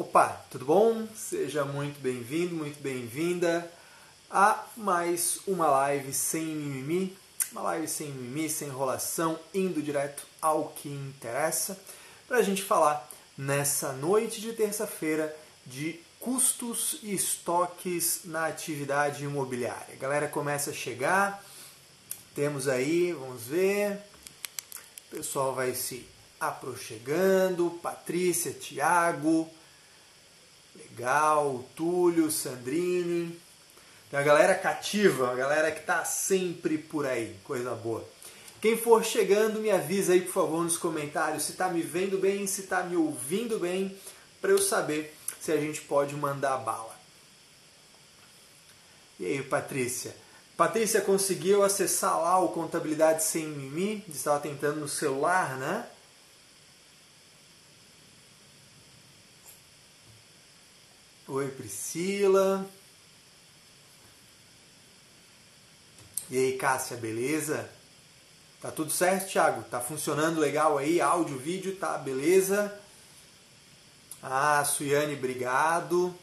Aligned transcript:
Opa, 0.00 0.28
tudo 0.48 0.64
bom? 0.64 1.08
Seja 1.12 1.64
muito 1.64 1.98
bem-vindo, 2.00 2.54
muito 2.54 2.80
bem-vinda 2.80 3.68
a 4.30 4.64
mais 4.76 5.40
uma 5.44 5.66
live 5.66 6.12
sem 6.12 6.44
mimimi, 6.44 7.18
uma 7.50 7.62
live 7.62 7.88
sem 7.88 8.12
mimimi, 8.12 8.48
sem 8.48 8.68
enrolação, 8.68 9.36
indo 9.52 9.82
direto 9.82 10.22
ao 10.40 10.68
que 10.68 10.88
interessa, 10.88 11.76
para 12.28 12.36
a 12.36 12.42
gente 12.42 12.62
falar 12.62 13.10
nessa 13.36 13.92
noite 13.92 14.40
de 14.40 14.52
terça-feira 14.52 15.36
de 15.66 15.98
custos 16.20 17.00
e 17.02 17.12
estoques 17.12 18.20
na 18.22 18.46
atividade 18.46 19.24
imobiliária. 19.24 19.94
A 19.94 20.00
galera 20.00 20.28
começa 20.28 20.70
a 20.70 20.74
chegar, 20.74 21.44
temos 22.36 22.68
aí, 22.68 23.12
vamos 23.12 23.48
ver, 23.48 24.00
o 25.10 25.16
pessoal 25.16 25.56
vai 25.56 25.74
se 25.74 26.06
aproximando, 26.38 27.80
Patrícia, 27.82 28.52
Tiago, 28.52 29.50
legal, 30.78 31.64
Túlio, 31.74 32.30
Sandrine, 32.30 33.38
tem 34.10 34.18
a 34.18 34.22
galera 34.22 34.54
cativa, 34.54 35.30
a 35.30 35.34
galera 35.34 35.70
que 35.70 35.80
está 35.80 36.04
sempre 36.04 36.78
por 36.78 37.04
aí, 37.04 37.36
coisa 37.44 37.74
boa. 37.74 38.04
Quem 38.60 38.76
for 38.76 39.04
chegando, 39.04 39.60
me 39.60 39.70
avisa 39.70 40.12
aí, 40.12 40.22
por 40.22 40.32
favor, 40.32 40.64
nos 40.64 40.76
comentários 40.76 41.44
se 41.44 41.52
está 41.52 41.68
me 41.68 41.82
vendo 41.82 42.18
bem, 42.18 42.46
se 42.46 42.62
está 42.62 42.82
me 42.82 42.96
ouvindo 42.96 43.58
bem, 43.58 43.96
para 44.40 44.50
eu 44.50 44.58
saber 44.58 45.16
se 45.40 45.52
a 45.52 45.56
gente 45.56 45.80
pode 45.82 46.14
mandar 46.16 46.56
bala. 46.58 46.96
E 49.20 49.26
aí, 49.26 49.42
Patrícia? 49.42 50.14
Patrícia 50.56 51.00
conseguiu 51.00 51.62
acessar 51.62 52.20
lá 52.20 52.38
o 52.38 52.48
Contabilidade 52.48 53.22
Sem 53.22 53.46
Mimi? 53.46 54.04
Estava 54.08 54.40
tentando 54.40 54.80
no 54.80 54.88
celular, 54.88 55.56
né? 55.56 55.86
Oi, 61.30 61.46
Priscila. 61.48 62.66
E 66.30 66.38
aí, 66.38 66.56
Cássia, 66.56 66.96
beleza? 66.96 67.68
Tá 68.62 68.70
tudo 68.70 68.90
certo, 68.90 69.30
Thiago? 69.30 69.62
Tá 69.64 69.78
funcionando 69.78 70.40
legal 70.40 70.78
aí? 70.78 71.02
Áudio, 71.02 71.38
vídeo, 71.38 71.76
tá 71.76 71.98
beleza? 71.98 72.80
Ah, 74.22 74.64
Suiane, 74.64 75.16
obrigado. 75.16 76.14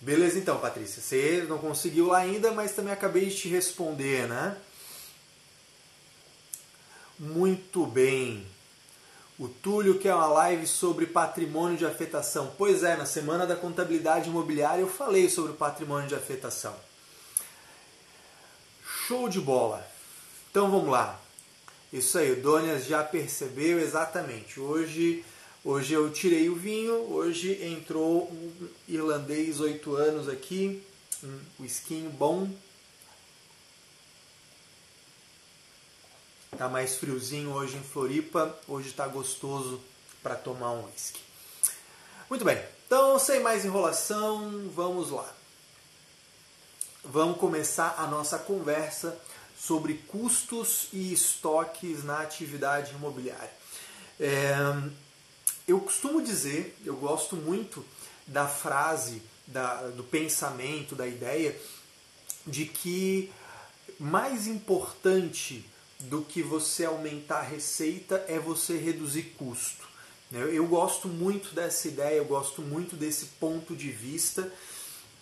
Beleza 0.00 0.38
então, 0.38 0.60
Patrícia. 0.60 1.02
Você 1.02 1.44
não 1.48 1.58
conseguiu 1.58 2.06
lá 2.06 2.18
ainda, 2.18 2.52
mas 2.52 2.72
também 2.72 2.92
acabei 2.92 3.26
de 3.26 3.36
te 3.36 3.48
responder, 3.48 4.28
né? 4.28 4.56
Muito 7.18 7.84
bem. 7.84 8.46
O 9.40 9.48
Túlio 9.48 9.98
quer 9.98 10.14
uma 10.14 10.26
live 10.26 10.66
sobre 10.66 11.06
patrimônio 11.06 11.76
de 11.76 11.86
afetação. 11.86 12.52
Pois 12.56 12.84
é, 12.84 12.96
na 12.96 13.06
semana 13.06 13.46
da 13.46 13.56
contabilidade 13.56 14.28
imobiliária 14.28 14.82
eu 14.82 14.88
falei 14.88 15.28
sobre 15.28 15.54
patrimônio 15.54 16.08
de 16.08 16.14
afetação. 16.14 16.76
Show 18.84 19.28
de 19.28 19.40
bola. 19.40 19.84
Então 20.50 20.70
vamos 20.70 20.90
lá. 20.90 21.18
Isso 21.92 22.18
aí, 22.18 22.30
o 22.30 22.42
Donias 22.42 22.84
já 22.84 23.02
percebeu 23.02 23.80
exatamente. 23.80 24.60
Hoje 24.60 25.24
Hoje 25.62 25.92
eu 25.92 26.10
tirei 26.10 26.48
o 26.48 26.54
vinho, 26.54 27.12
hoje 27.12 27.62
entrou 27.62 28.32
um 28.32 28.68
irlandês 28.88 29.60
8 29.60 29.94
anos 29.94 30.26
aqui, 30.26 30.82
um 31.22 31.38
whisky 31.60 32.08
bom. 32.18 32.48
Tá 36.60 36.68
mais 36.68 36.96
friozinho 36.96 37.54
hoje 37.54 37.78
em 37.78 37.82
Floripa, 37.82 38.54
hoje 38.68 38.92
tá 38.92 39.06
gostoso 39.08 39.80
para 40.22 40.34
tomar 40.34 40.72
um 40.72 40.84
whisky. 40.84 41.18
Muito 42.28 42.44
bem, 42.44 42.62
então 42.86 43.18
sem 43.18 43.40
mais 43.40 43.64
enrolação, 43.64 44.68
vamos 44.74 45.08
lá. 45.08 45.26
Vamos 47.02 47.38
começar 47.38 47.94
a 47.96 48.06
nossa 48.06 48.38
conversa 48.38 49.18
sobre 49.58 49.94
custos 50.06 50.88
e 50.92 51.14
estoques 51.14 52.04
na 52.04 52.20
atividade 52.20 52.92
imobiliária. 52.92 53.52
É, 54.20 54.54
eu 55.66 55.80
costumo 55.80 56.20
dizer, 56.20 56.78
eu 56.84 56.96
gosto 56.96 57.36
muito 57.36 57.82
da 58.26 58.46
frase, 58.46 59.22
da, 59.46 59.88
do 59.88 60.04
pensamento, 60.04 60.94
da 60.94 61.06
ideia 61.06 61.58
de 62.46 62.66
que 62.66 63.32
mais 63.98 64.46
importante 64.46 65.64
do 66.00 66.22
que 66.22 66.42
você 66.42 66.84
aumentar 66.84 67.40
a 67.40 67.42
receita 67.42 68.24
é 68.28 68.38
você 68.38 68.76
reduzir 68.76 69.34
custo. 69.36 69.88
Né? 70.30 70.48
Eu 70.52 70.66
gosto 70.66 71.08
muito 71.08 71.54
dessa 71.54 71.88
ideia, 71.88 72.16
eu 72.16 72.24
gosto 72.24 72.62
muito 72.62 72.96
desse 72.96 73.26
ponto 73.38 73.74
de 73.74 73.90
vista 73.90 74.50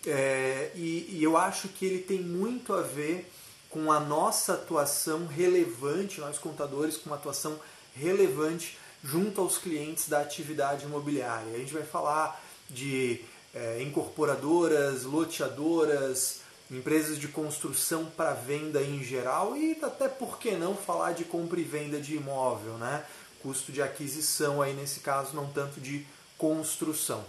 é, 0.05 0.71
e, 0.75 1.17
e 1.17 1.23
eu 1.23 1.35
acho 1.35 1.67
que 1.69 1.85
ele 1.85 1.99
tem 1.99 2.21
muito 2.21 2.73
a 2.73 2.81
ver 2.81 3.29
com 3.69 3.91
a 3.91 3.99
nossa 3.99 4.53
atuação 4.53 5.27
relevante, 5.27 6.21
nós 6.21 6.39
contadores 6.39 6.97
com 6.97 7.09
uma 7.09 7.15
atuação 7.15 7.59
relevante 7.95 8.77
junto 9.03 9.41
aos 9.41 9.57
clientes 9.57 10.09
da 10.09 10.21
atividade 10.21 10.85
imobiliária. 10.85 11.53
A 11.53 11.57
gente 11.57 11.73
vai 11.73 11.83
falar 11.83 12.41
de 12.69 13.21
é, 13.53 13.81
incorporadoras, 13.81 15.03
loteadoras, 15.03 16.41
empresas 16.71 17.17
de 17.17 17.27
construção 17.27 18.05
para 18.05 18.33
venda 18.33 18.81
em 18.81 19.03
geral 19.03 19.57
e 19.57 19.77
até 19.81 20.07
por 20.07 20.37
que 20.37 20.51
não 20.51 20.75
falar 20.75 21.13
de 21.13 21.23
compra 21.23 21.59
e 21.59 21.63
venda 21.63 21.99
de 21.99 22.15
imóvel, 22.15 22.77
né? 22.77 23.03
Custo 23.41 23.71
de 23.71 23.81
aquisição 23.81 24.61
aí 24.61 24.73
nesse 24.73 24.99
caso, 24.99 25.35
não 25.35 25.47
tanto 25.47 25.79
de 25.79 26.05
construção. 26.37 27.25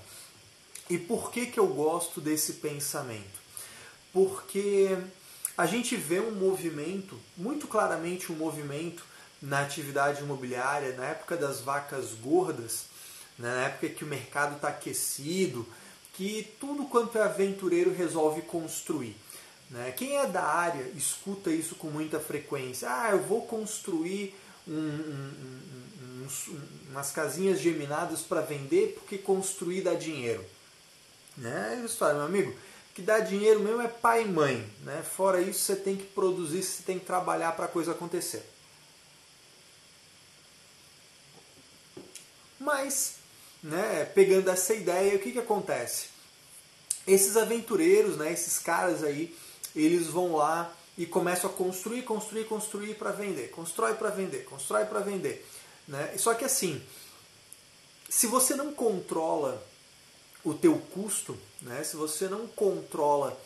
E 0.91 0.99
por 0.99 1.31
que, 1.31 1.47
que 1.47 1.59
eu 1.59 1.69
gosto 1.69 2.21
desse 2.21 2.55
pensamento? 2.55 3.41
Porque 4.13 4.99
a 5.57 5.65
gente 5.67 5.97
vê 5.97 6.21
um 6.21 6.33
movimento, 6.33 7.19
muito 7.37 7.67
claramente 7.67 8.33
um 8.33 8.37
movimento 8.37 9.05
na 9.41 9.61
atividade 9.61 10.23
imobiliária, 10.23 10.95
na 10.97 11.07
época 11.07 11.37
das 11.37 11.61
vacas 11.61 12.13
gordas, 12.15 12.87
né, 13.39 13.49
na 13.55 13.67
época 13.67 13.89
que 13.89 14.05
o 14.05 14.07
mercado 14.07 14.57
está 14.57 14.69
aquecido, 14.69 15.67
que 16.13 16.53
tudo 16.61 16.85
quanto 16.85 17.17
é 17.17 17.23
aventureiro 17.23 17.95
resolve 17.95 18.43
construir. 18.43 19.17
Né? 19.71 19.93
Quem 19.97 20.17
é 20.17 20.27
da 20.27 20.43
área 20.43 20.83
escuta 20.97 21.51
isso 21.51 21.77
com 21.77 21.87
muita 21.87 22.19
frequência. 22.19 22.89
Ah, 22.91 23.11
eu 23.13 23.23
vou 23.23 23.43
construir 23.43 24.35
um, 24.67 24.73
um, 24.75 26.27
um, 26.27 26.29
umas 26.91 27.13
casinhas 27.13 27.61
geminadas 27.61 28.21
para 28.21 28.41
vender 28.41 28.95
porque 28.99 29.17
construir 29.17 29.83
dá 29.83 29.95
dinheiro. 29.95 30.45
Né? 31.37 31.83
Isso 31.85 31.99
fala, 31.99 32.15
meu 32.15 32.25
amigo, 32.25 32.55
que 32.93 33.01
dá 33.01 33.21
dinheiro 33.21 33.61
mesmo 33.61 33.81
é 33.81 33.89
pai 33.89 34.25
e 34.25 34.29
mãe. 34.29 34.69
Né? 34.81 35.03
Fora 35.03 35.41
isso, 35.41 35.61
você 35.61 35.77
tem 35.77 35.97
que 35.97 36.05
produzir, 36.05 36.65
você 36.65 36.83
tem 36.83 36.99
que 36.99 37.07
trabalhar 37.07 37.53
para 37.53 37.67
a 37.67 37.69
coisa 37.69 37.93
acontecer. 37.93 38.45
Mas, 42.59 43.15
né, 43.63 44.05
pegando 44.05 44.51
essa 44.51 44.75
ideia, 44.75 45.17
o 45.17 45.19
que, 45.19 45.33
que 45.33 45.39
acontece? 45.39 46.09
Esses 47.07 47.37
aventureiros, 47.39 48.19
né, 48.19 48.31
esses 48.31 48.59
caras 48.59 49.03
aí, 49.03 49.35
eles 49.75 50.07
vão 50.07 50.37
lá 50.37 50.73
e 50.97 51.07
começam 51.07 51.49
a 51.49 51.53
construir, 51.53 52.03
construir, 52.03 52.45
construir 52.45 52.95
para 52.95 53.11
vender. 53.11 53.51
Constrói 53.51 53.95
para 53.95 54.11
vender, 54.11 54.45
constrói 54.45 54.85
para 54.85 55.01
vender. 55.01 55.47
Né? 55.89 56.15
Só 56.19 56.35
que 56.35 56.45
assim, 56.45 56.83
se 58.09 58.27
você 58.27 58.55
não 58.55 58.73
controla 58.73 59.65
o 60.45 60.55
teu 60.55 60.77
custo, 60.93 61.37
né, 61.63 61.85
se 61.85 61.97
você 61.97 62.29
não 62.29 62.47
controla 62.47 63.39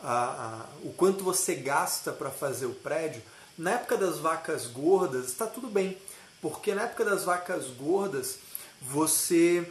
a, 0.00 0.12
a, 0.12 0.66
o 0.82 0.92
quanto 0.92 1.22
você 1.22 1.54
gasta 1.54 2.12
para 2.12 2.30
fazer 2.30 2.66
o 2.66 2.74
prédio, 2.74 3.22
na 3.56 3.72
época 3.72 3.96
das 3.96 4.18
vacas 4.18 4.66
gordas 4.66 5.26
está 5.26 5.46
tudo 5.46 5.68
bem, 5.68 5.96
porque 6.40 6.74
na 6.74 6.82
época 6.82 7.04
das 7.04 7.24
vacas 7.24 7.66
gordas 7.68 8.38
você 8.80 9.70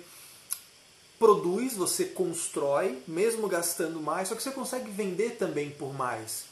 produz, 1.20 1.76
você 1.76 2.06
constrói, 2.06 2.98
mesmo 3.06 3.48
gastando 3.48 4.02
mais, 4.02 4.30
só 4.30 4.36
que 4.36 4.42
você 4.42 4.52
consegue 4.52 4.90
vender 4.90 5.32
também 5.32 5.70
por 5.70 5.94
mais. 5.94 6.46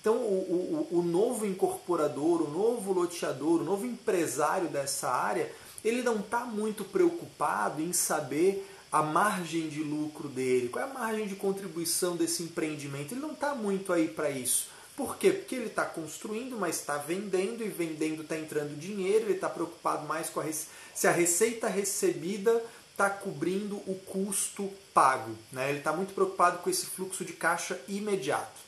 Então, 0.00 0.16
o, 0.16 0.88
o, 0.90 0.98
o 0.98 1.02
novo 1.02 1.46
incorporador, 1.46 2.42
o 2.42 2.50
novo 2.50 2.92
loteador, 2.92 3.60
o 3.60 3.64
novo 3.64 3.86
empresário 3.86 4.68
dessa 4.68 5.10
área, 5.10 5.50
ele 5.84 6.02
não 6.02 6.20
está 6.20 6.40
muito 6.40 6.84
preocupado 6.84 7.82
em 7.82 7.92
saber 7.92 8.66
a 8.92 9.02
margem 9.02 9.68
de 9.68 9.82
lucro 9.82 10.28
dele, 10.28 10.68
qual 10.68 10.84
é 10.84 10.90
a 10.90 10.92
margem 10.92 11.26
de 11.26 11.36
contribuição 11.36 12.16
desse 12.16 12.42
empreendimento. 12.42 13.12
Ele 13.12 13.20
não 13.20 13.32
está 13.32 13.54
muito 13.54 13.92
aí 13.92 14.08
para 14.08 14.30
isso. 14.30 14.68
Por 14.96 15.16
quê? 15.16 15.30
Porque 15.30 15.54
ele 15.54 15.66
está 15.66 15.84
construindo, 15.84 16.58
mas 16.58 16.76
está 16.76 16.98
vendendo, 16.98 17.64
e 17.64 17.68
vendendo 17.68 18.22
está 18.22 18.36
entrando 18.36 18.78
dinheiro, 18.78 19.26
ele 19.26 19.34
está 19.34 19.48
preocupado 19.48 20.06
mais 20.06 20.28
com 20.28 20.40
a 20.40 20.46
se 20.52 21.06
a 21.06 21.12
receita 21.12 21.68
recebida 21.68 22.62
está 23.00 23.08
cobrindo 23.08 23.76
o 23.86 23.98
custo 24.06 24.70
pago. 24.92 25.34
Né? 25.50 25.70
Ele 25.70 25.78
está 25.78 25.90
muito 25.92 26.12
preocupado 26.12 26.58
com 26.58 26.68
esse 26.68 26.84
fluxo 26.84 27.24
de 27.24 27.32
caixa 27.32 27.80
imediato. 27.88 28.60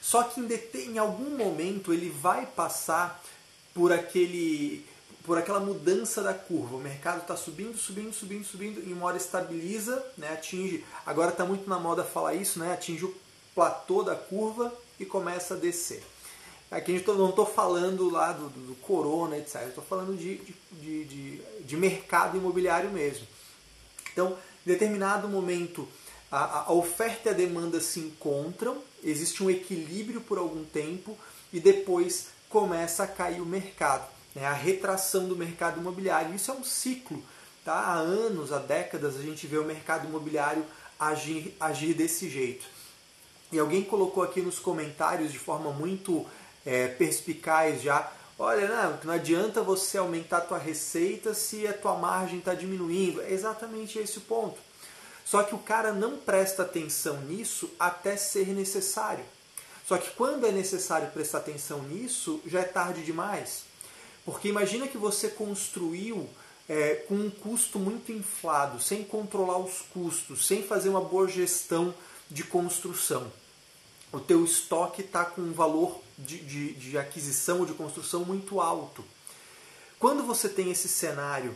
Só 0.00 0.22
que 0.22 0.40
em, 0.40 0.92
em 0.92 0.98
algum 0.98 1.36
momento 1.36 1.92
ele 1.92 2.08
vai 2.08 2.46
passar 2.46 3.22
por 3.74 3.92
aquele 3.92 4.86
por 5.24 5.38
aquela 5.38 5.58
mudança 5.58 6.22
da 6.22 6.34
curva. 6.34 6.76
O 6.76 6.80
mercado 6.80 7.22
está 7.22 7.34
subindo, 7.34 7.78
subindo, 7.78 8.12
subindo, 8.12 8.44
subindo, 8.44 8.86
e 8.86 8.92
uma 8.92 9.06
hora 9.06 9.16
estabiliza, 9.16 10.04
né, 10.18 10.34
atinge. 10.34 10.84
Agora 11.06 11.30
está 11.30 11.46
muito 11.46 11.66
na 11.66 11.78
moda 11.78 12.04
falar 12.04 12.34
isso, 12.34 12.58
né, 12.58 12.74
atinge 12.74 13.06
o 13.06 13.16
platô 13.54 14.02
da 14.02 14.14
curva 14.14 14.70
e 15.00 15.06
começa 15.06 15.54
a 15.54 15.56
descer. 15.56 16.04
Aqui 16.76 17.02
eu 17.06 17.14
não 17.14 17.30
estou 17.30 17.46
falando 17.46 18.10
lá 18.10 18.32
do, 18.32 18.48
do, 18.48 18.74
corona, 18.76 19.38
etc. 19.38 19.68
Estou 19.68 19.84
falando 19.84 20.16
de, 20.16 20.36
de, 20.72 21.04
de, 21.04 21.42
de, 21.60 21.76
mercado 21.76 22.36
imobiliário 22.36 22.90
mesmo. 22.90 23.26
Então, 24.12 24.36
em 24.66 24.70
determinado 24.70 25.28
momento, 25.28 25.88
a, 26.30 26.68
a 26.68 26.72
oferta 26.72 27.28
e 27.28 27.32
a 27.32 27.34
demanda 27.34 27.80
se 27.80 28.00
encontram, 28.00 28.78
existe 29.04 29.42
um 29.42 29.50
equilíbrio 29.50 30.20
por 30.20 30.36
algum 30.36 30.64
tempo 30.64 31.16
e 31.52 31.60
depois 31.60 32.28
começa 32.48 33.04
a 33.04 33.06
cair 33.06 33.40
o 33.40 33.46
mercado 33.46 34.12
né, 34.34 34.44
a 34.44 34.52
retração 34.52 35.28
do 35.28 35.36
mercado 35.36 35.80
imobiliário. 35.80 36.34
Isso 36.34 36.50
é 36.50 36.54
um 36.54 36.64
ciclo. 36.64 37.22
Tá? 37.64 37.74
Há 37.74 37.94
anos, 37.94 38.52
há 38.52 38.58
décadas, 38.58 39.16
a 39.16 39.22
gente 39.22 39.46
vê 39.46 39.58
o 39.58 39.64
mercado 39.64 40.08
imobiliário 40.08 40.64
agir, 40.98 41.54
agir 41.60 41.94
desse 41.94 42.28
jeito. 42.28 42.66
E 43.52 43.58
alguém 43.58 43.82
colocou 43.84 44.22
aqui 44.22 44.40
nos 44.40 44.58
comentários 44.58 45.30
de 45.30 45.38
forma 45.38 45.70
muito 45.70 46.26
é, 46.64 46.88
perspicaz 46.88 47.82
já, 47.82 48.10
olha, 48.38 48.68
não, 48.68 48.98
não 49.04 49.14
adianta 49.14 49.62
você 49.62 49.98
aumentar 49.98 50.38
a 50.38 50.42
tua 50.42 50.58
receita 50.58 51.34
se 51.34 51.66
a 51.66 51.72
tua 51.72 51.96
margem 51.96 52.38
está 52.38 52.54
diminuindo. 52.54 53.20
É 53.22 53.32
exatamente 53.32 53.98
esse 53.98 54.18
o 54.18 54.22
ponto. 54.22 54.58
Só 55.24 55.42
que 55.42 55.54
o 55.54 55.58
cara 55.58 55.92
não 55.92 56.18
presta 56.18 56.62
atenção 56.62 57.20
nisso 57.22 57.70
até 57.78 58.16
ser 58.16 58.48
necessário. 58.48 59.24
Só 59.86 59.98
que 59.98 60.10
quando 60.10 60.46
é 60.46 60.52
necessário 60.52 61.10
prestar 61.10 61.38
atenção 61.38 61.82
nisso, 61.82 62.40
já 62.46 62.60
é 62.60 62.64
tarde 62.64 63.02
demais. 63.02 63.62
Porque 64.24 64.48
imagina 64.48 64.88
que 64.88 64.96
você 64.96 65.28
construiu 65.28 66.28
é, 66.68 66.94
com 67.06 67.14
um 67.14 67.30
custo 67.30 67.78
muito 67.78 68.10
inflado, 68.10 68.80
sem 68.80 69.04
controlar 69.04 69.58
os 69.58 69.82
custos, 69.92 70.46
sem 70.46 70.62
fazer 70.62 70.88
uma 70.88 71.02
boa 71.02 71.28
gestão 71.28 71.94
de 72.30 72.42
construção. 72.42 73.30
O 74.14 74.20
teu 74.20 74.44
estoque 74.44 75.00
está 75.00 75.24
com 75.24 75.42
um 75.42 75.52
valor 75.52 76.00
de, 76.16 76.38
de, 76.38 76.72
de 76.74 76.96
aquisição 76.96 77.58
ou 77.58 77.66
de 77.66 77.72
construção 77.74 78.24
muito 78.24 78.60
alto. 78.60 79.04
Quando 79.98 80.22
você 80.22 80.48
tem 80.48 80.70
esse 80.70 80.86
cenário 80.86 81.52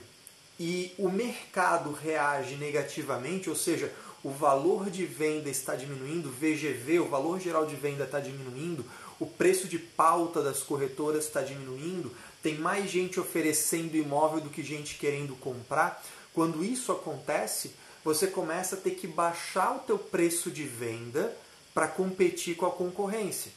e 0.59 0.93
o 0.99 1.09
mercado 1.09 1.93
reage 1.93 2.57
negativamente, 2.57 3.49
ou 3.49 3.55
seja, 3.55 3.93
o 4.25 4.31
valor 4.31 4.91
de 4.91 5.07
venda 5.07 5.49
está 5.49 5.77
diminuindo, 5.77 6.33
VGV, 6.33 6.99
o 6.99 7.09
valor 7.09 7.39
geral 7.39 7.65
de 7.65 7.77
venda 7.77 8.03
está 8.03 8.19
diminuindo, 8.19 8.85
o 9.21 9.27
preço 9.27 9.69
de 9.69 9.79
pauta 9.79 10.43
das 10.43 10.61
corretoras 10.61 11.27
está 11.27 11.43
diminuindo, 11.43 12.13
tem 12.43 12.59
mais 12.59 12.91
gente 12.91 13.21
oferecendo 13.21 13.97
imóvel 13.97 14.41
do 14.41 14.51
que 14.51 14.65
gente 14.65 14.99
querendo 14.99 15.37
comprar. 15.37 16.05
Quando 16.35 16.65
isso 16.65 16.91
acontece, 16.91 17.71
você 18.05 18.27
começa 18.27 18.75
a 18.75 18.81
ter 18.81 18.97
que 18.97 19.07
baixar 19.07 19.77
o 19.77 19.81
teu 19.81 19.97
preço 19.97 20.51
de 20.51 20.65
venda 20.65 21.33
para 21.79 21.87
competir 21.87 22.57
com 22.57 22.67
a 22.67 22.73
concorrência. 22.73 23.53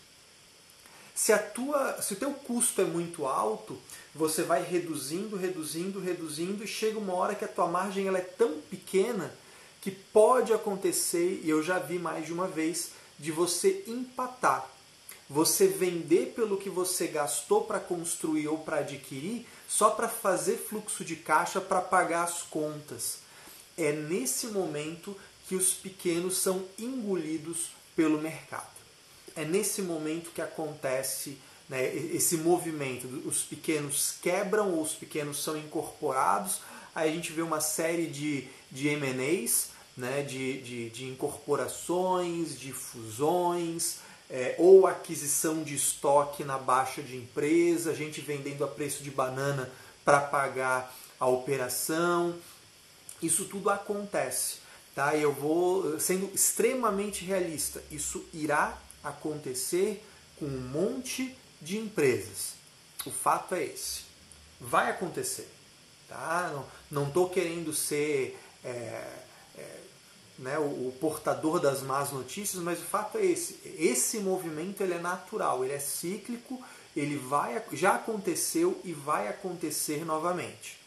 Se, 1.15 1.33
a 1.33 1.39
tua, 1.39 2.00
se 2.03 2.13
o 2.13 2.18
teu 2.18 2.31
custo 2.31 2.79
é 2.79 2.83
muito 2.83 3.25
alto, 3.25 3.75
você 4.13 4.44
vai 4.44 4.62
reduzindo, 4.62 5.35
reduzindo, 5.35 6.00
reduzindo 6.00 6.63
e 6.63 6.68
chega 6.68 7.00
uma 7.00 7.15
hora 7.15 7.33
que 7.33 7.44
a 7.44 7.47
tua 7.47 7.65
margem 7.65 8.06
ela 8.07 8.19
é 8.19 8.21
tão 8.21 8.59
pequena 8.69 9.33
que 9.81 9.89
pode 9.89 10.53
acontecer, 10.53 11.41
e 11.44 11.50
eu 11.50 11.63
já 11.63 11.79
vi 11.79 11.97
mais 11.97 12.27
de 12.27 12.31
uma 12.31 12.47
vez, 12.47 12.91
de 13.18 13.31
você 13.31 13.83
empatar 13.88 14.69
você 15.27 15.65
vender 15.65 16.33
pelo 16.35 16.57
que 16.57 16.69
você 16.69 17.07
gastou 17.07 17.63
para 17.63 17.79
construir 17.79 18.50
ou 18.50 18.59
para 18.59 18.79
adquirir 18.79 19.47
só 19.67 19.89
para 19.89 20.07
fazer 20.07 20.57
fluxo 20.57 21.03
de 21.03 21.15
caixa 21.15 21.59
para 21.59 21.81
pagar 21.81 22.25
as 22.25 22.44
contas. 22.44 23.19
É 23.75 23.94
nesse 23.94 24.47
momento 24.47 25.17
que 25.47 25.56
os 25.56 25.74
pequenos 25.74 26.38
são 26.38 26.65
engolidos 26.77 27.71
pelo 28.01 28.19
mercado. 28.19 28.65
É 29.36 29.45
nesse 29.45 29.80
momento 29.83 30.31
que 30.31 30.42
acontece 30.42 31.38
né, 31.69 31.95
esse 31.95 32.36
movimento. 32.36 33.06
Os 33.27 33.44
pequenos 33.44 34.15
quebram 34.19 34.74
ou 34.74 34.81
os 34.81 34.94
pequenos 34.94 35.44
são 35.44 35.56
incorporados. 35.56 36.62
Aí 36.95 37.12
a 37.12 37.13
gente 37.13 37.31
vê 37.31 37.44
uma 37.44 37.62
série 37.62 38.07
de, 38.07 38.48
de 38.71 38.88
M&As, 38.88 39.69
né, 39.95 40.24
de, 40.24 40.63
de, 40.63 40.89
de 40.89 41.06
incorporações, 41.06 42.59
de 42.59 42.74
fusões, 42.74 43.98
é, 44.27 44.56
ou 44.57 44.88
aquisição 44.88 45.62
de 45.62 45.75
estoque 45.75 46.44
na 46.44 46.57
baixa 46.57 47.03
de 47.03 47.15
empresa, 47.15 47.94
gente 47.94 48.19
vendendo 48.19 48.63
a 48.63 48.68
preço 48.68 49.03
de 49.03 49.12
banana 49.12 49.69
para 50.03 50.21
pagar 50.21 50.92
a 51.19 51.27
operação. 51.27 52.33
Isso 53.21 53.45
tudo 53.45 53.69
acontece. 53.69 54.60
Tá? 54.95 55.15
Eu 55.15 55.31
vou 55.31 55.99
sendo 55.99 56.29
extremamente 56.33 57.23
realista. 57.23 57.83
Isso 57.89 58.25
irá 58.33 58.77
acontecer 59.03 60.03
com 60.38 60.45
um 60.45 60.59
monte 60.59 61.35
de 61.61 61.77
empresas. 61.77 62.53
O 63.05 63.11
fato 63.11 63.55
é 63.55 63.63
esse. 63.63 64.01
Vai 64.59 64.89
acontecer. 64.89 65.49
Tá? 66.07 66.63
Não 66.89 67.07
estou 67.07 67.29
querendo 67.29 67.73
ser 67.73 68.38
é, 68.63 69.21
né, 70.41 70.57
o, 70.57 70.63
o, 70.63 70.97
portador 70.99 71.59
das 71.59 71.83
más 71.83 72.11
notícias, 72.11 72.61
mas 72.61 72.79
o 72.79 72.83
fato 72.83 73.17
é 73.17 73.25
esse. 73.25 73.59
Esse 73.77 74.17
movimento 74.19 74.81
ele 74.81 74.95
é 74.95 74.99
natural, 74.99 75.63
ele 75.63 75.73
é 75.73 75.79
cíclico, 75.79 76.61
ele 76.95 77.15
vai, 77.15 77.63
já 77.71 77.95
aconteceu 77.95 78.81
e 78.83 78.91
vai 78.91 79.27
acontecer 79.27 80.03
novamente. 80.03 80.80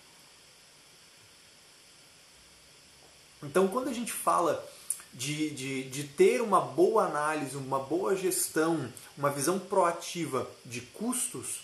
Então, 3.44 3.69
quando 3.69 3.88
a 3.88 3.93
gente 3.93 4.12
fala 4.12 4.64
de, 5.12 5.50
de, 5.50 5.85
de 5.91 6.05
ter 6.05 6.41
uma 6.41 6.61
boa 6.61 7.05
análise, 7.05 7.56
uma 7.56 7.79
boa 7.79 8.17
gestão, 8.17 8.93
uma 9.17 9.31
visão 9.31 9.58
proativa 9.58 10.50
de 10.64 10.81
custos, 10.81 11.61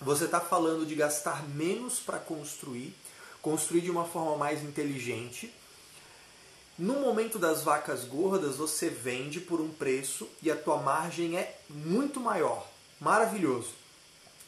você 0.00 0.26
está 0.26 0.40
falando 0.40 0.86
de 0.86 0.94
gastar 0.94 1.48
menos 1.48 1.98
para 1.98 2.18
construir, 2.18 2.94
construir 3.42 3.80
de 3.80 3.90
uma 3.90 4.04
forma 4.04 4.36
mais 4.36 4.62
inteligente 4.62 5.52
no 6.78 7.00
momento 7.00 7.40
das 7.40 7.64
vacas 7.64 8.04
gordas, 8.04 8.54
você 8.54 8.88
vende 8.88 9.40
por 9.40 9.60
um 9.60 9.68
preço 9.68 10.28
e 10.40 10.48
a 10.48 10.54
tua 10.54 10.76
margem 10.76 11.36
é 11.36 11.58
muito 11.68 12.20
maior. 12.20 12.64
Maravilhoso. 13.00 13.72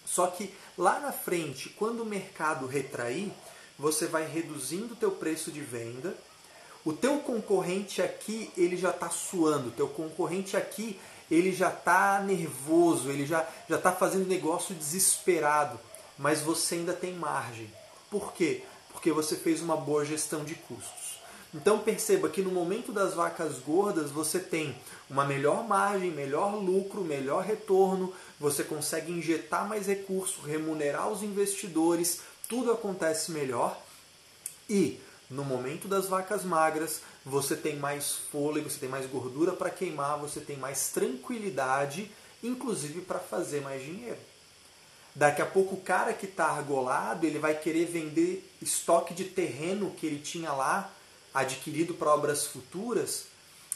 Só 0.06 0.28
que 0.28 0.54
lá 0.78 1.00
na 1.00 1.10
frente, 1.10 1.70
quando 1.70 2.04
o 2.04 2.06
mercado 2.06 2.68
retrair, 2.68 3.32
você 3.76 4.06
vai 4.06 4.28
reduzindo 4.28 4.94
o 4.94 4.96
teu 4.96 5.10
preço 5.10 5.50
de 5.50 5.60
venda. 5.60 6.16
O 6.84 6.92
teu 6.92 7.18
concorrente 7.18 8.00
aqui, 8.00 8.50
ele 8.56 8.76
já 8.76 8.90
está 8.90 9.10
suando. 9.10 9.68
O 9.68 9.72
teu 9.72 9.88
concorrente 9.88 10.56
aqui, 10.56 10.98
ele 11.30 11.52
já 11.52 11.68
está 11.68 12.20
nervoso, 12.20 13.10
ele 13.10 13.26
já 13.26 13.46
já 13.68 13.76
está 13.76 13.92
fazendo 13.92 14.26
negócio 14.26 14.74
desesperado, 14.74 15.78
mas 16.18 16.40
você 16.40 16.76
ainda 16.76 16.92
tem 16.92 17.12
margem. 17.14 17.70
Por 18.10 18.32
quê? 18.32 18.62
Porque 18.92 19.12
você 19.12 19.36
fez 19.36 19.60
uma 19.60 19.76
boa 19.76 20.04
gestão 20.04 20.44
de 20.44 20.54
custos. 20.54 21.20
Então 21.54 21.80
perceba 21.80 22.28
que 22.28 22.42
no 22.42 22.50
momento 22.50 22.92
das 22.92 23.14
vacas 23.14 23.58
gordas 23.58 24.10
você 24.10 24.38
tem 24.38 24.74
uma 25.08 25.24
melhor 25.24 25.66
margem, 25.66 26.10
melhor 26.10 26.54
lucro, 26.54 27.02
melhor 27.02 27.44
retorno, 27.44 28.12
você 28.38 28.62
consegue 28.62 29.10
injetar 29.10 29.68
mais 29.68 29.86
recursos, 29.86 30.44
remunerar 30.44 31.08
os 31.08 31.22
investidores, 31.22 32.20
tudo 32.48 32.72
acontece 32.72 33.32
melhor. 33.32 33.76
E 34.68 35.00
no 35.30 35.44
momento 35.44 35.86
das 35.86 36.06
vacas 36.06 36.44
magras, 36.44 37.02
você 37.24 37.54
tem 37.54 37.76
mais 37.76 38.14
fôlego, 38.32 38.68
você 38.68 38.78
tem 38.78 38.88
mais 38.88 39.06
gordura 39.06 39.52
para 39.52 39.70
queimar, 39.70 40.18
você 40.18 40.40
tem 40.40 40.56
mais 40.56 40.88
tranquilidade, 40.88 42.10
inclusive 42.42 43.02
para 43.02 43.18
fazer 43.18 43.60
mais 43.60 43.82
dinheiro. 43.82 44.18
Daqui 45.14 45.40
a 45.40 45.46
pouco 45.46 45.76
o 45.76 45.80
cara 45.80 46.12
que 46.12 46.26
está 46.26 46.46
argolado, 46.46 47.26
ele 47.26 47.38
vai 47.38 47.54
querer 47.54 47.84
vender 47.84 48.48
estoque 48.60 49.14
de 49.14 49.24
terreno 49.24 49.92
que 49.92 50.06
ele 50.06 50.18
tinha 50.18 50.52
lá 50.52 50.90
adquirido 51.32 51.94
para 51.94 52.12
obras 52.12 52.46
futuras, 52.46 53.26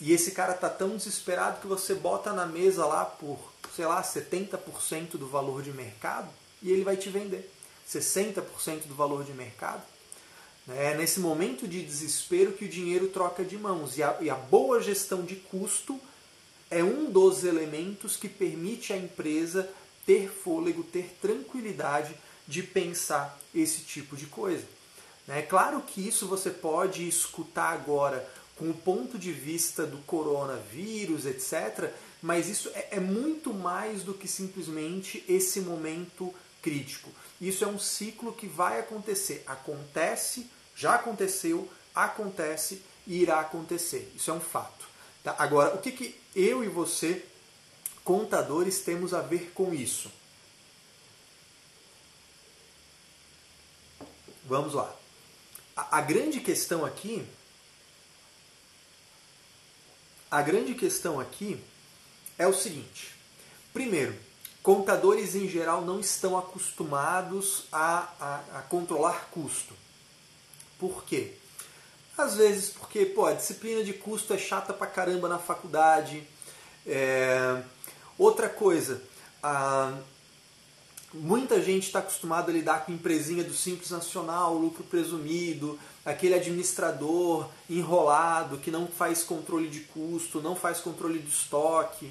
e 0.00 0.12
esse 0.12 0.32
cara 0.32 0.54
tá 0.54 0.68
tão 0.68 0.96
desesperado 0.96 1.60
que 1.60 1.66
você 1.66 1.94
bota 1.94 2.32
na 2.32 2.46
mesa 2.46 2.84
lá 2.84 3.04
por, 3.04 3.38
sei 3.76 3.86
lá, 3.86 4.02
70% 4.02 5.12
do 5.12 5.28
valor 5.28 5.62
de 5.62 5.72
mercado 5.72 6.28
e 6.60 6.72
ele 6.72 6.82
vai 6.82 6.96
te 6.96 7.08
vender 7.10 7.48
60% 7.88 8.86
do 8.86 8.94
valor 8.94 9.22
de 9.24 9.32
mercado. 9.32 9.82
É 10.68 10.94
nesse 10.94 11.20
momento 11.20 11.68
de 11.68 11.82
desespero 11.82 12.52
que 12.52 12.64
o 12.64 12.68
dinheiro 12.68 13.08
troca 13.08 13.44
de 13.44 13.58
mãos 13.58 13.98
e 13.98 14.02
a, 14.02 14.16
e 14.20 14.30
a 14.30 14.34
boa 14.34 14.80
gestão 14.80 15.22
de 15.22 15.36
custo 15.36 16.00
é 16.70 16.82
um 16.82 17.10
dos 17.10 17.44
elementos 17.44 18.16
que 18.16 18.28
permite 18.28 18.92
à 18.92 18.96
empresa 18.96 19.68
ter 20.06 20.30
fôlego, 20.30 20.82
ter 20.82 21.16
tranquilidade 21.20 22.14
de 22.48 22.62
pensar 22.62 23.38
esse 23.54 23.82
tipo 23.82 24.16
de 24.16 24.26
coisa. 24.26 24.64
É 25.28 25.42
claro 25.42 25.82
que 25.82 26.06
isso 26.06 26.26
você 26.26 26.50
pode 26.50 27.06
escutar 27.06 27.72
agora 27.72 28.26
com 28.56 28.70
o 28.70 28.74
ponto 28.74 29.18
de 29.18 29.32
vista 29.32 29.86
do 29.86 29.98
coronavírus, 29.98 31.26
etc., 31.26 31.90
mas 32.22 32.48
isso 32.48 32.70
é, 32.74 32.88
é 32.92 33.00
muito 33.00 33.52
mais 33.52 34.02
do 34.02 34.14
que 34.14 34.26
simplesmente 34.26 35.22
esse 35.28 35.60
momento 35.60 36.32
crítico. 36.62 37.10
Isso 37.48 37.62
é 37.62 37.66
um 37.66 37.78
ciclo 37.78 38.32
que 38.32 38.46
vai 38.46 38.80
acontecer. 38.80 39.44
Acontece, 39.46 40.48
já 40.74 40.94
aconteceu, 40.94 41.70
acontece 41.94 42.82
e 43.06 43.20
irá 43.20 43.40
acontecer. 43.40 44.10
Isso 44.16 44.30
é 44.30 44.34
um 44.34 44.40
fato. 44.40 44.88
Tá? 45.22 45.36
Agora, 45.38 45.74
o 45.74 45.78
que, 45.78 45.92
que 45.92 46.18
eu 46.34 46.64
e 46.64 46.68
você, 46.68 47.22
contadores, 48.02 48.80
temos 48.80 49.12
a 49.12 49.20
ver 49.20 49.52
com 49.52 49.74
isso? 49.74 50.10
Vamos 54.46 54.72
lá. 54.72 54.94
A, 55.76 55.98
a 55.98 56.00
grande 56.00 56.40
questão 56.40 56.82
aqui. 56.82 57.26
A 60.30 60.40
grande 60.40 60.74
questão 60.74 61.20
aqui 61.20 61.62
é 62.38 62.46
o 62.46 62.54
seguinte. 62.54 63.14
Primeiro, 63.70 64.18
contadores 64.64 65.34
em 65.34 65.46
geral 65.46 65.82
não 65.82 66.00
estão 66.00 66.38
acostumados 66.38 67.66
a, 67.70 68.08
a, 68.18 68.58
a 68.58 68.62
controlar 68.62 69.28
custo. 69.30 69.74
Por 70.78 71.04
quê? 71.04 71.34
Às 72.16 72.36
vezes 72.36 72.70
porque 72.70 73.04
pô, 73.04 73.26
a 73.26 73.34
disciplina 73.34 73.84
de 73.84 73.92
custo 73.92 74.32
é 74.32 74.38
chata 74.38 74.72
pra 74.72 74.86
caramba 74.86 75.28
na 75.28 75.38
faculdade. 75.38 76.26
É... 76.86 77.62
Outra 78.16 78.48
coisa, 78.48 79.02
a... 79.42 79.92
muita 81.12 81.62
gente 81.62 81.88
está 81.88 81.98
acostumada 81.98 82.50
a 82.50 82.54
lidar 82.54 82.86
com 82.86 82.92
empresinha 82.92 83.44
do 83.44 83.52
Simples 83.52 83.90
Nacional, 83.90 84.54
lucro 84.54 84.82
presumido, 84.84 85.78
aquele 86.06 86.36
administrador 86.36 87.50
enrolado 87.68 88.56
que 88.56 88.70
não 88.70 88.86
faz 88.86 89.22
controle 89.22 89.68
de 89.68 89.80
custo, 89.80 90.40
não 90.40 90.56
faz 90.56 90.80
controle 90.80 91.18
de 91.18 91.28
estoque. 91.28 92.10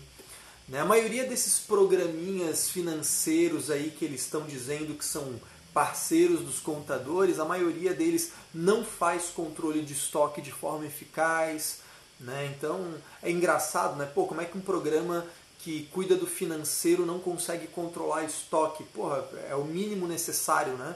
Né? 0.68 0.80
A 0.80 0.86
maioria 0.86 1.26
desses 1.26 1.60
programinhas 1.60 2.70
financeiros 2.70 3.70
aí 3.70 3.92
que 3.92 4.06
eles 4.06 4.22
estão 4.22 4.46
dizendo 4.46 4.98
que 4.98 5.06
são 5.06 5.40
parceiros 5.74 6.42
dos 6.42 6.60
contadores, 6.60 7.40
a 7.40 7.46
maioria 7.46 7.94
deles 7.94 8.32
não 8.54 8.86
faz 8.86 9.26
controle 9.26 9.82
de 9.82 9.94
estoque 9.94 10.42
de 10.42 10.52
forma 10.52 10.86
eficaz. 10.86 11.80
Né? 12.20 12.54
Então 12.56 12.94
é 13.22 13.32
engraçado, 13.32 13.98
né? 13.98 14.06
Pô, 14.06 14.26
como 14.26 14.40
é 14.40 14.46
que 14.46 14.58
um 14.58 14.62
programa 14.62 15.26
que 15.60 15.90
cuida 15.92 16.16
do 16.16 16.28
financeiro 16.28 17.06
não 17.06 17.20
consegue 17.20 17.68
controlar 17.68 18.24
estoque? 18.24 18.84
Porra, 18.84 19.28
é 19.50 19.56
o 19.56 19.66
mínimo 19.66 20.08
necessário, 20.08 20.74
né? 20.74 20.96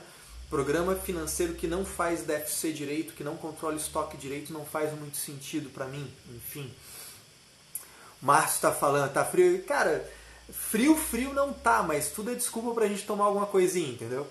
Programa 0.50 0.96
financeiro 0.96 1.56
que 1.56 1.68
não 1.68 1.84
faz 1.84 2.22
DFC 2.22 2.72
direito, 2.72 3.14
que 3.14 3.24
não 3.24 3.36
controla 3.36 3.76
estoque 3.76 4.16
direito, 4.16 4.54
não 4.54 4.66
faz 4.66 4.98
muito 4.98 5.18
sentido 5.18 5.70
para 5.70 5.86
mim, 5.86 6.10
enfim. 6.34 6.72
Márcio 8.22 8.56
está 8.56 8.72
falando, 8.72 9.12
tá 9.12 9.24
frio. 9.24 9.64
Cara, 9.64 10.10
frio, 10.52 10.96
frio 10.96 11.34
não 11.34 11.54
tá, 11.54 11.84
mas 11.84 12.10
tudo 12.10 12.32
é 12.32 12.36
desculpa 12.36 12.74
pra 12.74 12.88
gente 12.88 13.06
tomar 13.06 13.26
alguma 13.26 13.46
coisinha, 13.46 13.92
entendeu? 13.92 14.28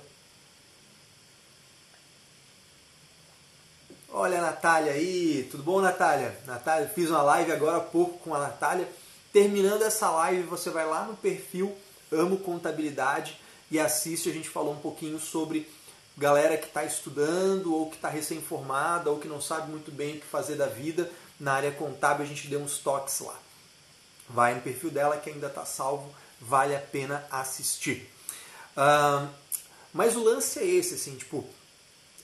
Olha 4.18 4.38
a 4.38 4.42
Natália 4.42 4.92
aí, 4.92 5.46
tudo 5.50 5.62
bom, 5.62 5.80
Natália? 5.80 6.34
Natália, 6.46 6.88
fiz 6.88 7.10
uma 7.10 7.22
live 7.22 7.52
agora 7.52 7.76
há 7.76 7.80
pouco 7.80 8.18
com 8.18 8.34
a 8.34 8.38
Natália. 8.38 8.88
Terminando 9.32 9.82
essa 9.82 10.10
live, 10.10 10.44
você 10.44 10.70
vai 10.70 10.86
lá 10.86 11.04
no 11.04 11.14
perfil 11.14 11.76
Amo 12.10 12.38
Contabilidade 12.38 13.38
e 13.70 13.78
assiste. 13.78 14.30
A 14.30 14.32
gente 14.32 14.48
falou 14.48 14.72
um 14.72 14.78
pouquinho 14.78 15.20
sobre 15.20 15.70
galera 16.16 16.56
que 16.56 16.66
está 16.66 16.82
estudando 16.84 17.74
ou 17.74 17.90
que 17.90 17.96
está 17.96 18.08
recém-formada 18.08 19.10
ou 19.10 19.18
que 19.18 19.28
não 19.28 19.40
sabe 19.40 19.70
muito 19.70 19.92
bem 19.92 20.16
o 20.16 20.20
que 20.20 20.26
fazer 20.26 20.56
da 20.56 20.66
vida 20.66 21.10
na 21.38 21.52
área 21.52 21.72
contábil. 21.72 22.24
A 22.24 22.28
gente 22.28 22.48
deu 22.48 22.60
uns 22.60 22.78
toques 22.78 23.20
lá. 23.20 23.36
Vai 24.28 24.54
no 24.54 24.60
perfil 24.60 24.90
dela 24.90 25.16
que 25.16 25.30
ainda 25.30 25.46
está 25.46 25.64
salvo, 25.64 26.12
vale 26.40 26.74
a 26.74 26.80
pena 26.80 27.26
assistir. 27.30 28.10
Uh, 28.76 29.28
mas 29.92 30.16
o 30.16 30.22
lance 30.22 30.58
é 30.58 30.64
esse, 30.64 30.94
assim, 30.94 31.16
tipo, 31.16 31.44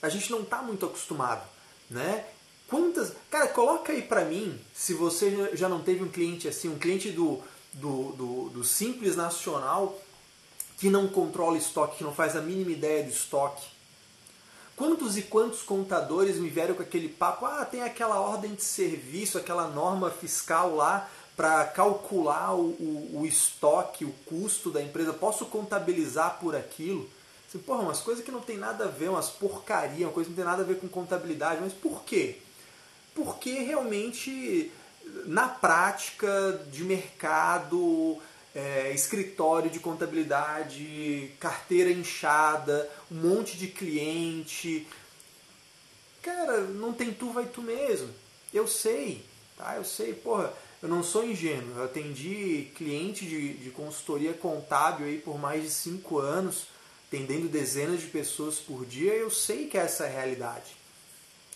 a 0.01 0.09
gente 0.09 0.29
não 0.31 0.41
está 0.41 0.61
muito 0.61 0.85
acostumado, 0.85 1.43
né? 1.89 2.25
Quantas. 2.67 3.13
Cara, 3.29 3.47
coloca 3.47 3.91
aí 3.91 4.01
pra 4.01 4.25
mim, 4.25 4.59
se 4.73 4.93
você 4.93 5.51
já 5.53 5.69
não 5.69 5.81
teve 5.81 6.03
um 6.03 6.09
cliente 6.09 6.47
assim, 6.47 6.69
um 6.69 6.77
cliente 6.77 7.11
do, 7.11 7.41
do, 7.73 8.11
do, 8.13 8.49
do 8.49 8.63
Simples 8.63 9.15
Nacional 9.15 9.99
que 10.77 10.89
não 10.89 11.07
controla 11.07 11.57
estoque, 11.57 11.97
que 11.97 12.03
não 12.03 12.13
faz 12.13 12.35
a 12.35 12.41
mínima 12.41 12.71
ideia 12.71 13.03
de 13.03 13.11
estoque. 13.11 13.65
Quantos 14.75 15.17
e 15.17 15.21
quantos 15.21 15.61
contadores 15.61 16.37
me 16.37 16.49
vieram 16.49 16.75
com 16.75 16.81
aquele 16.81 17.07
papo? 17.07 17.45
Ah, 17.45 17.63
tem 17.63 17.83
aquela 17.83 18.19
ordem 18.19 18.55
de 18.55 18.63
serviço, 18.63 19.37
aquela 19.37 19.67
norma 19.67 20.09
fiscal 20.09 20.75
lá 20.75 21.09
para 21.35 21.65
calcular 21.65 22.53
o, 22.53 22.61
o, 22.61 23.21
o, 23.21 23.25
estoque, 23.25 24.05
o 24.05 24.13
custo 24.25 24.69
da 24.69 24.81
empresa, 24.81 25.13
posso 25.13 25.45
contabilizar 25.45 26.37
por 26.39 26.55
aquilo. 26.55 27.09
Assim, 27.47 27.59
porra, 27.59 27.81
umas 27.81 28.01
coisas 28.01 28.23
que 28.23 28.31
não 28.31 28.41
tem 28.41 28.57
nada 28.57 28.85
a 28.85 28.87
ver, 28.87 29.09
umas 29.09 29.29
porcaria, 29.29 30.05
uma 30.05 30.13
coisa 30.13 30.29
que 30.29 30.35
não 30.35 30.43
tem 30.43 30.51
nada 30.51 30.63
a 30.63 30.65
ver 30.65 30.79
com 30.79 30.87
contabilidade, 30.87 31.61
mas 31.61 31.73
por 31.73 32.03
quê? 32.03 32.37
Porque 33.15 33.51
realmente, 33.59 34.71
na 35.25 35.47
prática 35.47 36.63
de 36.71 36.83
mercado, 36.83 38.19
é, 38.53 38.91
escritório 38.93 39.69
de 39.69 39.79
contabilidade, 39.79 41.31
carteira 41.39 41.91
inchada, 41.91 42.89
um 43.11 43.15
monte 43.15 43.57
de 43.57 43.67
cliente. 43.67 44.87
Cara, 46.21 46.61
não 46.61 46.93
tem 46.93 47.11
tu, 47.11 47.31
vai 47.31 47.45
tu 47.45 47.61
mesmo. 47.61 48.09
Eu 48.53 48.67
sei, 48.67 49.25
tá? 49.57 49.75
Eu 49.75 49.83
sei, 49.83 50.13
porra 50.13 50.53
eu 50.83 50.89
não 50.89 51.01
sou 51.01 51.25
ingênuo, 51.25 51.77
eu 51.77 51.85
atendi 51.85 52.69
cliente 52.75 53.25
de, 53.25 53.53
de 53.53 53.69
consultoria 53.69 54.33
contábil 54.33 55.05
aí 55.05 55.17
por 55.17 55.39
mais 55.39 55.63
de 55.63 55.69
cinco 55.69 56.19
anos, 56.19 56.67
atendendo 57.07 57.47
dezenas 57.47 58.01
de 58.01 58.07
pessoas 58.07 58.55
por 58.59 58.85
dia, 58.85 59.13
eu 59.13 59.31
sei 59.31 59.67
que 59.67 59.77
essa 59.77 60.03
é 60.03 60.07
a 60.07 60.11
realidade. 60.11 60.75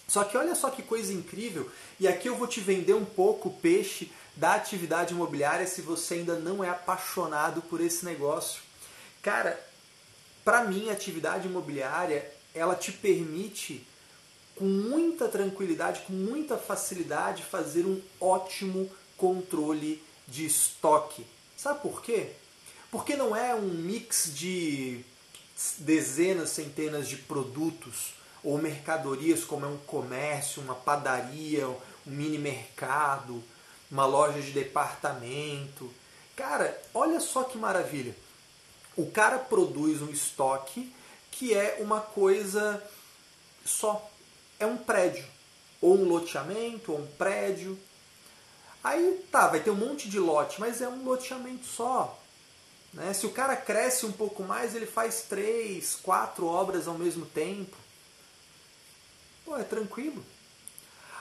Só 0.08 0.24
que 0.24 0.38
olha 0.38 0.56
só 0.56 0.70
que 0.70 0.82
coisa 0.82 1.12
incrível, 1.12 1.70
e 2.00 2.08
aqui 2.08 2.30
eu 2.30 2.38
vou 2.38 2.48
te 2.48 2.62
vender 2.62 2.94
um 2.94 3.04
pouco 3.04 3.50
o 3.50 3.54
peixe 3.54 4.10
da 4.34 4.54
atividade 4.54 5.14
imobiliária 5.14 5.68
se 5.68 5.82
você 5.82 6.14
ainda 6.14 6.40
não 6.40 6.64
é 6.64 6.70
apaixonado 6.70 7.62
por 7.64 7.82
esse 7.82 8.06
negócio. 8.06 8.62
Cara, 9.22 9.62
para 10.46 10.64
mim 10.64 10.90
a 10.90 10.94
atividade 10.94 11.50
imobiliária, 11.50 12.32
ela 12.56 12.76
te 12.76 12.94
permite 12.94 13.86
com 14.56 14.64
muita 14.64 15.28
tranquilidade, 15.28 16.04
com 16.08 16.14
muita 16.14 16.58
facilidade 16.58 17.44
fazer 17.44 17.86
um 17.86 18.02
ótimo 18.22 18.90
controle 19.18 20.02
de 20.28 20.46
estoque. 20.46 21.26
Sabe 21.58 21.82
por 21.82 22.02
quê? 22.02 22.32
Porque 22.92 23.16
não 23.16 23.36
é 23.36 23.54
um 23.54 23.68
mix 23.68 24.32
de 24.34 25.04
dezenas, 25.80 26.52
centenas 26.52 27.08
de 27.08 27.18
produtos 27.18 28.14
ou 28.44 28.58
mercadorias 28.58 29.44
como 29.44 29.66
é 29.66 29.70
um 29.70 29.78
comércio, 29.78 30.62
uma 30.62 30.76
padaria, 30.76 31.68
um 31.68 31.78
mini 32.06 32.38
mercado, 32.38 33.44
uma 33.92 34.06
loja 34.06 34.42
de 34.42 34.52
departamento. 34.52 35.92
Cara, 36.36 36.80
olha 36.94 37.20
só 37.20 37.44
que 37.44 37.58
maravilha. 37.58 38.16
O 38.96 39.10
cara 39.10 39.38
produz 39.38 40.02
um 40.02 40.10
estoque 40.10 40.94
que 41.32 41.54
é 41.54 41.78
uma 41.80 42.02
coisa 42.02 42.82
só. 43.66 44.10
É 44.60 44.66
um 44.66 44.78
prédio, 44.78 45.26
ou 45.82 45.96
um 45.96 46.08
loteamento, 46.08 46.92
ou 46.92 47.00
um 47.00 47.08
prédio, 47.08 47.78
Aí 48.88 49.22
tá, 49.30 49.48
vai 49.48 49.60
ter 49.60 49.70
um 49.70 49.76
monte 49.76 50.08
de 50.08 50.18
lote, 50.18 50.62
mas 50.62 50.82
é 50.82 50.88
um 50.88 51.04
loteamento 51.04 51.66
só. 51.66 52.18
Né? 52.94 53.14
Se 53.14 53.26
o 53.26 53.32
cara 53.32 53.54
cresce 53.54 54.06
um 54.06 54.14
pouco 54.14 54.44
mais, 54.44 54.74
ele 54.74 54.86
faz 54.86 55.24
três, 55.28 55.98
quatro 56.02 56.46
obras 56.46 56.88
ao 56.88 56.98
mesmo 56.98 57.26
tempo. 57.26 57.76
Pô, 59.44 59.58
é 59.58 59.64
tranquilo. 59.64 60.24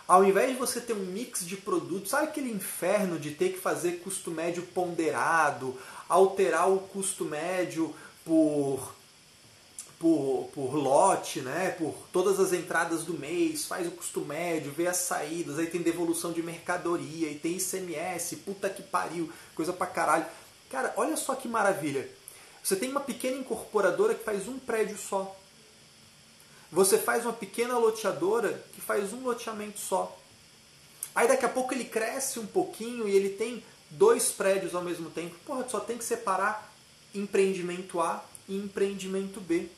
Ao 0.07 0.25
invés 0.25 0.53
de 0.53 0.57
você 0.57 0.81
ter 0.81 0.93
um 0.93 1.07
mix 1.07 1.45
de 1.45 1.57
produtos, 1.57 2.11
sabe 2.11 2.29
aquele 2.29 2.53
inferno 2.53 3.19
de 3.19 3.33
ter 3.33 3.55
que 3.55 3.59
fazer 3.59 3.99
custo 3.99 4.31
médio 4.31 4.63
ponderado, 4.63 5.77
alterar 6.09 6.71
o 6.71 6.79
custo 6.79 7.25
médio 7.25 7.93
por 8.25 8.95
por, 9.99 10.51
por 10.53 10.75
lote, 10.75 11.41
né? 11.41 11.71
por 11.71 11.95
todas 12.13 12.39
as 12.39 12.53
entradas 12.53 13.05
do 13.05 13.15
mês, 13.15 13.65
faz 13.65 13.87
o 13.87 13.91
custo 13.91 14.21
médio, 14.21 14.73
vê 14.73 14.87
as 14.87 14.99
saídas, 14.99 15.59
aí 15.59 15.67
tem 15.67 15.81
devolução 15.81 16.33
de 16.33 16.43
mercadoria, 16.43 17.31
e 17.31 17.39
tem 17.39 17.57
ICMS, 17.57 18.37
puta 18.37 18.69
que 18.69 18.83
pariu, 18.83 19.33
coisa 19.55 19.73
pra 19.73 19.87
caralho. 19.87 20.27
Cara, 20.71 20.93
olha 20.97 21.17
só 21.17 21.35
que 21.35 21.49
maravilha. 21.49 22.09
Você 22.63 22.77
tem 22.77 22.91
uma 22.91 23.01
pequena 23.01 23.37
incorporadora 23.37 24.15
que 24.15 24.25
faz 24.25 24.49
um 24.49 24.59
prédio 24.59 24.99
só. 24.99 25.37
Você 26.71 26.99
faz 26.99 27.25
uma 27.25 27.33
pequena 27.33 27.79
loteadora 27.79 28.63
que 28.75 28.81
faz 28.81 29.13
um 29.13 29.23
loteamento 29.23 29.79
só. 29.79 30.19
Aí 31.15 31.29
daqui 31.29 31.45
a 31.45 31.49
pouco 31.49 31.73
ele 31.73 31.85
cresce 31.85 32.39
um 32.39 32.47
pouquinho 32.47 33.09
e 33.09 33.15
ele 33.15 33.31
tem 33.31 33.65
dois 33.89 34.31
prédios 34.31 34.75
ao 34.75 34.83
mesmo 34.83 35.11
tempo. 35.11 35.37
Porra, 35.47 35.67
só 35.69 35.81
tem 35.81 35.97
que 35.97 36.05
separar 36.05 36.71
empreendimento 37.15 38.01
A 38.01 38.23
e 38.49 38.57
empreendimento 38.57 39.41
B. 39.41 39.69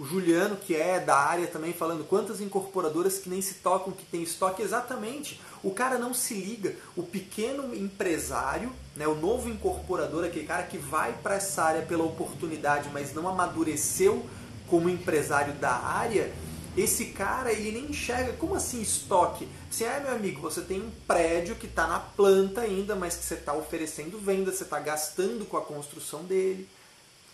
O 0.00 0.04
Juliano, 0.06 0.56
que 0.56 0.74
é 0.74 0.98
da 0.98 1.14
área 1.14 1.46
também, 1.46 1.74
falando 1.74 2.08
quantas 2.08 2.40
incorporadoras 2.40 3.18
que 3.18 3.28
nem 3.28 3.42
se 3.42 3.56
tocam, 3.56 3.92
que 3.92 4.06
tem 4.06 4.22
estoque. 4.22 4.62
Exatamente. 4.62 5.38
O 5.62 5.72
cara 5.72 5.98
não 5.98 6.14
se 6.14 6.32
liga. 6.32 6.74
O 6.96 7.02
pequeno 7.02 7.74
empresário, 7.74 8.72
né? 8.96 9.06
O 9.06 9.14
novo 9.14 9.50
incorporador, 9.50 10.24
aquele 10.24 10.46
cara 10.46 10.62
que 10.62 10.78
vai 10.78 11.12
para 11.22 11.34
essa 11.34 11.62
área 11.64 11.82
pela 11.82 12.02
oportunidade, 12.02 12.88
mas 12.90 13.12
não 13.12 13.28
amadureceu 13.28 14.24
como 14.68 14.88
empresário 14.88 15.52
da 15.54 15.72
área, 15.72 16.32
esse 16.74 17.06
cara 17.06 17.52
ele 17.52 17.72
nem 17.72 17.90
enxerga 17.90 18.32
como 18.32 18.54
assim 18.54 18.80
estoque. 18.80 19.46
Assim, 19.68 19.84
ah, 19.84 20.00
meu 20.02 20.14
amigo, 20.14 20.40
você 20.40 20.62
tem 20.62 20.80
um 20.80 20.90
prédio 21.06 21.56
que 21.56 21.66
está 21.66 21.86
na 21.86 22.00
planta 22.00 22.62
ainda, 22.62 22.96
mas 22.96 23.16
que 23.16 23.24
você 23.24 23.34
está 23.34 23.52
oferecendo 23.52 24.18
venda, 24.18 24.50
você 24.50 24.62
está 24.62 24.80
gastando 24.80 25.44
com 25.44 25.58
a 25.58 25.62
construção 25.62 26.22
dele. 26.24 26.66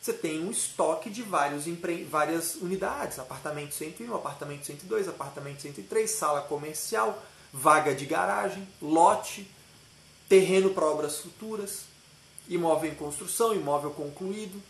Você 0.06 0.12
tem 0.12 0.38
um 0.38 0.52
estoque 0.52 1.10
de 1.10 1.20
vários 1.20 1.66
empre... 1.66 2.04
várias 2.04 2.54
unidades, 2.54 3.18
apartamento 3.18 3.74
101, 3.74 4.14
apartamento 4.14 4.64
102, 4.64 5.08
apartamento 5.08 5.62
103, 5.62 6.08
sala 6.08 6.42
comercial, 6.42 7.20
vaga 7.52 7.92
de 7.92 8.06
garagem, 8.06 8.68
lote, 8.80 9.50
terreno 10.28 10.70
para 10.70 10.86
obras 10.86 11.18
futuras, 11.18 11.86
imóvel 12.48 12.92
em 12.92 12.94
construção, 12.94 13.52
imóvel 13.52 13.90
concluído. 13.90 14.62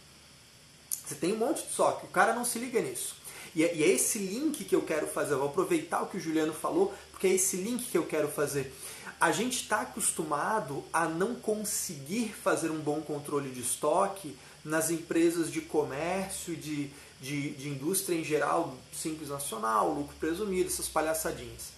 Você 1.05 1.17
tem 1.17 1.35
um 1.35 1.37
monte 1.37 1.61
de 1.65 1.69
estoque, 1.69 2.07
o 2.07 2.09
cara 2.09 2.33
não 2.33 2.47
se 2.47 2.59
liga 2.59 2.81
nisso. 2.81 3.15
E 3.55 3.63
é, 3.63 3.77
e 3.77 3.83
é 3.83 3.89
esse 3.89 4.19
link 4.19 4.65
que 4.65 4.75
eu 4.75 4.81
quero 4.81 5.07
fazer. 5.07 5.35
Eu 5.35 5.41
vou 5.41 5.49
aproveitar 5.49 6.01
o 6.03 6.07
que 6.07 6.17
o 6.17 6.21
Juliano 6.21 6.55
falou, 6.55 6.95
porque 7.11 7.27
é 7.27 7.35
esse 7.35 7.59
link 7.59 7.85
que 7.91 7.99
eu 7.99 8.07
quero 8.07 8.29
fazer. 8.29 8.75
A 9.21 9.31
gente 9.33 9.61
está 9.61 9.83
acostumado 9.83 10.83
a 10.91 11.07
não 11.07 11.35
conseguir 11.35 12.35
fazer 12.43 12.71
um 12.71 12.81
bom 12.81 13.03
controle 13.03 13.51
de 13.51 13.61
estoque 13.61 14.35
nas 14.67 14.91
empresas 14.91 15.49
de 15.51 15.61
comércio, 15.61 16.57
de, 16.57 16.91
de, 17.21 17.51
de 17.51 17.69
indústria 17.69 18.17
em 18.17 18.25
geral, 18.25 18.77
simples 18.93 19.29
nacional, 19.29 19.93
lucro 19.93 20.17
presumido, 20.19 20.69
essas 20.69 20.89
palhaçadinhas. 20.89 21.69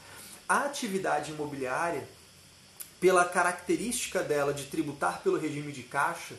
A 0.49 0.65
atividade 0.65 1.31
imobiliária, 1.31 2.09
pela 2.99 3.27
característica 3.27 4.23
dela 4.23 4.55
de 4.55 4.65
tributar 4.65 5.21
pelo 5.23 5.39
regime 5.39 5.71
de 5.71 5.83
caixa, 5.83 6.35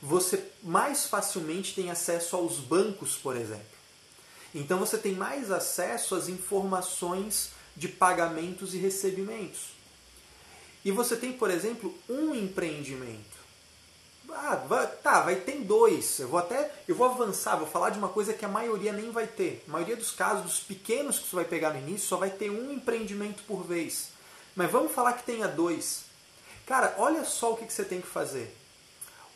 você 0.00 0.44
mais 0.62 1.06
facilmente 1.06 1.74
tem 1.74 1.90
acesso 1.90 2.36
aos 2.36 2.58
bancos, 2.58 3.16
por 3.16 3.36
exemplo. 3.36 3.66
Então 4.54 4.78
você 4.78 4.96
tem 4.96 5.14
mais 5.14 5.50
acesso 5.50 6.14
às 6.14 6.28
informações 6.28 7.50
de 7.76 7.88
pagamentos 7.88 8.72
e 8.72 8.78
recebimentos. 8.78 9.72
E 10.84 10.92
você 10.92 11.16
tem, 11.16 11.32
por 11.32 11.50
exemplo, 11.50 11.92
um 12.08 12.34
empreendimento. 12.34 13.31
Ah, 14.34 14.56
vai, 14.56 14.86
tá, 14.86 15.20
vai 15.20 15.36
ter 15.36 15.58
dois. 15.60 16.18
Eu 16.18 16.28
vou 16.28 16.38
até, 16.38 16.70
eu 16.88 16.94
vou 16.94 17.06
avançar, 17.06 17.56
vou 17.56 17.66
falar 17.66 17.90
de 17.90 17.98
uma 17.98 18.08
coisa 18.08 18.32
que 18.32 18.44
a 18.44 18.48
maioria 18.48 18.92
nem 18.92 19.10
vai 19.10 19.26
ter. 19.26 19.62
A 19.68 19.72
maioria 19.72 19.96
dos 19.96 20.10
casos, 20.10 20.44
dos 20.44 20.60
pequenos 20.60 21.18
que 21.18 21.28
você 21.28 21.36
vai 21.36 21.44
pegar 21.44 21.70
no 21.70 21.78
início, 21.78 22.08
só 22.08 22.16
vai 22.16 22.30
ter 22.30 22.50
um 22.50 22.72
empreendimento 22.72 23.42
por 23.44 23.62
vez. 23.62 24.08
Mas 24.56 24.70
vamos 24.70 24.92
falar 24.92 25.14
que 25.14 25.24
tenha 25.24 25.46
dois. 25.48 26.04
Cara, 26.66 26.94
olha 26.98 27.24
só 27.24 27.52
o 27.52 27.56
que, 27.56 27.66
que 27.66 27.72
você 27.72 27.84
tem 27.84 28.00
que 28.00 28.06
fazer. 28.06 28.56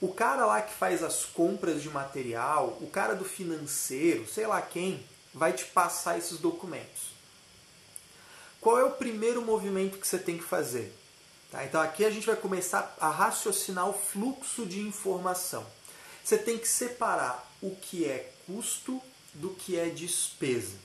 O 0.00 0.12
cara 0.12 0.44
lá 0.44 0.60
que 0.60 0.74
faz 0.74 1.02
as 1.02 1.24
compras 1.24 1.82
de 1.82 1.88
material, 1.88 2.76
o 2.80 2.88
cara 2.88 3.14
do 3.14 3.24
financeiro, 3.24 4.28
sei 4.28 4.46
lá 4.46 4.60
quem, 4.60 5.04
vai 5.32 5.52
te 5.52 5.64
passar 5.64 6.18
esses 6.18 6.38
documentos. 6.38 7.14
Qual 8.60 8.78
é 8.78 8.84
o 8.84 8.90
primeiro 8.90 9.42
movimento 9.42 9.98
que 9.98 10.06
você 10.06 10.18
tem 10.18 10.36
que 10.36 10.44
fazer? 10.44 10.92
Tá? 11.50 11.64
Então 11.64 11.80
aqui 11.80 12.04
a 12.04 12.10
gente 12.10 12.26
vai 12.26 12.36
começar 12.36 12.96
a 13.00 13.08
raciocinar 13.08 13.88
o 13.88 13.92
fluxo 13.92 14.66
de 14.66 14.80
informação. 14.80 15.66
Você 16.24 16.36
tem 16.36 16.58
que 16.58 16.68
separar 16.68 17.48
o 17.62 17.74
que 17.76 18.04
é 18.04 18.32
custo 18.46 19.00
do 19.34 19.50
que 19.50 19.78
é 19.78 19.88
despesa. 19.88 20.76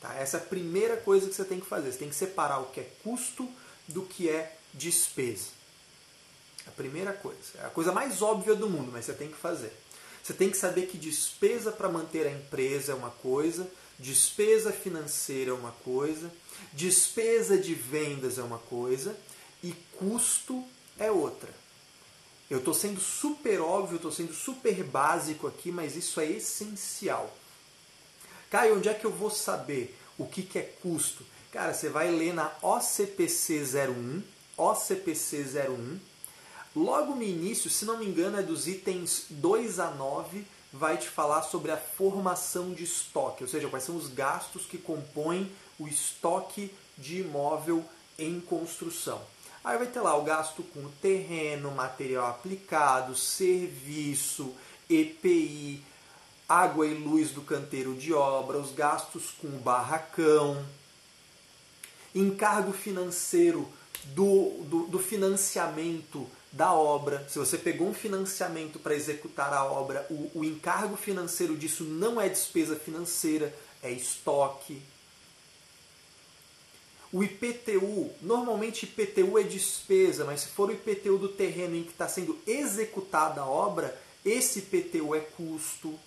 Tá? 0.00 0.14
Essa 0.14 0.38
é 0.38 0.40
a 0.40 0.44
primeira 0.44 0.96
coisa 0.96 1.28
que 1.28 1.34
você 1.34 1.44
tem 1.44 1.60
que 1.60 1.66
fazer. 1.66 1.92
Você 1.92 1.98
tem 1.98 2.08
que 2.08 2.14
separar 2.14 2.60
o 2.60 2.66
que 2.66 2.80
é 2.80 2.90
custo 3.02 3.48
do 3.86 4.02
que 4.02 4.28
é 4.28 4.56
despesa. 4.72 5.48
A 6.66 6.70
primeira 6.70 7.12
coisa. 7.12 7.38
É 7.58 7.66
a 7.66 7.70
coisa 7.70 7.92
mais 7.92 8.22
óbvia 8.22 8.54
do 8.54 8.68
mundo, 8.68 8.90
mas 8.92 9.04
você 9.04 9.12
tem 9.12 9.28
que 9.28 9.36
fazer. 9.36 9.72
Você 10.22 10.32
tem 10.32 10.50
que 10.50 10.56
saber 10.56 10.86
que 10.86 10.98
despesa 10.98 11.72
para 11.72 11.88
manter 11.88 12.26
a 12.26 12.30
empresa 12.30 12.92
é 12.92 12.94
uma 12.94 13.10
coisa, 13.10 13.70
despesa 13.98 14.72
financeira 14.72 15.50
é 15.50 15.54
uma 15.54 15.72
coisa, 15.72 16.30
despesa 16.72 17.56
de 17.56 17.74
vendas 17.74 18.38
é 18.38 18.42
uma 18.42 18.58
coisa 18.58 19.16
e 19.62 19.72
custo 19.98 20.64
é 20.98 21.10
outra. 21.10 21.52
Eu 22.50 22.58
estou 22.58 22.72
sendo 22.72 23.00
super 23.00 23.60
óbvio, 23.60 23.96
estou 23.96 24.12
sendo 24.12 24.32
super 24.32 24.82
básico 24.84 25.46
aqui, 25.46 25.70
mas 25.70 25.96
isso 25.96 26.20
é 26.20 26.26
essencial. 26.26 27.34
Caio, 28.50 28.76
onde 28.76 28.88
é 28.88 28.94
que 28.94 29.04
eu 29.04 29.12
vou 29.12 29.30
saber 29.30 29.96
o 30.16 30.26
que, 30.26 30.42
que 30.42 30.58
é 30.58 30.62
custo? 30.82 31.24
Cara, 31.52 31.74
você 31.74 31.88
vai 31.88 32.10
ler 32.10 32.32
na 32.32 32.50
OCPC 32.62 33.62
01, 33.62 34.22
OCPC 34.56 35.44
01, 35.68 35.98
Logo 36.78 37.14
no 37.14 37.22
início, 37.22 37.68
se 37.68 37.84
não 37.84 37.98
me 37.98 38.06
engano, 38.06 38.38
é 38.38 38.42
dos 38.42 38.68
itens 38.68 39.26
2 39.30 39.80
a 39.80 39.90
9, 39.90 40.44
vai 40.72 40.96
te 40.96 41.08
falar 41.08 41.42
sobre 41.42 41.72
a 41.72 41.76
formação 41.76 42.72
de 42.72 42.84
estoque, 42.84 43.42
ou 43.42 43.48
seja, 43.48 43.68
quais 43.68 43.84
são 43.84 43.96
os 43.96 44.08
gastos 44.08 44.64
que 44.66 44.78
compõem 44.78 45.50
o 45.76 45.88
estoque 45.88 46.70
de 46.96 47.20
imóvel 47.20 47.84
em 48.16 48.38
construção. 48.38 49.20
Aí 49.68 49.76
vai 49.76 49.86
ter 49.86 50.00
lá 50.00 50.16
o 50.16 50.24
gasto 50.24 50.62
com 50.62 50.88
terreno, 50.92 51.70
material 51.70 52.28
aplicado, 52.28 53.14
serviço, 53.14 54.54
EPI, 54.88 55.84
água 56.48 56.86
e 56.86 56.94
luz 56.94 57.32
do 57.32 57.42
canteiro 57.42 57.94
de 57.94 58.14
obra, 58.14 58.56
os 58.56 58.72
gastos 58.72 59.32
com 59.32 59.46
barracão, 59.58 60.64
encargo 62.14 62.72
financeiro 62.72 63.68
do, 64.04 64.52
do, 64.64 64.86
do 64.86 64.98
financiamento 64.98 66.26
da 66.50 66.72
obra, 66.72 67.26
se 67.28 67.38
você 67.38 67.58
pegou 67.58 67.88
um 67.88 67.94
financiamento 67.94 68.78
para 68.78 68.94
executar 68.94 69.52
a 69.52 69.66
obra, 69.66 70.06
o, 70.08 70.30
o 70.36 70.44
encargo 70.46 70.96
financeiro 70.96 71.54
disso 71.54 71.84
não 71.84 72.18
é 72.18 72.26
despesa 72.26 72.74
financeira, 72.74 73.54
é 73.82 73.90
estoque. 73.90 74.82
O 77.12 77.24
IPTU, 77.24 78.10
normalmente 78.20 78.84
IPTU 78.84 79.38
é 79.38 79.42
despesa, 79.42 80.24
mas 80.24 80.40
se 80.40 80.48
for 80.48 80.68
o 80.68 80.72
IPTU 80.72 81.16
do 81.16 81.28
terreno 81.28 81.74
em 81.74 81.82
que 81.82 81.92
está 81.92 82.06
sendo 82.06 82.38
executada 82.46 83.40
a 83.40 83.46
obra, 83.46 83.98
esse 84.24 84.58
IPTU 84.58 85.14
é 85.14 85.20
custo. 85.20 85.98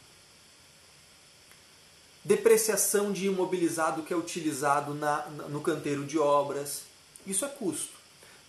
Depreciação 2.23 3.11
de 3.11 3.25
imobilizado 3.25 4.03
que 4.03 4.13
é 4.13 4.15
utilizado 4.15 4.93
na, 4.93 5.25
no 5.49 5.61
canteiro 5.61 6.05
de 6.05 6.19
obras, 6.19 6.83
isso 7.25 7.45
é 7.45 7.49
custo. 7.49 7.99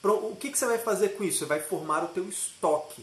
O 0.05 0.37
que, 0.37 0.51
que 0.51 0.59
você 0.59 0.67
vai 0.67 0.79
fazer 0.79 1.11
com 1.11 1.25
isso? 1.25 1.39
Você 1.39 1.45
vai 1.47 1.61
formar 1.61 2.05
o 2.05 2.09
teu 2.09 2.29
estoque. 2.29 3.03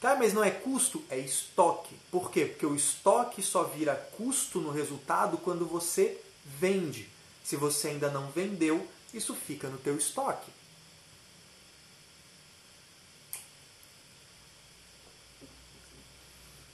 Tá, 0.00 0.14
mas 0.14 0.32
não 0.32 0.44
é 0.44 0.50
custo, 0.50 1.02
é 1.10 1.18
estoque. 1.18 1.96
Por 2.10 2.30
quê? 2.30 2.44
Porque 2.44 2.66
o 2.66 2.76
estoque 2.76 3.42
só 3.42 3.64
vira 3.64 3.96
custo 4.16 4.60
no 4.60 4.70
resultado 4.70 5.38
quando 5.38 5.66
você 5.66 6.20
vende. 6.44 7.08
Se 7.48 7.56
você 7.56 7.88
ainda 7.88 8.10
não 8.10 8.30
vendeu, 8.30 8.86
isso 9.14 9.34
fica 9.34 9.68
no 9.68 9.78
teu 9.78 9.96
estoque. 9.96 10.50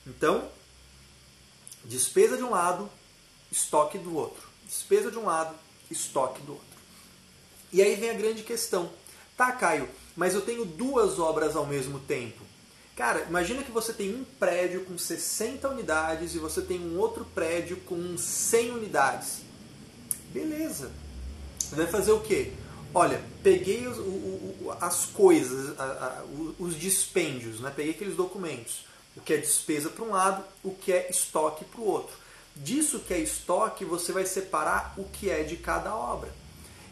Então, 0.04 0.50
despesa 1.84 2.36
de 2.36 2.42
um 2.42 2.50
lado, 2.50 2.90
estoque 3.52 3.98
do 3.98 4.16
outro. 4.16 4.48
Despesa 4.66 5.12
de 5.12 5.16
um 5.16 5.26
lado, 5.26 5.54
estoque 5.88 6.42
do 6.42 6.54
outro. 6.54 6.66
E 7.72 7.80
aí 7.80 7.94
vem 7.94 8.10
a 8.10 8.14
grande 8.14 8.42
questão. 8.42 8.92
Tá, 9.36 9.52
Caio, 9.52 9.88
mas 10.16 10.34
eu 10.34 10.40
tenho 10.40 10.64
duas 10.64 11.20
obras 11.20 11.54
ao 11.54 11.66
mesmo 11.66 12.00
tempo. 12.00 12.42
Cara, 12.96 13.20
imagina 13.28 13.62
que 13.62 13.70
você 13.70 13.92
tem 13.92 14.12
um 14.12 14.24
prédio 14.24 14.84
com 14.86 14.98
60 14.98 15.68
unidades 15.68 16.34
e 16.34 16.40
você 16.40 16.60
tem 16.60 16.80
um 16.80 16.98
outro 16.98 17.24
prédio 17.26 17.76
com 17.82 18.18
100 18.18 18.72
unidades. 18.72 19.53
Beleza. 20.34 20.90
Vai 21.70 21.86
fazer 21.86 22.10
o 22.10 22.20
quê? 22.20 22.52
Olha, 22.92 23.22
peguei 23.42 23.86
os, 23.86 23.98
o, 23.98 24.76
as 24.80 25.06
coisas, 25.06 25.78
a, 25.78 25.84
a, 25.84 26.24
os 26.58 26.78
dispêndios, 26.78 27.60
né? 27.60 27.72
peguei 27.74 27.92
aqueles 27.92 28.16
documentos. 28.16 28.84
O 29.16 29.20
que 29.20 29.32
é 29.32 29.36
despesa 29.36 29.88
para 29.88 30.04
um 30.04 30.10
lado, 30.10 30.44
o 30.64 30.72
que 30.72 30.92
é 30.92 31.08
estoque 31.08 31.64
para 31.64 31.80
o 31.80 31.86
outro. 31.86 32.16
Disso 32.56 32.98
que 32.98 33.14
é 33.14 33.18
estoque, 33.18 33.84
você 33.84 34.10
vai 34.10 34.26
separar 34.26 34.94
o 34.96 35.04
que 35.04 35.30
é 35.30 35.44
de 35.44 35.56
cada 35.56 35.94
obra. 35.94 36.32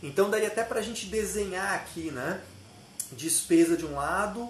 Então 0.00 0.31
daria 0.31 0.48
até 0.48 0.62
para 0.62 0.78
a 0.78 0.83
gente 0.83 1.07
desenhar 1.07 1.74
aqui, 1.74 2.12
né? 2.12 2.42
Despesa 3.11 3.76
de 3.76 3.85
um 3.85 3.96
lado, 3.96 4.48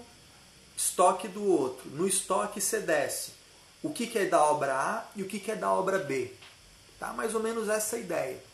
estoque 0.76 1.28
do 1.28 1.44
outro. 1.44 1.90
No 1.90 2.07
estoque 2.07 2.61
você 2.61 2.78
desce 2.81 3.33
o 3.83 3.90
que, 3.90 4.07
que 4.07 4.18
é 4.18 4.26
da 4.26 4.42
obra 4.42 4.74
A 4.74 5.05
e 5.16 5.22
o 5.22 5.26
que, 5.26 5.38
que 5.38 5.50
é 5.50 5.57
da 5.57 5.72
obra 5.72 5.98
B. 5.98 6.33
Tá? 6.98 7.12
Mais 7.12 7.35
ou 7.35 7.42
menos 7.42 7.68
essa 7.68 7.98
ideia. 7.98 8.51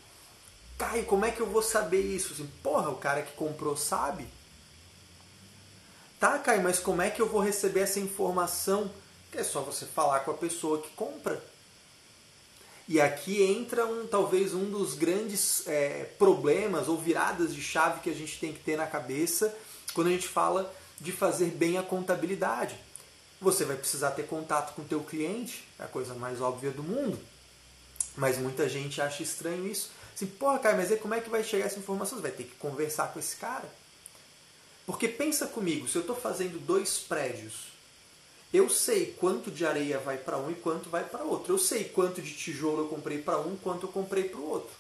Caio, 0.79 1.05
como 1.05 1.25
é 1.25 1.33
que 1.33 1.41
eu 1.41 1.47
vou 1.47 1.61
saber 1.61 2.01
isso? 2.01 2.33
Assim, 2.33 2.49
porra, 2.63 2.89
o 2.89 2.97
cara 2.97 3.23
que 3.23 3.33
comprou 3.33 3.77
sabe? 3.77 4.27
Tá, 6.21 6.39
Caio, 6.39 6.63
mas 6.63 6.79
como 6.79 7.03
é 7.03 7.11
que 7.11 7.21
eu 7.21 7.29
vou 7.29 7.41
receber 7.41 7.81
essa 7.81 7.99
informação? 7.99 8.91
Que 9.33 9.39
é 9.39 9.45
só 9.45 9.61
você 9.61 9.85
falar 9.85 10.21
com 10.21 10.31
a 10.31 10.35
pessoa 10.35 10.81
que 10.81 10.89
compra. 10.91 11.43
E 12.89 13.01
aqui 13.01 13.43
entra 13.43 13.85
um, 13.87 14.07
talvez 14.07 14.55
um 14.55 14.71
dos 14.71 14.95
grandes 14.95 15.67
é, 15.67 16.05
problemas 16.19 16.89
ou 16.89 16.97
viradas 16.97 17.55
de 17.55 17.61
chave 17.61 18.01
que 18.01 18.09
a 18.09 18.15
gente 18.15 18.39
tem 18.41 18.53
que 18.53 18.61
ter 18.61 18.77
na 18.77 18.87
cabeça 18.87 19.55
quando 19.93 20.07
a 20.07 20.11
gente 20.11 20.27
fala 20.27 20.73
de 21.01 21.13
fazer 21.13 21.51
bem 21.51 21.77
a 21.77 21.83
contabilidade. 21.83 22.75
Você 23.41 23.65
vai 23.65 23.77
precisar 23.77 24.13
ter 24.13 24.27
contato 24.27 24.75
com 24.75 24.83
o 24.83 24.85
teu 24.85 25.01
cliente, 25.01 25.69
é 25.79 25.85
a 25.85 25.87
coisa 25.87 26.15
mais 26.15 26.41
óbvia 26.41 26.71
do 26.71 26.83
mundo. 26.83 27.19
Mas 28.17 28.39
muita 28.39 28.69
gente 28.69 29.01
acha 29.01 29.23
estranho 29.23 29.67
isso. 29.67 29.91
Assim, 30.19 30.27
porra, 30.27 30.59
cara, 30.59 30.77
mas 30.77 30.91
aí 30.91 30.99
como 30.99 31.15
é 31.15 31.21
que 31.21 31.31
vai 31.31 31.45
chegar 31.45 31.67
essa 31.67 31.79
informação? 31.79 32.19
Você 32.19 32.23
vai 32.23 32.33
ter 32.33 32.43
que 32.43 32.57
conversar 32.57 33.13
com 33.13 33.21
esse 33.21 33.37
cara. 33.37 33.71
Porque 34.85 35.07
pensa 35.07 35.47
comigo, 35.47 35.87
se 35.87 35.95
eu 35.95 36.01
estou 36.01 36.17
fazendo 36.17 36.59
dois 36.59 36.99
prédios, 36.99 37.69
eu 38.53 38.69
sei 38.69 39.15
quanto 39.17 39.49
de 39.49 39.65
areia 39.65 40.01
vai 40.01 40.19
para 40.19 40.37
um 40.37 40.51
e 40.51 40.57
quanto 40.57 40.91
vai 40.91 41.05
para 41.05 41.23
outro. 41.23 41.55
Eu 41.55 41.59
sei 41.59 41.85
quanto 41.85 42.21
de 42.21 42.35
tijolo 42.35 42.83
eu 42.83 42.89
comprei 42.89 43.23
para 43.23 43.39
um, 43.39 43.57
quanto 43.59 43.87
eu 43.87 43.93
comprei 43.93 44.25
para 44.25 44.41
o 44.41 44.49
outro. 44.49 44.75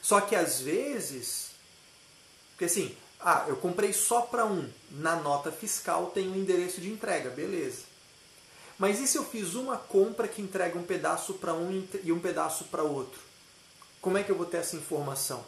Só 0.00 0.22
que 0.22 0.34
às 0.34 0.62
vezes, 0.62 1.50
porque 2.52 2.64
assim, 2.64 2.96
ah, 3.20 3.44
eu 3.48 3.56
comprei 3.56 3.92
só 3.92 4.22
para 4.22 4.46
um, 4.46 4.66
na 4.92 5.16
nota 5.16 5.52
fiscal 5.52 6.10
tem 6.14 6.26
o 6.26 6.32
um 6.32 6.36
endereço 6.36 6.80
de 6.80 6.88
entrega, 6.90 7.28
beleza. 7.28 7.82
Mas 8.78 8.98
e 8.98 9.06
se 9.06 9.18
eu 9.18 9.24
fiz 9.26 9.54
uma 9.54 9.76
compra 9.76 10.26
que 10.26 10.40
entrega 10.40 10.78
um 10.78 10.84
pedaço 10.84 11.34
para 11.34 11.52
um 11.52 11.86
e 12.02 12.10
um 12.10 12.18
pedaço 12.18 12.64
para 12.64 12.82
outro? 12.82 13.33
Como 14.04 14.18
é 14.18 14.22
que 14.22 14.30
eu 14.30 14.36
vou 14.36 14.44
ter 14.44 14.58
essa 14.58 14.76
informação? 14.76 15.42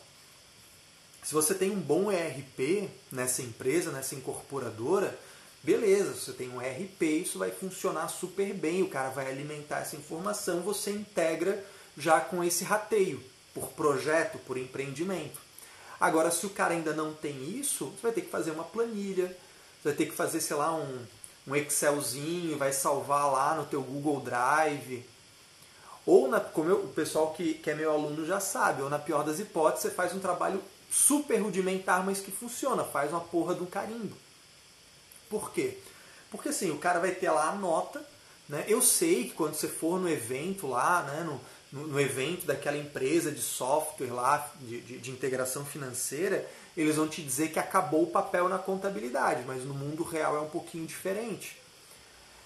Se 1.23 1.35
você 1.35 1.55
tem 1.55 1.71
um 1.71 1.79
bom 1.79 2.11
ERP 2.11 2.89
nessa 3.13 3.43
empresa, 3.43 3.93
nessa 3.93 4.15
incorporadora, 4.15 5.15
beleza, 5.63 6.15
você 6.15 6.33
tem 6.33 6.49
um 6.49 6.63
ERP, 6.63 7.03
isso 7.03 7.39
vai 7.39 7.51
funcionar 7.51 8.09
super 8.09 8.55
bem, 8.55 8.83
o 8.83 8.89
cara 8.89 9.11
vai 9.11 9.31
alimentar 9.31 9.81
essa 9.81 9.95
informação, 9.95 10.63
você 10.63 10.91
integra 10.91 11.63
já 11.99 12.19
com 12.19 12.43
esse 12.43 12.65
rateio, 12.65 13.23
por 13.53 13.73
projeto, 13.73 14.39
por 14.39 14.57
empreendimento. 14.57 15.39
Agora, 16.01 16.31
se 16.31 16.47
o 16.47 16.51
cara 16.51 16.73
ainda 16.73 16.95
não 16.95 17.13
tem 17.13 17.51
isso, 17.61 17.91
você 17.91 18.05
vai 18.05 18.13
ter 18.13 18.23
que 18.23 18.31
fazer 18.31 18.53
uma 18.53 18.65
planilha, 18.65 19.27
você 19.83 19.91
vai 19.91 19.93
ter 19.93 20.07
que 20.07 20.17
fazer, 20.17 20.41
sei 20.41 20.57
lá, 20.57 20.75
um, 20.75 21.05
um 21.47 21.55
Excelzinho, 21.55 22.57
vai 22.57 22.73
salvar 22.73 23.31
lá 23.31 23.55
no 23.55 23.67
teu 23.67 23.83
Google 23.83 24.21
Drive. 24.21 25.05
Ou, 26.07 26.29
na, 26.29 26.39
como 26.39 26.71
eu, 26.71 26.85
o 26.85 26.89
pessoal 26.89 27.33
que, 27.33 27.55
que 27.55 27.69
é 27.69 27.75
meu 27.75 27.91
aluno 27.91 28.25
já 28.25 28.39
sabe, 28.39 28.81
ou 28.81 28.89
na 28.89 28.99
pior 28.99 29.25
das 29.25 29.41
hipóteses, 29.41 29.83
você 29.83 29.91
faz 29.91 30.15
um 30.15 30.21
trabalho 30.21 30.63
super 30.89 31.37
rudimentar, 31.39 32.07
mas 32.07 32.21
que 32.21 32.31
funciona, 32.31 32.85
faz 32.85 33.11
uma 33.11 33.21
porra 33.21 33.55
do 33.55 33.67
carimbo. 33.67 34.17
Por 35.29 35.51
quê? 35.53 35.79
Porque 36.31 36.51
assim, 36.51 36.71
o 36.71 36.79
cara 36.79 37.01
vai 37.01 37.11
ter 37.11 37.31
lá 37.31 37.49
a 37.49 37.55
nota, 37.57 38.07
né? 38.49 38.65
Eu 38.69 38.81
sei 38.81 39.25
que 39.25 39.35
quando 39.35 39.55
você 39.55 39.67
for 39.67 40.01
no 40.01 40.09
evento 40.09 40.69
lá, 40.69 41.03
né, 41.03 41.25
no, 41.25 41.41
no, 41.73 41.89
no 41.89 42.01
evento 42.01 42.47
daquela 42.47 42.77
empresa 42.77 43.33
de 43.33 43.41
software 43.41 44.13
lá, 44.13 44.49
de, 44.61 44.81
de, 44.81 44.99
de, 44.99 45.11
integração 45.11 45.65
financeira, 45.65 46.49
eles 46.77 46.95
vão 46.95 47.09
te 47.09 47.23
dizer 47.23 47.51
que 47.51 47.59
acabou 47.59 48.05
o 48.05 48.11
papel 48.11 48.49
na 48.49 48.59
contabilidade, 48.59 49.43
mas 49.45 49.65
no 49.65 49.75
mundo 49.75 50.05
real 50.05 50.37
é 50.37 50.41
um 50.41 50.49
pouquinho 50.49 50.87
diferente. 50.87 51.57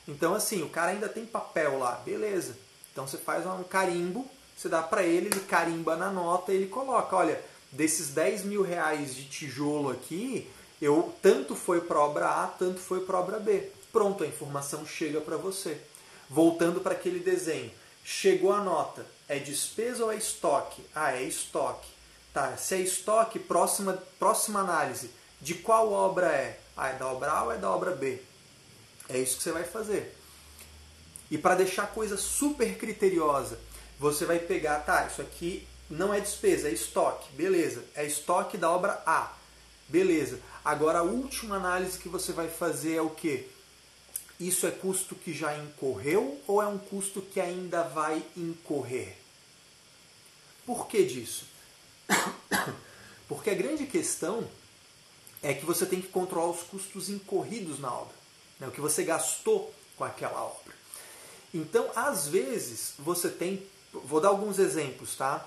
Então 0.08 0.34
assim, 0.34 0.62
o 0.62 0.70
cara 0.70 0.92
ainda 0.92 1.08
tem 1.08 1.26
papel 1.26 1.78
lá, 1.78 1.96
beleza. 1.96 2.56
Então 3.00 3.08
você 3.08 3.16
faz 3.16 3.46
um 3.46 3.62
carimbo, 3.62 4.30
você 4.54 4.68
dá 4.68 4.82
para 4.82 5.02
ele, 5.02 5.28
ele 5.28 5.40
carimba 5.40 5.96
na 5.96 6.10
nota 6.10 6.52
e 6.52 6.56
ele 6.56 6.66
coloca, 6.66 7.16
olha, 7.16 7.42
desses 7.72 8.10
10 8.10 8.44
mil 8.44 8.60
reais 8.60 9.14
de 9.14 9.24
tijolo 9.24 9.90
aqui, 9.90 10.50
eu 10.82 11.10
tanto 11.22 11.56
foi 11.56 11.80
para 11.80 11.98
obra 11.98 12.28
A, 12.28 12.46
tanto 12.46 12.78
foi 12.78 13.00
para 13.00 13.18
obra 13.18 13.38
B. 13.38 13.70
Pronto, 13.90 14.22
a 14.22 14.26
informação 14.26 14.84
chega 14.84 15.18
para 15.18 15.38
você. 15.38 15.80
Voltando 16.28 16.82
para 16.82 16.92
aquele 16.92 17.20
desenho, 17.20 17.70
chegou 18.04 18.52
a 18.52 18.62
nota, 18.62 19.06
é 19.26 19.38
despesa 19.38 20.04
ou 20.04 20.12
é 20.12 20.16
estoque? 20.16 20.84
Ah, 20.94 21.14
é 21.16 21.22
estoque. 21.22 21.88
Tá, 22.34 22.54
se 22.58 22.74
é 22.74 22.80
estoque, 22.80 23.38
próxima, 23.38 23.94
próxima 24.18 24.60
análise, 24.60 25.10
de 25.40 25.54
qual 25.54 25.90
obra 25.90 26.26
é? 26.26 26.60
Ah, 26.76 26.90
é 26.90 26.96
da 26.96 27.06
obra 27.06 27.32
A 27.32 27.44
ou 27.44 27.52
é 27.52 27.56
da 27.56 27.70
obra 27.70 27.92
B? 27.92 28.20
É 29.08 29.16
isso 29.16 29.38
que 29.38 29.42
você 29.42 29.52
vai 29.52 29.64
fazer. 29.64 30.19
E 31.30 31.38
para 31.38 31.54
deixar 31.54 31.84
a 31.84 31.88
coisa 31.88 32.16
super 32.16 32.76
criteriosa, 32.76 33.58
você 33.98 34.24
vai 34.24 34.38
pegar, 34.38 34.80
tá, 34.80 35.06
isso 35.06 35.22
aqui 35.22 35.66
não 35.88 36.14
é 36.14 36.20
despesa, 36.20 36.68
é 36.68 36.72
estoque. 36.72 37.32
Beleza. 37.32 37.84
É 37.94 38.06
estoque 38.06 38.56
da 38.56 38.70
obra 38.70 39.02
A. 39.06 39.32
Beleza. 39.88 40.40
Agora 40.64 41.00
a 41.00 41.02
última 41.02 41.56
análise 41.56 41.98
que 41.98 42.08
você 42.08 42.32
vai 42.32 42.48
fazer 42.48 42.96
é 42.96 43.02
o 43.02 43.10
que? 43.10 43.48
Isso 44.38 44.66
é 44.66 44.70
custo 44.70 45.14
que 45.14 45.34
já 45.34 45.56
incorreu 45.58 46.40
ou 46.46 46.62
é 46.62 46.66
um 46.66 46.78
custo 46.78 47.20
que 47.20 47.40
ainda 47.40 47.82
vai 47.82 48.22
incorrer? 48.36 49.16
Por 50.64 50.86
que 50.86 51.04
disso? 51.04 51.44
Porque 53.28 53.50
a 53.50 53.54
grande 53.54 53.86
questão 53.86 54.48
é 55.42 55.52
que 55.52 55.66
você 55.66 55.84
tem 55.84 56.00
que 56.00 56.08
controlar 56.08 56.50
os 56.50 56.62
custos 56.62 57.08
incorridos 57.08 57.78
na 57.78 57.92
obra, 57.92 58.14
né? 58.58 58.68
o 58.68 58.70
que 58.70 58.80
você 58.80 59.04
gastou 59.04 59.74
com 59.96 60.04
aquela 60.04 60.42
obra. 60.42 60.79
Então, 61.52 61.90
às 61.96 62.28
vezes, 62.28 62.94
você 62.98 63.28
tem. 63.28 63.62
Vou 63.92 64.20
dar 64.20 64.28
alguns 64.28 64.58
exemplos, 64.58 65.16
tá? 65.16 65.46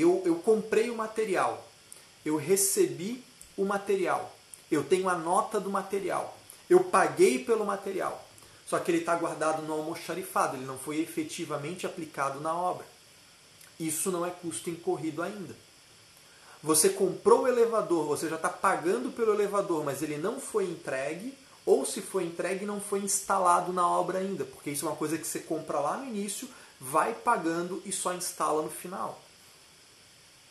eu, 0.00 0.22
eu 0.24 0.36
comprei 0.36 0.90
o 0.90 0.96
material, 0.96 1.66
eu 2.24 2.36
recebi 2.36 3.24
o 3.56 3.64
material, 3.64 4.34
eu 4.70 4.84
tenho 4.84 5.08
a 5.08 5.16
nota 5.16 5.58
do 5.58 5.70
material, 5.70 6.36
eu 6.68 6.84
paguei 6.84 7.44
pelo 7.44 7.64
material, 7.64 8.24
só 8.66 8.78
que 8.78 8.90
ele 8.90 8.98
está 8.98 9.16
guardado 9.16 9.62
no 9.62 9.72
almoxarifado, 9.72 10.56
ele 10.56 10.66
não 10.66 10.78
foi 10.78 11.00
efetivamente 11.00 11.86
aplicado 11.86 12.40
na 12.40 12.54
obra. 12.54 12.86
Isso 13.80 14.10
não 14.10 14.26
é 14.26 14.30
custo 14.30 14.68
incorrido 14.68 15.22
ainda. 15.22 15.54
Você 16.62 16.90
comprou 16.90 17.42
o 17.42 17.48
elevador, 17.48 18.04
você 18.06 18.28
já 18.28 18.36
está 18.36 18.48
pagando 18.48 19.10
pelo 19.10 19.32
elevador, 19.32 19.84
mas 19.84 20.02
ele 20.02 20.18
não 20.18 20.40
foi 20.40 20.64
entregue, 20.64 21.32
ou 21.68 21.84
se 21.84 22.00
foi 22.00 22.24
entregue, 22.24 22.64
não 22.64 22.80
foi 22.80 23.00
instalado 23.00 23.74
na 23.74 23.86
obra 23.86 24.20
ainda, 24.20 24.42
porque 24.42 24.70
isso 24.70 24.86
é 24.86 24.88
uma 24.88 24.96
coisa 24.96 25.18
que 25.18 25.26
você 25.26 25.40
compra 25.40 25.78
lá 25.78 25.98
no 25.98 26.06
início, 26.06 26.48
vai 26.80 27.12
pagando 27.12 27.82
e 27.84 27.92
só 27.92 28.14
instala 28.14 28.62
no 28.62 28.70
final. 28.70 29.20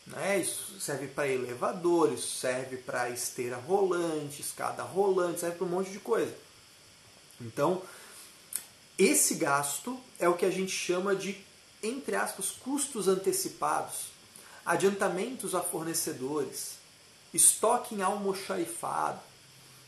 Né? 0.05 0.37
Isso 0.37 0.79
serve 0.79 1.07
para 1.07 1.27
elevadores, 1.27 2.23
serve 2.23 2.77
para 2.77 3.09
esteira 3.09 3.57
rolante, 3.57 4.43
escada 4.43 4.83
rolante, 4.83 5.39
serve 5.39 5.57
para 5.57 5.65
um 5.65 5.71
monte 5.71 5.89
de 5.89 5.97
coisa. 5.97 6.35
Então, 7.41 7.81
esse 8.95 9.33
gasto 9.33 9.99
é 10.19 10.29
o 10.29 10.37
que 10.37 10.45
a 10.45 10.51
gente 10.51 10.71
chama 10.71 11.15
de, 11.15 11.43
entre 11.81 12.15
aspas, 12.15 12.51
custos 12.51 13.07
antecipados, 13.07 14.11
adiantamentos 14.63 15.55
a 15.55 15.61
fornecedores, 15.61 16.73
estoque 17.33 17.95
em 17.95 18.03
almoxarifado. 18.03 19.19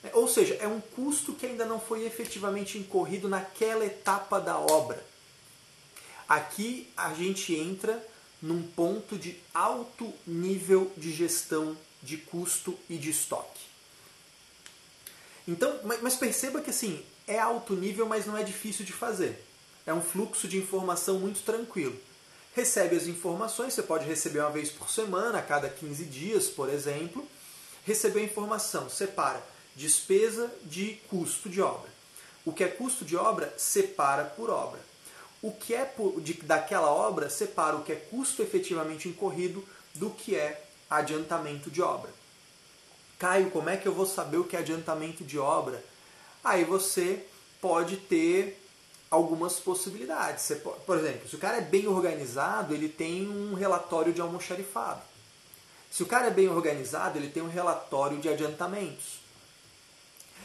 Né? 0.04 0.12
Ou 0.14 0.28
seja, 0.28 0.56
é 0.56 0.68
um 0.68 0.80
custo 0.80 1.34
que 1.34 1.46
ainda 1.46 1.66
não 1.66 1.80
foi 1.80 2.06
efetivamente 2.06 2.78
incorrido 2.78 3.28
naquela 3.28 3.86
etapa 3.86 4.40
da 4.40 4.58
obra. 4.58 5.04
Aqui 6.28 6.88
a 6.96 7.14
gente 7.14 7.56
entra 7.56 8.06
num 8.42 8.64
ponto 8.64 9.18
de 9.18 9.38
alto 9.54 10.14
nível 10.26 10.92
de 10.96 11.12
gestão 11.12 11.76
de 12.02 12.18
custo 12.18 12.78
e 12.90 12.98
de 12.98 13.10
estoque. 13.10 13.60
Então, 15.48 15.80
mas 16.02 16.16
perceba 16.16 16.62
que 16.62 16.70
assim, 16.70 17.04
é 17.28 17.40
alto 17.40 17.74
nível, 17.74 18.06
mas 18.06 18.26
não 18.26 18.38
é 18.38 18.44
difícil 18.44 18.86
de 18.86 18.94
fazer. 18.94 19.44
É 19.86 19.94
um 19.94 20.02
fluxo 20.02 20.48
de 20.48 20.58
informação 20.58 21.20
muito 21.20 21.42
tranquilo. 21.42 22.00
Recebe 22.56 22.96
as 22.96 23.08
informações, 23.08 23.74
você 23.74 23.84
pode 23.84 24.06
receber 24.06 24.40
uma 24.40 24.52
vez 24.52 24.70
por 24.70 24.90
semana, 24.90 25.40
a 25.40 25.42
cada 25.42 25.68
15 25.68 26.06
dias, 26.06 26.48
por 26.48 26.70
exemplo. 26.70 27.28
Recebeu 27.86 28.22
a 28.22 28.26
informação, 28.26 28.90
separa 28.90 29.44
despesa 29.80 30.52
de 30.64 31.00
custo 31.10 31.50
de 31.50 31.62
obra. 31.62 31.90
O 32.46 32.54
que 32.54 32.64
é 32.64 32.68
custo 32.68 33.04
de 33.04 33.16
obra, 33.16 33.54
separa 33.58 34.26
por 34.26 34.50
obra 34.50 34.90
o 35.42 35.52
que 35.52 35.74
é 35.74 35.94
de, 36.18 36.34
daquela 36.34 36.92
obra 36.92 37.30
separa 37.30 37.76
o 37.76 37.84
que 37.84 37.94
é 37.94 37.96
custo 37.96 38.42
efetivamente 38.42 39.08
incorrido 39.08 39.66
do 39.96 40.10
que 40.10 40.36
é 40.36 40.66
adiantamento 40.90 41.70
de 41.70 41.82
obra. 41.82 42.12
Caio, 43.18 43.50
como 43.52 43.70
é 43.70 43.78
que 43.78 43.88
eu 43.88 43.94
vou 43.94 44.06
saber 44.06 44.38
o 44.38 44.44
que 44.44 44.56
é 44.56 44.60
adiantamento 44.60 45.24
de 45.24 45.38
obra? 45.38 45.84
Aí 46.44 46.64
você 46.64 47.26
pode 47.62 47.98
ter 47.98 48.62
algumas 49.12 49.60
possibilidades. 49.60 50.44
Você 50.44 50.56
pode, 50.56 50.82
por 50.82 50.98
exemplo, 50.98 51.28
se 51.28 51.36
o 51.36 51.40
cara 51.40 51.58
é 51.58 51.62
bem 51.62 51.88
organizado, 51.88 52.74
ele 52.74 52.88
tem 52.88 53.28
um 53.28 53.54
relatório 53.54 54.14
de 54.14 54.22
almoxarifado. 54.22 55.02
Se 55.92 56.04
o 56.04 56.06
cara 56.06 56.28
é 56.28 56.32
bem 56.32 56.48
organizado, 56.48 57.18
ele 57.18 57.30
tem 57.30 57.44
um 57.44 57.50
relatório 57.50 58.20
de 58.20 58.30
adiantamentos. 58.30 59.20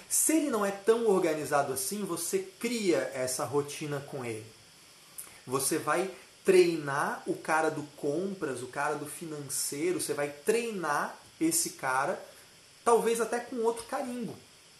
Se 0.08 0.36
ele 0.36 0.50
não 0.50 0.64
é 0.64 0.70
tão 0.70 1.06
organizado 1.06 1.72
assim, 1.72 2.04
você 2.04 2.38
cria 2.38 3.10
essa 3.14 3.44
rotina 3.44 4.00
com 4.00 4.24
ele. 4.24 4.46
Você 5.46 5.78
vai 5.78 6.10
treinar 6.44 7.22
o 7.26 7.34
cara 7.34 7.70
do 7.70 7.82
compras, 7.96 8.62
o 8.62 8.66
cara 8.66 8.94
do 8.94 9.06
financeiro, 9.06 10.00
você 10.00 10.12
vai 10.12 10.28
treinar 10.28 11.16
esse 11.40 11.70
cara, 11.70 12.22
talvez 12.84 13.20
até 13.20 13.40
com 13.40 13.56
outro 13.56 13.84
carimbo. 13.84 14.36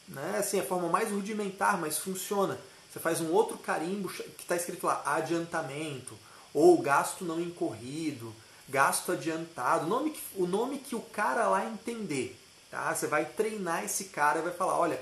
Né? 0.09 0.37
Assim, 0.39 0.61
a 0.61 0.65
forma 0.65 0.89
mais 0.89 1.11
rudimentar, 1.11 1.81
mas 1.81 1.99
funciona. 1.99 2.59
Você 2.91 3.01
faz 3.01 3.21
um 3.21 3.33
outro 3.33 3.59
carimbo 3.59 4.09
que 4.09 4.43
está 4.43 4.55
escrito 4.55 4.87
lá, 4.87 5.03
adiantamento, 5.05 6.17
ou 6.53 6.81
gasto 6.81 7.25
não 7.25 7.41
incorrido, 7.41 8.33
gasto 8.69 9.13
adiantado, 9.13 9.87
nome 9.87 10.11
que 10.11 10.21
o, 10.37 10.47
nome 10.47 10.79
que 10.79 10.95
o 10.95 11.01
cara 11.01 11.49
lá 11.49 11.67
entender. 11.67 12.41
Tá? 12.75 12.93
Você 12.93 13.07
vai 13.07 13.25
treinar 13.25 13.85
esse 13.85 14.07
cara 14.07 14.41
e 14.41 14.43
vai 14.43 14.53
falar, 14.53 14.77
olha, 14.77 15.01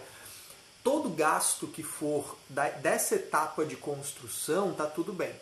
todo 0.84 1.08
gasto 1.08 1.66
que 1.66 1.82
for 1.82 2.36
dessa 2.82 3.14
etapa 3.14 3.64
de 3.64 3.76
construção, 3.76 4.74
tá 4.74 4.86
tudo 4.86 5.10
bem. 5.10 5.34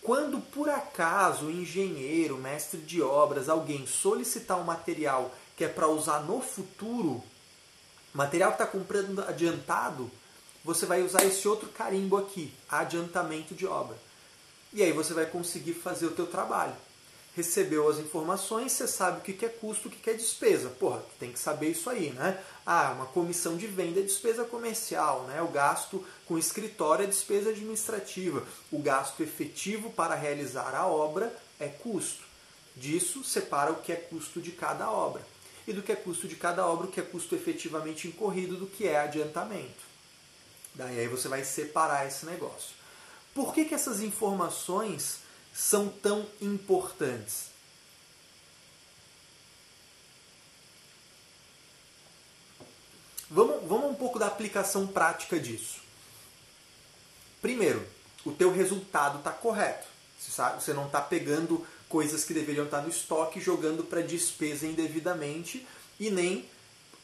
Quando 0.00 0.40
por 0.40 0.68
acaso 0.68 1.46
o 1.46 1.50
engenheiro, 1.50 2.38
mestre 2.38 2.80
de 2.80 3.02
obras, 3.02 3.48
alguém 3.48 3.84
solicitar 3.84 4.56
um 4.56 4.62
material 4.62 5.34
que 5.56 5.64
é 5.64 5.68
para 5.68 5.88
usar 5.88 6.20
no 6.20 6.40
futuro, 6.40 7.20
material 8.14 8.52
que 8.52 8.62
está 8.62 8.66
comprando 8.66 9.22
adiantado, 9.22 10.08
você 10.64 10.86
vai 10.86 11.02
usar 11.02 11.24
esse 11.24 11.48
outro 11.48 11.68
carimbo 11.70 12.16
aqui, 12.16 12.54
adiantamento 12.68 13.56
de 13.56 13.66
obra. 13.66 13.98
E 14.72 14.84
aí 14.84 14.92
você 14.92 15.12
vai 15.12 15.26
conseguir 15.26 15.74
fazer 15.74 16.06
o 16.06 16.12
teu 16.12 16.28
trabalho. 16.28 16.74
Recebeu 17.36 17.86
as 17.86 17.98
informações, 17.98 18.72
você 18.72 18.88
sabe 18.88 19.18
o 19.18 19.20
que 19.20 19.44
é 19.44 19.48
custo, 19.50 19.88
o 19.88 19.90
que 19.90 20.08
é 20.08 20.14
despesa. 20.14 20.70
Porra, 20.70 21.04
tem 21.20 21.30
que 21.30 21.38
saber 21.38 21.68
isso 21.68 21.90
aí, 21.90 22.08
né? 22.10 22.42
Ah, 22.64 22.94
uma 22.96 23.04
comissão 23.04 23.58
de 23.58 23.66
venda 23.66 24.00
é 24.00 24.02
despesa 24.02 24.42
comercial, 24.42 25.24
né? 25.24 25.42
O 25.42 25.48
gasto 25.48 26.02
com 26.24 26.38
escritório 26.38 27.04
é 27.04 27.06
despesa 27.06 27.50
administrativa. 27.50 28.42
O 28.72 28.78
gasto 28.78 29.22
efetivo 29.22 29.90
para 29.90 30.14
realizar 30.14 30.74
a 30.74 30.86
obra 30.86 31.30
é 31.60 31.68
custo. 31.68 32.24
Disso 32.74 33.22
separa 33.22 33.70
o 33.70 33.82
que 33.82 33.92
é 33.92 33.96
custo 33.96 34.40
de 34.40 34.52
cada 34.52 34.90
obra. 34.90 35.20
E 35.68 35.74
do 35.74 35.82
que 35.82 35.92
é 35.92 35.96
custo 35.96 36.26
de 36.26 36.36
cada 36.36 36.66
obra, 36.66 36.86
o 36.86 36.90
que 36.90 37.00
é 37.00 37.02
custo 37.02 37.34
efetivamente 37.34 38.08
incorrido, 38.08 38.56
do 38.56 38.66
que 38.66 38.88
é 38.88 38.98
adiantamento. 38.98 39.84
Daí 40.74 41.00
aí 41.00 41.08
você 41.08 41.28
vai 41.28 41.44
separar 41.44 42.06
esse 42.06 42.24
negócio. 42.24 42.74
Por 43.34 43.52
que, 43.52 43.66
que 43.66 43.74
essas 43.74 44.00
informações 44.00 45.25
são 45.56 45.88
tão 45.88 46.26
importantes? 46.40 47.46
Vamos, 53.30 53.66
vamos 53.66 53.90
um 53.90 53.94
pouco 53.94 54.18
da 54.18 54.26
aplicação 54.26 54.86
prática 54.86 55.40
disso. 55.40 55.80
Primeiro, 57.40 57.84
o 58.24 58.32
teu 58.32 58.52
resultado 58.52 59.18
está 59.18 59.32
correto. 59.32 59.86
Você, 60.18 60.30
sabe, 60.30 60.62
você 60.62 60.72
não 60.72 60.86
está 60.86 61.00
pegando 61.00 61.66
coisas 61.88 62.24
que 62.24 62.34
deveriam 62.34 62.66
estar 62.66 62.78
tá 62.78 62.82
no 62.82 62.90
estoque 62.90 63.40
jogando 63.40 63.82
para 63.82 64.02
despesa 64.02 64.66
indevidamente 64.66 65.66
e 65.98 66.10
nem 66.10 66.48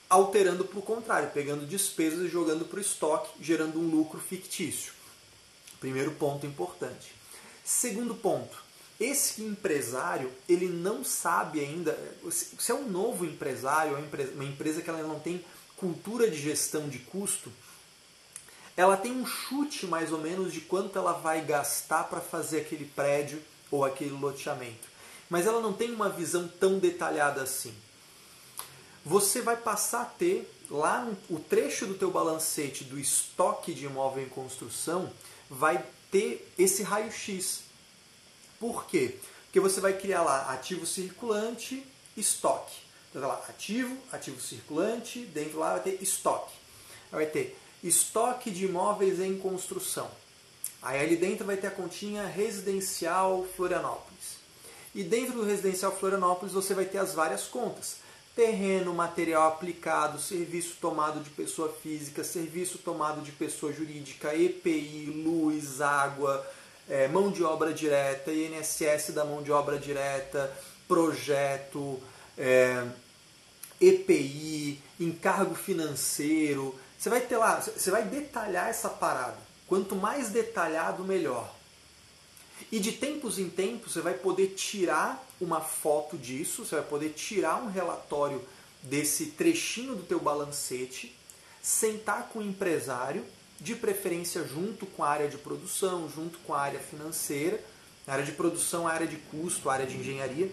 alterando 0.09 0.65
para 0.65 0.79
o 0.79 0.83
contrário, 0.83 1.31
pegando 1.31 1.67
despesas 1.67 2.21
e 2.21 2.29
jogando 2.29 2.67
para 2.67 2.79
o 2.79 2.83
estoque, 2.83 3.31
gerando 3.41 3.79
um 3.79 3.91
lucro 3.91 4.21
fictício. 4.21 4.93
Primeiro 5.81 6.13
ponto 6.13 6.47
importante. 6.47 7.22
Segundo 7.65 8.15
ponto, 8.15 8.63
esse 8.99 9.43
empresário 9.43 10.31
ele 10.49 10.69
não 10.69 11.05
sabe 11.05 11.61
ainda, 11.61 11.97
se 12.31 12.71
é 12.71 12.75
um 12.75 12.89
novo 12.89 13.25
empresário, 13.25 13.97
uma 14.35 14.45
empresa 14.45 14.83
que 14.83 14.91
ela 14.91 15.03
não 15.03 15.19
tem 15.19 15.45
cultura 15.77 16.31
de 16.31 16.41
gestão 16.41 16.89
de 16.89 16.99
custo, 16.99 17.53
ela 18.77 18.97
tem 18.97 19.13
um 19.13 19.27
chute 19.27 19.87
mais 19.87 20.13
ou 20.13 20.19
menos 20.19 20.53
de 20.53 20.61
quanto 20.61 20.99
ela 20.99 21.13
vai 21.13 21.45
gastar 21.45 22.05
para 22.05 22.21
fazer 22.21 22.61
aquele 22.61 22.85
prédio 22.85 23.43
ou 23.71 23.85
aquele 23.85 24.11
loteamento. 24.11 24.89
Mas 25.29 25.47
ela 25.47 25.61
não 25.61 25.73
tem 25.73 25.93
uma 25.93 26.09
visão 26.09 26.49
tão 26.49 26.79
detalhada 26.79 27.43
assim. 27.43 27.75
Você 29.05 29.43
vai 29.43 29.57
passar 29.57 30.03
a 30.03 30.07
ter 30.07 30.49
lá 30.71 31.11
o 31.29 31.39
trecho 31.39 31.87
do 31.87 31.95
teu 31.95 32.11
balancete 32.11 32.85
do 32.85 32.99
estoque 32.99 33.75
de 33.75 33.85
imóvel 33.85 34.25
em 34.25 34.29
construção 34.29 35.13
vai 35.51 35.85
ter 36.13 36.53
esse 36.57 36.85
raio-x. 36.85 37.63
Por 38.61 38.87
quê? 38.87 39.17
Porque 39.47 39.59
você 39.59 39.81
vai 39.81 39.99
criar 39.99 40.23
lá 40.23 40.53
ativo 40.53 40.87
circulante, 40.87 41.85
estoque. 42.17 42.77
Então, 43.11 43.27
lá, 43.27 43.43
ativo, 43.49 43.97
ativo 44.13 44.41
circulante, 44.41 45.21
dentro 45.27 45.59
lá 45.59 45.73
vai 45.73 45.83
ter 45.83 46.03
estoque. 46.03 46.55
Vai 47.11 47.27
ter 47.27 47.59
estoque 47.83 48.51
de 48.51 48.67
imóveis 48.67 49.19
em 49.19 49.37
construção. 49.37 50.09
Aí 50.81 51.01
ali 51.01 51.17
dentro 51.17 51.45
vai 51.45 51.57
ter 51.57 51.67
a 51.67 51.71
continha 51.71 52.27
residencial 52.27 53.47
Florianópolis. 53.57 54.39
E 54.95 55.03
dentro 55.03 55.35
do 55.35 55.45
residencial 55.45 55.97
Florianópolis 55.97 56.55
você 56.55 56.75
vai 56.75 56.85
ter 56.85 56.99
as 56.99 57.15
várias 57.15 57.45
contas. 57.45 57.97
Terreno, 58.35 58.95
material 58.95 59.49
aplicado, 59.49 60.19
serviço 60.19 60.77
tomado 60.81 61.21
de 61.21 61.29
pessoa 61.29 61.71
física, 61.83 62.25
serviço 62.25 62.79
tomado 62.79 63.21
de 63.21 63.31
pessoa 63.31 63.71
jurídica, 63.71 64.35
EPI, 64.35 65.23
luz, 65.23 65.83
água, 65.83 66.47
é, 66.89 67.09
mão 67.09 67.31
de 67.31 67.45
obra 67.45 67.75
direta, 67.75 68.33
INSS 68.33 69.11
da 69.13 69.23
mão 69.23 69.43
de 69.43 69.53
obra 69.53 69.79
direta, 69.79 70.51
projeto, 70.89 72.01
é, 72.39 72.87
EPI, 73.79 74.81
encargo 74.99 75.55
financeiro. 75.55 76.75
Você 76.99 77.11
vai 77.11 77.21
ter 77.21 77.37
lá, 77.37 77.61
você 77.61 77.91
vai 77.91 78.05
detalhar 78.05 78.69
essa 78.71 78.89
parada. 78.89 79.37
Quanto 79.67 79.95
mais 79.95 80.31
detalhado, 80.31 81.05
melhor. 81.05 81.55
E 82.71 82.79
de 82.79 82.93
tempos 82.93 83.39
em 83.39 83.51
tempos 83.51 83.93
você 83.93 84.01
vai 84.01 84.15
poder 84.15 84.55
tirar 84.55 85.23
uma 85.43 85.61
foto 85.61 86.17
disso, 86.17 86.65
você 86.65 86.77
vai 86.77 86.85
poder 86.85 87.11
tirar 87.11 87.57
um 87.63 87.69
relatório 87.69 88.43
desse 88.83 89.27
trechinho 89.27 89.97
do 89.97 90.05
teu 90.05 90.21
balancete, 90.21 91.17
sentar 91.61 92.29
com 92.29 92.39
o 92.39 92.43
empresário, 92.43 93.25
de 93.61 93.75
preferência 93.75 94.45
junto 94.45 94.87
com 94.87 95.05
a 95.05 95.09
área 95.09 95.29
de 95.29 95.39
produção, 95.39 96.09
junto 96.09 96.39
com 96.41 96.55
a 96.55 96.61
área 96.61 96.81
financeira, 96.81 97.63
a 98.07 98.13
área 98.13 98.25
de 98.25 98.33
produção, 98.33 98.89
a 98.89 98.93
área 98.93 99.07
de 99.07 99.17
custo, 99.17 99.69
a 99.69 99.75
área 99.75 99.87
de 99.87 99.97
engenharia, 99.97 100.51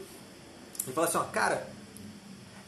e 0.88 0.92
falar 0.92 1.08
assim, 1.08 1.18
ó, 1.18 1.24
cara, 1.24 1.68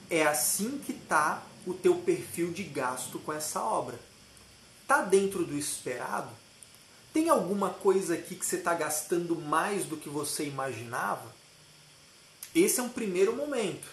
é 0.10 0.24
assim 0.24 0.80
que 0.84 0.92
está 0.92 1.44
o 1.66 1.74
teu 1.74 1.96
perfil 1.96 2.52
de 2.52 2.64
gasto 2.64 3.20
com 3.20 3.32
essa 3.32 3.62
obra. 3.62 4.00
Está 4.82 5.02
dentro 5.02 5.46
do 5.46 5.58
esperado? 5.58 6.30
Tem 7.14 7.30
alguma 7.30 7.70
coisa 7.70 8.16
aqui 8.16 8.36
que 8.36 8.46
você 8.46 8.58
está 8.58 8.74
gastando 8.74 9.36
mais 9.36 9.86
do 9.86 9.98
que 9.98 10.10
você 10.10 10.46
imaginava? 10.46 11.41
Esse 12.54 12.80
é 12.80 12.84
um 12.84 12.90
primeiro 12.90 13.36
momento. 13.36 13.88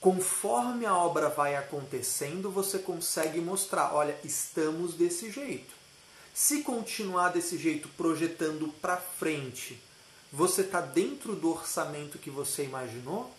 Conforme 0.00 0.86
a 0.86 0.96
obra 0.96 1.28
vai 1.28 1.56
acontecendo, 1.56 2.50
você 2.50 2.78
consegue 2.78 3.40
mostrar: 3.40 3.94
olha, 3.94 4.18
estamos 4.22 4.94
desse 4.94 5.30
jeito. 5.30 5.74
Se 6.32 6.62
continuar 6.62 7.30
desse 7.30 7.58
jeito, 7.58 7.88
projetando 7.96 8.68
para 8.80 8.96
frente, 8.96 9.82
você 10.32 10.60
está 10.60 10.80
dentro 10.80 11.34
do 11.34 11.50
orçamento 11.50 12.18
que 12.18 12.30
você 12.30 12.62
imaginou? 12.62 13.34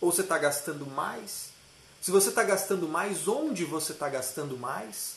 Ou 0.00 0.10
você 0.10 0.22
está 0.22 0.36
gastando 0.36 0.84
mais? 0.86 1.50
Se 2.00 2.10
você 2.10 2.30
está 2.30 2.42
gastando 2.42 2.88
mais, 2.88 3.28
onde 3.28 3.64
você 3.64 3.92
está 3.92 4.08
gastando 4.08 4.56
mais? 4.58 5.16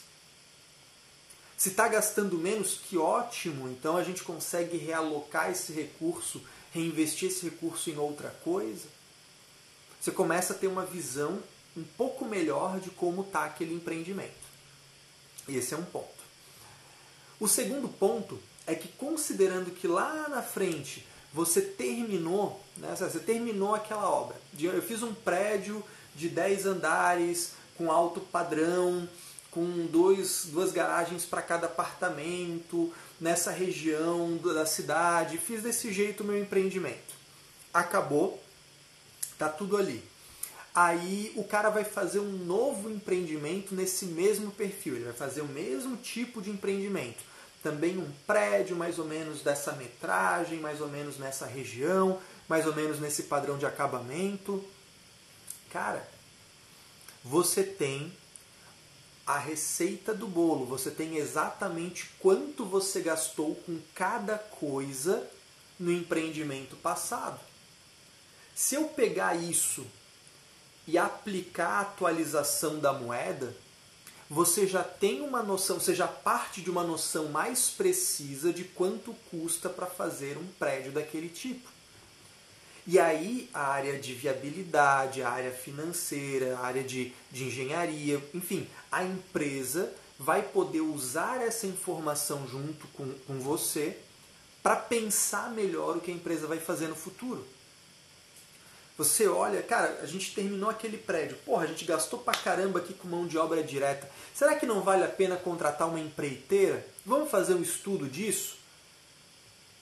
Se 1.58 1.70
está 1.70 1.88
gastando 1.88 2.38
menos, 2.38 2.80
que 2.88 2.98
ótimo! 2.98 3.68
Então 3.70 3.98
a 3.98 4.04
gente 4.04 4.24
consegue 4.24 4.78
realocar 4.78 5.50
esse 5.50 5.74
recurso, 5.74 6.42
reinvestir 6.72 7.30
esse 7.30 7.46
recurso 7.46 7.90
em 7.90 7.98
outra 7.98 8.30
coisa. 8.44 8.88
Você 10.00 10.12
começa 10.12 10.54
a 10.54 10.56
ter 10.56 10.68
uma 10.68 10.86
visão 10.86 11.40
um 11.76 11.84
pouco 11.84 12.26
melhor 12.26 12.80
de 12.80 12.90
como 12.90 13.22
está 13.22 13.46
aquele 13.46 13.74
empreendimento. 13.74 14.50
Esse 15.48 15.74
é 15.74 15.78
um 15.78 15.86
ponto. 15.86 16.20
O 17.40 17.48
segundo 17.48 17.88
ponto 17.88 18.40
é 18.68 18.76
que, 18.76 18.88
considerando 18.90 19.72
que 19.72 19.88
lá 19.88 20.28
na 20.30 20.42
frente 20.42 21.06
você 21.34 21.62
terminou, 21.62 22.62
né, 22.78 22.96
você 22.96 23.20
terminou 23.20 23.76
aquela 23.76 24.10
obra. 24.10 24.36
Eu 24.60 24.82
fiz 24.82 25.04
um 25.04 25.14
prédio 25.14 25.84
de 26.16 26.28
10 26.28 26.66
andares, 26.66 27.54
com 27.78 27.92
alto 27.92 28.20
padrão, 28.20 29.08
com 29.52 29.88
dois, 29.88 30.46
duas 30.46 30.72
garagens 30.72 31.26
para 31.26 31.42
cada 31.42 31.68
apartamento, 31.68 32.94
nessa 33.20 33.52
região 33.52 34.38
da 34.38 34.66
cidade. 34.66 35.38
Fiz 35.38 35.64
desse 35.64 35.92
jeito 35.92 36.24
o 36.24 36.26
meu 36.26 36.40
empreendimento. 36.40 37.16
Acabou, 37.74 38.42
tá 39.38 39.50
tudo 39.50 39.78
ali. 39.78 40.04
Aí 40.74 41.34
o 41.36 41.44
cara 41.44 41.70
vai 41.70 41.84
fazer 41.84 42.20
um 42.20 42.32
novo 42.32 42.90
empreendimento 42.90 43.76
nesse 43.76 44.06
mesmo 44.06 44.52
perfil, 44.52 44.96
ele 44.96 45.06
vai 45.06 45.14
fazer 45.14 45.42
o 45.42 45.48
mesmo 45.48 45.98
tipo 45.98 46.42
de 46.42 46.50
empreendimento 46.50 47.30
também 47.62 47.98
um 47.98 48.10
prédio 48.26 48.76
mais 48.76 49.00
ou 49.00 49.06
menos 49.06 49.42
dessa 49.42 49.74
metragem, 49.74 50.60
mais 50.60 50.82
ou 50.82 50.88
menos 50.88 51.18
nessa 51.18 51.46
região, 51.46 52.20
mais 52.48 52.66
ou 52.66 52.74
menos 52.74 53.00
nesse 53.00 53.24
padrão 53.24 53.58
de 53.58 53.66
acabamento. 53.66 54.64
Cara, 55.70 56.08
você 57.24 57.64
tem 57.64 58.12
a 59.30 59.38
receita 59.38 60.12
do 60.12 60.28
bolo, 60.28 60.66
você 60.66 60.90
tem 60.90 61.18
exatamente 61.18 62.10
quanto 62.18 62.66
você 62.66 63.00
gastou 63.00 63.54
com 63.54 63.80
cada 63.94 64.40
coisa 64.40 65.24
no 65.80 65.92
empreendimento 65.92 66.76
passado. 66.78 67.40
Se 68.56 68.74
eu 68.74 68.86
pegar 68.86 69.36
isso 69.36 69.86
e 70.88 70.98
aplicar 70.98 71.70
a 71.70 71.82
atualização 71.82 72.80
da 72.80 72.92
moeda, 72.92 73.56
você 74.28 74.66
já 74.66 74.84
tem 74.84 75.22
uma 75.22 75.44
noção, 75.44 75.80
você 75.80 75.94
já 75.94 76.08
parte 76.08 76.60
de 76.60 76.72
uma 76.72 76.84
noção 76.84 77.30
mais 77.30 77.70
precisa 77.70 78.52
de 78.52 78.64
quanto 78.64 79.14
custa 79.30 79.70
para 79.70 79.86
fazer 79.86 80.40
um 80.40 80.48
prédio 80.58 80.92
daquele 80.92 81.30
tipo. 81.30 81.70
E 82.92 82.98
aí 82.98 83.48
a 83.54 83.68
área 83.68 84.00
de 84.00 84.16
viabilidade, 84.16 85.22
a 85.22 85.30
área 85.30 85.52
financeira, 85.52 86.58
a 86.58 86.62
área 86.66 86.84
de, 86.84 87.14
de 87.30 87.44
engenharia, 87.44 88.20
enfim, 88.34 88.68
a 88.92 89.04
empresa 89.04 89.94
vai 90.18 90.42
poder 90.42 90.82
usar 90.82 91.40
essa 91.40 91.68
informação 91.68 92.48
junto 92.48 92.88
com, 92.88 93.14
com 93.28 93.40
você 93.40 93.96
para 94.64 94.76
pensar 94.76 95.52
melhor 95.52 95.98
o 95.98 96.02
que 96.02 96.10
a 96.10 96.14
empresa 96.16 96.48
vai 96.48 96.60
fazer 96.60 96.88
no 96.88 96.96
futuro. 96.96 97.46
Você 98.98 99.28
olha, 99.28 99.62
cara, 99.62 100.00
a 100.02 100.08
gente 100.08 100.34
terminou 100.34 100.72
aquele 100.72 100.98
prédio, 100.98 101.38
porra, 101.46 101.66
a 101.66 101.68
gente 101.68 101.86
gastou 101.86 102.18
pra 102.18 102.34
caramba 102.34 102.80
aqui 102.80 102.96
com 102.96 103.08
mão 103.08 103.28
de 103.28 103.38
obra 103.38 103.62
direta. 103.62 104.10
Será 104.34 104.56
que 104.56 104.66
não 104.66 104.82
vale 104.82 105.04
a 105.04 105.10
pena 105.10 105.36
contratar 105.36 105.88
uma 105.88 106.00
empreiteira? 106.00 106.84
Vamos 107.06 107.30
fazer 107.30 107.54
um 107.54 107.62
estudo 107.62 108.08
disso? 108.08 108.58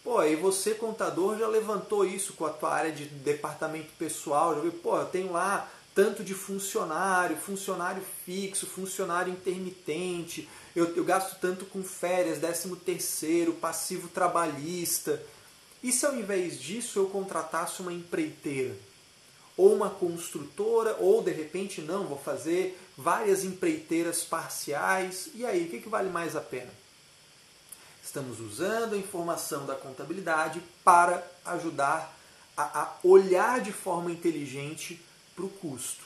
Pô, 0.08 0.20
aí 0.20 0.38
você, 0.38 0.74
contador, 0.74 1.38
já 1.38 1.50
levantou 1.50 2.06
isso 2.06 2.32
com 2.32 2.46
a 2.46 2.50
tua 2.50 2.74
área 2.74 2.93
de 2.93 3.04
departamento 3.04 3.89
pessoal, 4.00 4.56
já 4.56 4.62
viu, 4.62 4.72
pô, 4.72 4.98
eu 4.98 5.06
tenho 5.06 5.34
lá 5.34 5.70
tanto 5.93 6.24
de 6.24 6.34
funcionário, 6.34 7.36
funcionário 7.36 8.02
fixo, 8.26 8.65
funcionário 8.65 9.34
intermitente, 9.34 10.48
eu, 10.74 10.96
eu 10.96 11.04
gasto 11.04 11.38
tanto 11.41 11.65
com 11.65 11.84
férias, 11.84 12.39
décimo 12.39 12.78
terceiro, 12.78 13.52
passivo 13.52 14.08
trabalhista. 14.08 15.22
E 15.84 15.91
se 15.91 16.06
ao 16.06 16.15
invés 16.15 16.58
disso 16.58 17.00
eu 17.00 17.08
contratasse 17.08 17.82
uma 17.82 17.91
empreiteira? 17.91 18.78
Ou 19.58 19.76
uma 19.76 19.89
construtora, 19.89 20.96
ou 21.02 21.22
de 21.22 21.32
repente 21.32 21.82
não, 21.82 22.08
vou 22.08 22.17
fazer 22.17 22.80
várias 22.98 23.43
empreiteiras 23.43 24.24
parciais. 24.24 25.32
E 25.36 25.46
aí, 25.46 25.65
o 25.65 25.70
que, 25.70 25.82
que 25.82 25.89
vale 25.89 26.10
mais 26.10 26.34
a 26.34 26.39
pena? 26.39 26.72
Estamos 28.08 28.39
usando 28.39 28.93
a 28.93 28.98
informação 28.98 29.65
da 29.65 29.76
contabilidade 29.76 30.63
para 30.82 31.22
ajudar 31.43 32.17
a, 32.56 32.63
a 32.63 32.93
olhar 33.04 33.60
de 33.60 33.74
forma 33.74 34.10
inteligente 34.10 35.04
para 35.36 35.43
o 35.43 35.50
custo. 35.50 36.06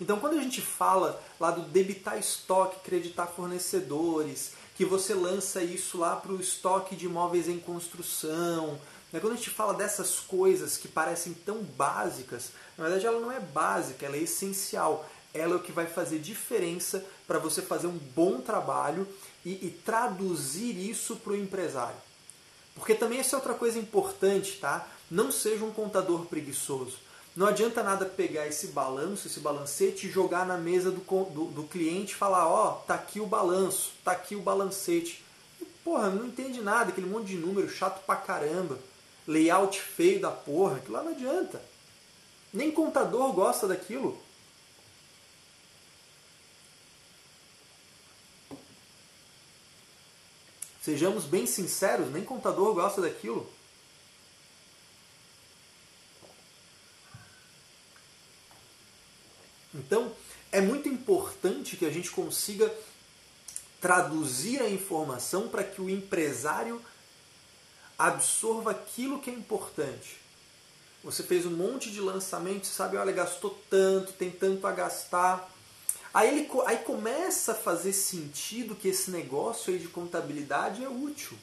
Então, 0.00 0.18
quando 0.18 0.38
a 0.38 0.42
gente 0.42 0.62
fala 0.62 1.22
lá 1.38 1.50
do 1.50 1.60
debitar 1.60 2.18
estoque, 2.18 2.80
creditar 2.82 3.28
fornecedores, 3.28 4.52
que 4.76 4.86
você 4.86 5.12
lança 5.12 5.62
isso 5.62 5.98
lá 5.98 6.16
para 6.16 6.32
o 6.32 6.40
estoque 6.40 6.96
de 6.96 7.04
imóveis 7.04 7.48
em 7.48 7.58
construção, 7.58 8.80
né? 9.12 9.20
quando 9.20 9.34
a 9.34 9.36
gente 9.36 9.50
fala 9.50 9.74
dessas 9.74 10.18
coisas 10.18 10.78
que 10.78 10.88
parecem 10.88 11.34
tão 11.34 11.58
básicas, 11.58 12.52
na 12.78 12.84
verdade 12.84 13.06
ela 13.06 13.20
não 13.20 13.30
é 13.30 13.40
básica, 13.40 14.06
ela 14.06 14.16
é 14.16 14.20
essencial. 14.20 15.06
Ela 15.34 15.52
é 15.52 15.56
o 15.56 15.62
que 15.62 15.70
vai 15.70 15.86
fazer 15.86 16.18
diferença 16.18 17.04
para 17.26 17.38
você 17.38 17.60
fazer 17.60 17.88
um 17.88 17.98
bom 18.14 18.40
trabalho 18.40 19.06
e, 19.46 19.66
e 19.66 19.80
traduzir 19.84 20.76
isso 20.76 21.14
para 21.14 21.32
o 21.32 21.36
empresário. 21.36 21.96
Porque 22.74 22.96
também 22.96 23.20
essa 23.20 23.36
é 23.36 23.38
outra 23.38 23.54
coisa 23.54 23.78
importante, 23.78 24.58
tá? 24.58 24.88
Não 25.08 25.30
seja 25.30 25.64
um 25.64 25.70
contador 25.70 26.26
preguiçoso. 26.26 26.98
Não 27.36 27.46
adianta 27.46 27.80
nada 27.80 28.04
pegar 28.06 28.48
esse 28.48 28.68
balanço, 28.68 29.28
esse 29.28 29.38
balancete 29.38 30.06
e 30.06 30.10
jogar 30.10 30.44
na 30.44 30.56
mesa 30.56 30.90
do, 30.90 31.00
do, 31.00 31.44
do 31.44 31.62
cliente 31.62 32.12
e 32.12 32.16
falar, 32.16 32.48
ó, 32.48 32.70
oh, 32.70 32.72
tá 32.86 32.94
aqui 32.94 33.20
o 33.20 33.26
balanço, 33.26 33.92
tá 34.02 34.12
aqui 34.12 34.34
o 34.34 34.42
balancete. 34.42 35.24
E, 35.60 35.64
porra, 35.84 36.10
não 36.10 36.26
entende 36.26 36.60
nada, 36.60 36.90
aquele 36.90 37.06
monte 37.06 37.28
de 37.28 37.36
número 37.36 37.68
chato 37.68 38.04
pra 38.04 38.16
caramba, 38.16 38.78
layout 39.28 39.80
feio 39.80 40.20
da 40.20 40.30
porra, 40.30 40.78
aquilo 40.78 40.94
lá 40.94 41.04
não 41.04 41.12
adianta. 41.12 41.62
Nem 42.52 42.72
contador 42.72 43.32
gosta 43.32 43.68
daquilo. 43.68 44.20
Sejamos 50.86 51.24
bem 51.24 51.48
sinceros, 51.48 52.12
nem 52.12 52.22
contador 52.22 52.72
gosta 52.72 53.00
daquilo. 53.00 53.50
Então, 59.74 60.12
é 60.52 60.60
muito 60.60 60.88
importante 60.88 61.76
que 61.76 61.84
a 61.84 61.90
gente 61.90 62.08
consiga 62.12 62.72
traduzir 63.80 64.62
a 64.62 64.70
informação 64.70 65.48
para 65.48 65.64
que 65.64 65.82
o 65.82 65.90
empresário 65.90 66.80
absorva 67.98 68.70
aquilo 68.70 69.18
que 69.18 69.28
é 69.28 69.34
importante. 69.34 70.20
Você 71.02 71.24
fez 71.24 71.44
um 71.46 71.50
monte 71.50 71.90
de 71.90 72.00
lançamentos, 72.00 72.70
sabe, 72.70 72.96
olha, 72.96 73.10
gastou 73.10 73.60
tanto, 73.68 74.12
tem 74.12 74.30
tanto 74.30 74.64
a 74.64 74.70
gastar. 74.70 75.52
Aí, 76.16 76.28
ele, 76.30 76.48
aí 76.64 76.78
começa 76.78 77.52
a 77.52 77.54
fazer 77.54 77.92
sentido 77.92 78.74
que 78.74 78.88
esse 78.88 79.10
negócio 79.10 79.70
aí 79.70 79.78
de 79.78 79.86
contabilidade 79.86 80.82
é 80.82 80.88
útil. 80.88 81.36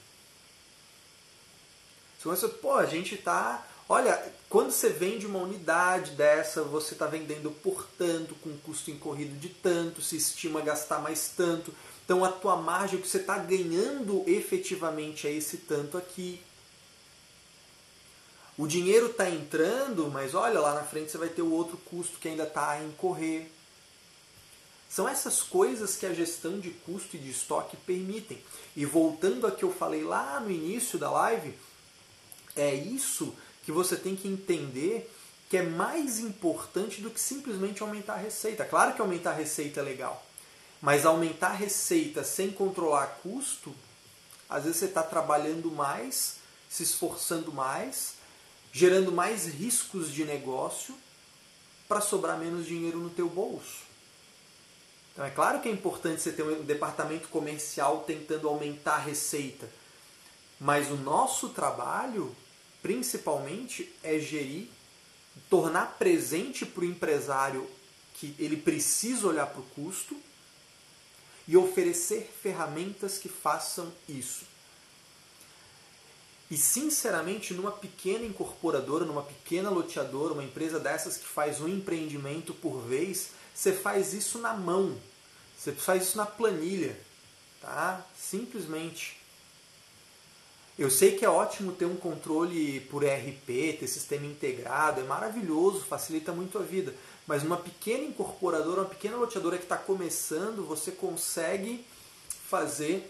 Você 2.18 2.24
começa, 2.24 2.50
pô, 2.50 2.74
a 2.74 2.86
gente 2.88 3.14
está 3.14 3.64
Olha, 3.88 4.20
quando 4.50 4.72
você 4.72 4.90
vende 4.90 5.28
uma 5.28 5.38
unidade 5.38 6.12
dessa, 6.14 6.64
você 6.64 6.94
está 6.94 7.06
vendendo 7.06 7.52
por 7.52 7.86
tanto, 7.96 8.34
com 8.36 8.58
custo 8.66 8.90
incorrido 8.90 9.38
de 9.38 9.50
tanto, 9.50 10.02
se 10.02 10.18
estima 10.18 10.60
gastar 10.62 10.98
mais 11.00 11.28
tanto. 11.38 11.72
Então 12.04 12.26
a 12.26 12.32
tua 12.32 12.56
margem, 12.56 12.98
o 12.98 13.02
que 13.04 13.08
você 13.08 13.18
está 13.18 13.38
ganhando 13.38 14.24
efetivamente 14.26 15.28
é 15.28 15.32
esse 15.32 15.58
tanto 15.58 16.00
aqui. 16.00 16.42
O 18.58 18.66
dinheiro 18.66 19.12
está 19.12 19.30
entrando, 19.30 20.10
mas 20.10 20.34
olha, 20.34 20.60
lá 20.60 20.74
na 20.74 20.84
frente 20.84 21.12
você 21.12 21.20
vai 21.20 21.30
ter 21.30 21.44
o 21.44 21.52
outro 21.52 21.78
custo 21.78 22.18
que 22.18 22.28
ainda 22.28 22.44
está 22.44 22.72
a 22.72 22.84
incorrer. 22.84 23.52
São 24.94 25.10
essas 25.10 25.42
coisas 25.42 25.96
que 25.96 26.06
a 26.06 26.14
gestão 26.14 26.60
de 26.60 26.70
custo 26.70 27.16
e 27.16 27.20
de 27.20 27.32
estoque 27.32 27.76
permitem. 27.76 28.40
E 28.76 28.86
voltando 28.86 29.48
a 29.48 29.52
que 29.52 29.64
eu 29.64 29.74
falei 29.74 30.04
lá 30.04 30.40
no 30.40 30.52
início 30.52 31.00
da 31.00 31.10
live, 31.10 31.58
é 32.56 32.76
isso 32.76 33.34
que 33.64 33.72
você 33.72 33.96
tem 33.96 34.16
que 34.16 34.28
entender 34.28 35.12
que 35.50 35.58
é 35.58 35.64
mais 35.64 36.20
importante 36.20 37.02
do 37.02 37.10
que 37.10 37.20
simplesmente 37.20 37.82
aumentar 37.82 38.14
a 38.14 38.18
receita. 38.18 38.66
Claro 38.66 38.94
que 38.94 39.02
aumentar 39.02 39.32
a 39.32 39.36
receita 39.36 39.80
é 39.80 39.84
legal, 39.84 40.24
mas 40.80 41.08
aumentar 41.08 41.48
a 41.48 41.56
receita 41.56 42.24
sem 42.24 42.52
controlar 42.52 43.20
custo, 43.24 43.74
às 44.48 44.66
vezes 44.66 44.78
você 44.78 44.86
está 44.86 45.02
trabalhando 45.02 45.72
mais, 45.72 46.36
se 46.70 46.84
esforçando 46.84 47.52
mais, 47.52 48.14
gerando 48.72 49.12
mais 49.12 49.48
riscos 49.48 50.12
de 50.12 50.24
negócio 50.24 50.96
para 51.88 52.00
sobrar 52.00 52.38
menos 52.38 52.68
dinheiro 52.68 53.00
no 53.00 53.10
teu 53.10 53.28
bolso. 53.28 53.92
Então 55.14 55.24
é 55.24 55.30
claro 55.30 55.62
que 55.62 55.70
é 55.70 55.72
importante 55.72 56.22
você 56.22 56.32
ter 56.32 56.44
um 56.44 56.64
departamento 56.64 57.28
comercial 57.30 58.04
tentando 58.06 58.50
aumentar 58.50 58.96
a 58.96 59.00
receita, 59.00 59.70
mas 60.60 60.90
o 60.90 60.96
nosso 60.96 61.50
trabalho 61.50 62.36
principalmente 62.82 63.96
é 64.04 64.20
gerir, 64.20 64.68
tornar 65.50 65.98
presente 65.98 66.66
para 66.66 66.82
o 66.82 66.86
empresário 66.86 67.68
que 68.16 68.36
ele 68.38 68.58
precisa 68.58 69.26
olhar 69.28 69.48
para 69.48 69.62
o 69.62 69.66
custo 69.76 70.16
e 71.48 71.56
oferecer 71.56 72.30
ferramentas 72.42 73.18
que 73.18 73.30
façam 73.30 73.92
isso. 74.08 74.46
E 76.52 76.58
sinceramente, 76.58 77.54
numa 77.54 77.72
pequena 77.72 78.26
incorporadora, 78.26 79.06
numa 79.06 79.24
pequena 79.24 79.70
loteadora, 79.70 80.34
uma 80.34 80.44
empresa 80.44 80.80
dessas 80.80 81.18
que 81.18 81.26
faz 81.26 81.60
um 81.60 81.68
empreendimento 81.68 82.54
por 82.54 82.82
vez, 82.82 83.32
você 83.54 83.72
faz 83.72 84.14
isso 84.14 84.40
na 84.40 84.54
mão. 84.54 84.98
Você 85.58 85.72
faz 85.72 86.04
isso 86.04 86.18
na 86.18 86.26
planilha, 86.26 86.98
tá? 87.62 88.06
Simplesmente. 88.18 89.22
Eu 90.78 90.90
sei 90.90 91.16
que 91.16 91.24
é 91.24 91.30
ótimo 91.30 91.72
ter 91.72 91.86
um 91.86 91.96
controle 91.96 92.80
por 92.82 93.04
ERP, 93.04 93.78
ter 93.80 93.88
sistema 93.88 94.26
integrado, 94.26 95.02
é 95.02 95.04
maravilhoso, 95.04 95.86
facilita 95.86 96.32
muito 96.32 96.58
a 96.58 96.64
vida. 96.64 96.94
Mas 97.28 97.44
uma 97.44 97.58
pequena 97.58 98.04
incorporadora, 98.04 98.82
uma 98.82 98.90
pequena 98.90 99.18
loteadora 99.18 99.58
que 99.58 99.64
está 99.64 99.78
começando, 99.78 100.68
você 100.68 100.92
consegue 100.92 101.86
fazer 102.50 103.10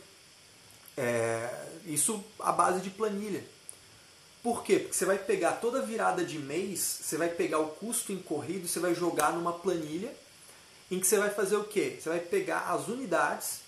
é, 0.97 1.67
isso 1.86 2.21
à 2.38 2.51
base 2.51 2.82
de 2.82 2.89
planilha. 2.89 3.43
Por 4.43 4.62
quê? 4.62 4.77
Porque 4.77 4.93
você 4.93 5.06
vai 5.06 5.17
pegar 5.17 5.53
toda 5.53 5.82
virada 5.82 6.25
de 6.25 6.38
mês, 6.38 6.79
você 6.79 7.17
vai 7.17 7.29
pegar 7.29 7.60
o 7.60 7.69
custo 7.69 8.12
incorrido 8.12 8.67
você 8.67 8.79
vai 8.79 8.93
jogar 8.93 9.32
numa 9.32 9.53
planilha 9.53 10.13
em 10.93 10.99
que 10.99 11.08
você 11.08 11.17
vai 11.17 11.29
fazer 11.29 11.56
o 11.56 11.63
quê? 11.63 11.97
Você 11.99 12.10
vai 12.10 12.19
pegar 12.19 12.71
as 12.71 12.88
unidades 12.88 13.63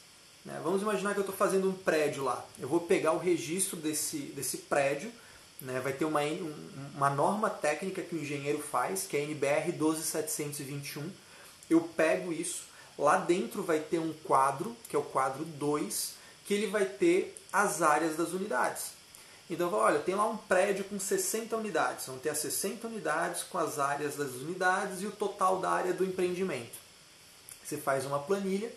né? 0.46 0.62
Vamos 0.64 0.84
imaginar 0.84 1.14
que 1.14 1.20
eu 1.20 1.22
estou 1.22 1.36
fazendo 1.36 1.68
um 1.68 1.74
prédio 1.74 2.24
lá. 2.24 2.46
Eu 2.60 2.70
vou 2.70 2.82
pegar 2.82 3.14
o 3.14 3.18
registro 3.18 3.76
desse, 3.76 4.18
desse 4.18 4.58
prédio, 4.58 5.12
né? 5.60 5.80
vai 5.80 5.92
ter 5.92 6.06
uma, 6.06 6.22
uma 6.94 7.10
norma 7.10 7.50
técnica 7.50 8.04
que 8.04 8.16
o 8.16 8.22
engenheiro 8.22 8.60
faz, 8.60 9.08
que 9.08 9.18
é 9.18 9.22
a 9.22 9.24
NBR 9.24 9.72
12721. 9.72 11.10
Eu 11.68 11.82
pego 11.82 12.32
isso, 12.32 12.66
lá 12.98 13.18
dentro 13.18 13.64
vai 13.64 13.80
ter 13.80 13.98
um 13.98 14.14
quadro, 14.24 14.78
que 14.88 14.96
é 14.96 15.00
o 15.00 15.04
quadro 15.04 15.44
2, 15.44 16.14
que 16.46 16.54
ele 16.54 16.68
vai 16.68 16.86
ter 16.86 17.36
as 17.52 17.82
áreas 17.82 18.16
das 18.16 18.32
unidades. 18.32 18.94
Então, 19.50 19.72
olha, 19.74 20.00
tem 20.00 20.14
lá 20.14 20.28
um 20.28 20.38
prédio 20.38 20.86
com 20.86 21.00
60 21.00 21.56
unidades. 21.58 22.06
Vão 22.06 22.20
ter 22.20 22.30
as 22.30 22.40
60 22.40 22.88
unidades 22.88 23.44
com 23.44 23.58
as 23.58 23.80
áreas 23.80 24.16
das 24.16 24.32
unidades 24.34 25.02
e 25.02 25.08
o 25.08 25.12
total 25.12 25.60
da 25.60 25.72
área 25.72 25.94
do 25.94 26.04
empreendimento. 26.04 26.85
Você 27.66 27.78
faz 27.78 28.06
uma 28.06 28.20
planilha 28.20 28.72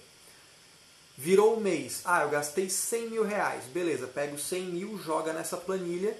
Virou 1.20 1.56
o 1.56 1.60
mês. 1.60 2.02
Ah, 2.04 2.22
eu 2.22 2.30
gastei 2.30 2.70
100 2.70 3.10
mil 3.10 3.24
reais. 3.24 3.64
Beleza, 3.64 4.06
pega 4.06 4.36
os 4.36 4.44
100 4.44 4.62
mil, 4.66 4.96
joga 5.02 5.32
nessa 5.32 5.56
planilha 5.56 6.16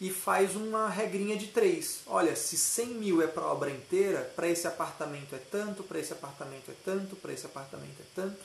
e 0.00 0.10
faz 0.10 0.56
uma 0.56 0.88
regrinha 0.88 1.36
de 1.36 1.46
três. 1.46 2.00
Olha, 2.04 2.34
se 2.34 2.58
100 2.58 2.86
mil 2.86 3.22
é 3.22 3.28
para 3.28 3.44
a 3.44 3.52
obra 3.52 3.70
inteira, 3.70 4.28
para 4.34 4.48
esse 4.48 4.66
apartamento 4.66 5.36
é 5.36 5.38
tanto, 5.38 5.84
para 5.84 6.00
esse 6.00 6.12
apartamento 6.12 6.68
é 6.68 6.74
tanto, 6.84 7.14
para 7.14 7.32
esse 7.32 7.46
apartamento 7.46 8.00
é 8.00 8.04
tanto. 8.12 8.40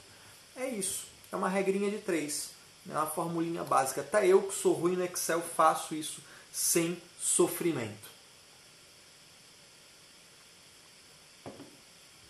É 0.55 0.67
isso. 0.67 1.07
É 1.31 1.35
uma 1.35 1.49
regrinha 1.49 1.89
de 1.89 1.97
três, 1.97 2.51
é 2.87 2.93
uma 2.93 3.07
formulinha 3.07 3.63
básica. 3.63 4.01
Até 4.01 4.27
eu 4.27 4.43
que 4.43 4.53
sou 4.53 4.73
ruim 4.73 4.95
no 4.95 5.03
Excel 5.03 5.41
faço 5.41 5.95
isso 5.95 6.21
sem 6.53 7.01
sofrimento. 7.19 8.14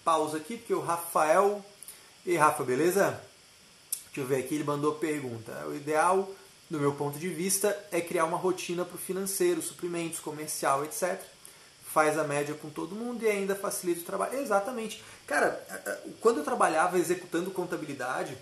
Pausa 0.06 0.38
aqui, 0.38 0.56
porque 0.56 0.74
o 0.74 0.82
Rafael. 0.82 1.66
E 2.24 2.38
Rafa, 2.38 2.64
beleza? 2.64 3.20
Deixa 4.06 4.22
eu 4.22 4.26
ver 4.26 4.38
aqui, 4.38 4.54
ele 4.54 4.64
mandou 4.64 4.94
pergunta. 4.96 5.52
O 5.68 5.76
ideal, 5.76 6.32
do 6.70 6.80
meu 6.80 6.94
ponto 6.94 7.18
de 7.18 7.28
vista, 7.28 7.76
é 7.92 8.00
criar 8.00 8.26
uma 8.26 8.38
rotina 8.38 8.86
para 8.86 8.96
o 8.96 9.00
financeiro, 9.00 9.62
suprimentos, 9.64 10.20
comercial, 10.20 10.86
etc. 10.86 11.20
Faz 11.92 12.18
a 12.20 12.24
média 12.24 12.54
com 12.54 12.70
todo 12.70 12.96
mundo 12.96 13.24
e 13.24 13.28
ainda 13.28 13.56
facilita 13.56 14.02
o 14.02 14.06
trabalho. 14.06 14.40
Exatamente. 14.40 15.04
Cara, 15.26 15.66
quando 16.22 16.38
eu 16.38 16.44
trabalhava 16.44 17.00
executando 17.00 17.50
contabilidade, 17.50 18.38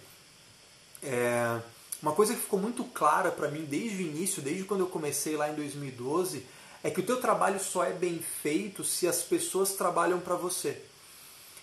é, 1.01 1.61
uma 2.01 2.11
coisa 2.11 2.33
que 2.33 2.41
ficou 2.41 2.59
muito 2.59 2.83
clara 2.83 3.31
para 3.31 3.47
mim 3.49 3.63
desde 3.63 4.03
o 4.03 4.05
início, 4.05 4.41
desde 4.41 4.65
quando 4.65 4.81
eu 4.81 4.87
comecei 4.87 5.37
lá 5.37 5.49
em 5.49 5.55
2012, 5.55 6.45
é 6.83 6.91
que 6.91 6.99
o 6.99 7.05
teu 7.05 7.21
trabalho 7.21 7.59
só 7.59 7.85
é 7.85 7.93
bem 7.93 8.19
feito 8.19 8.83
se 8.83 9.07
as 9.07 9.21
pessoas 9.21 9.73
trabalham 9.73 10.19
para 10.19 10.35
você. 10.35 10.81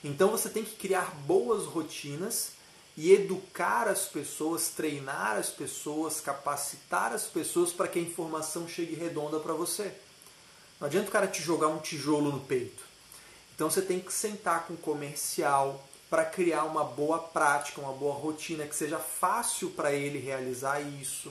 Então 0.03 0.30
você 0.30 0.48
tem 0.48 0.64
que 0.64 0.76
criar 0.76 1.14
boas 1.26 1.66
rotinas 1.66 2.53
e 2.96 3.12
educar 3.12 3.86
as 3.88 4.07
pessoas, 4.07 4.68
treinar 4.68 5.36
as 5.36 5.51
pessoas, 5.51 6.20
capacitar 6.20 7.12
as 7.12 7.24
pessoas 7.24 7.72
para 7.72 7.88
que 7.88 7.98
a 7.98 8.03
informação 8.03 8.68
chegue 8.68 8.94
redonda 8.94 9.38
para 9.38 9.55
você. 9.55 9.92
Não 10.80 10.86
adianta 10.86 11.09
o 11.09 11.12
cara 11.12 11.26
te 11.26 11.42
jogar 11.42 11.68
um 11.68 11.78
tijolo 11.78 12.32
no 12.32 12.40
peito. 12.40 12.82
Então 13.55 13.70
você 13.70 13.82
tem 13.82 14.01
que 14.01 14.12
sentar 14.12 14.66
com 14.66 14.74
o 14.74 14.78
comercial 14.78 15.86
para 16.09 16.24
criar 16.24 16.64
uma 16.64 16.82
boa 16.82 17.18
prática, 17.18 17.80
uma 17.80 17.92
boa 17.92 18.14
rotina 18.14 18.66
que 18.66 18.74
seja 18.74 18.98
fácil 18.98 19.70
para 19.70 19.92
ele 19.92 20.18
realizar 20.18 20.80
isso, 20.80 21.30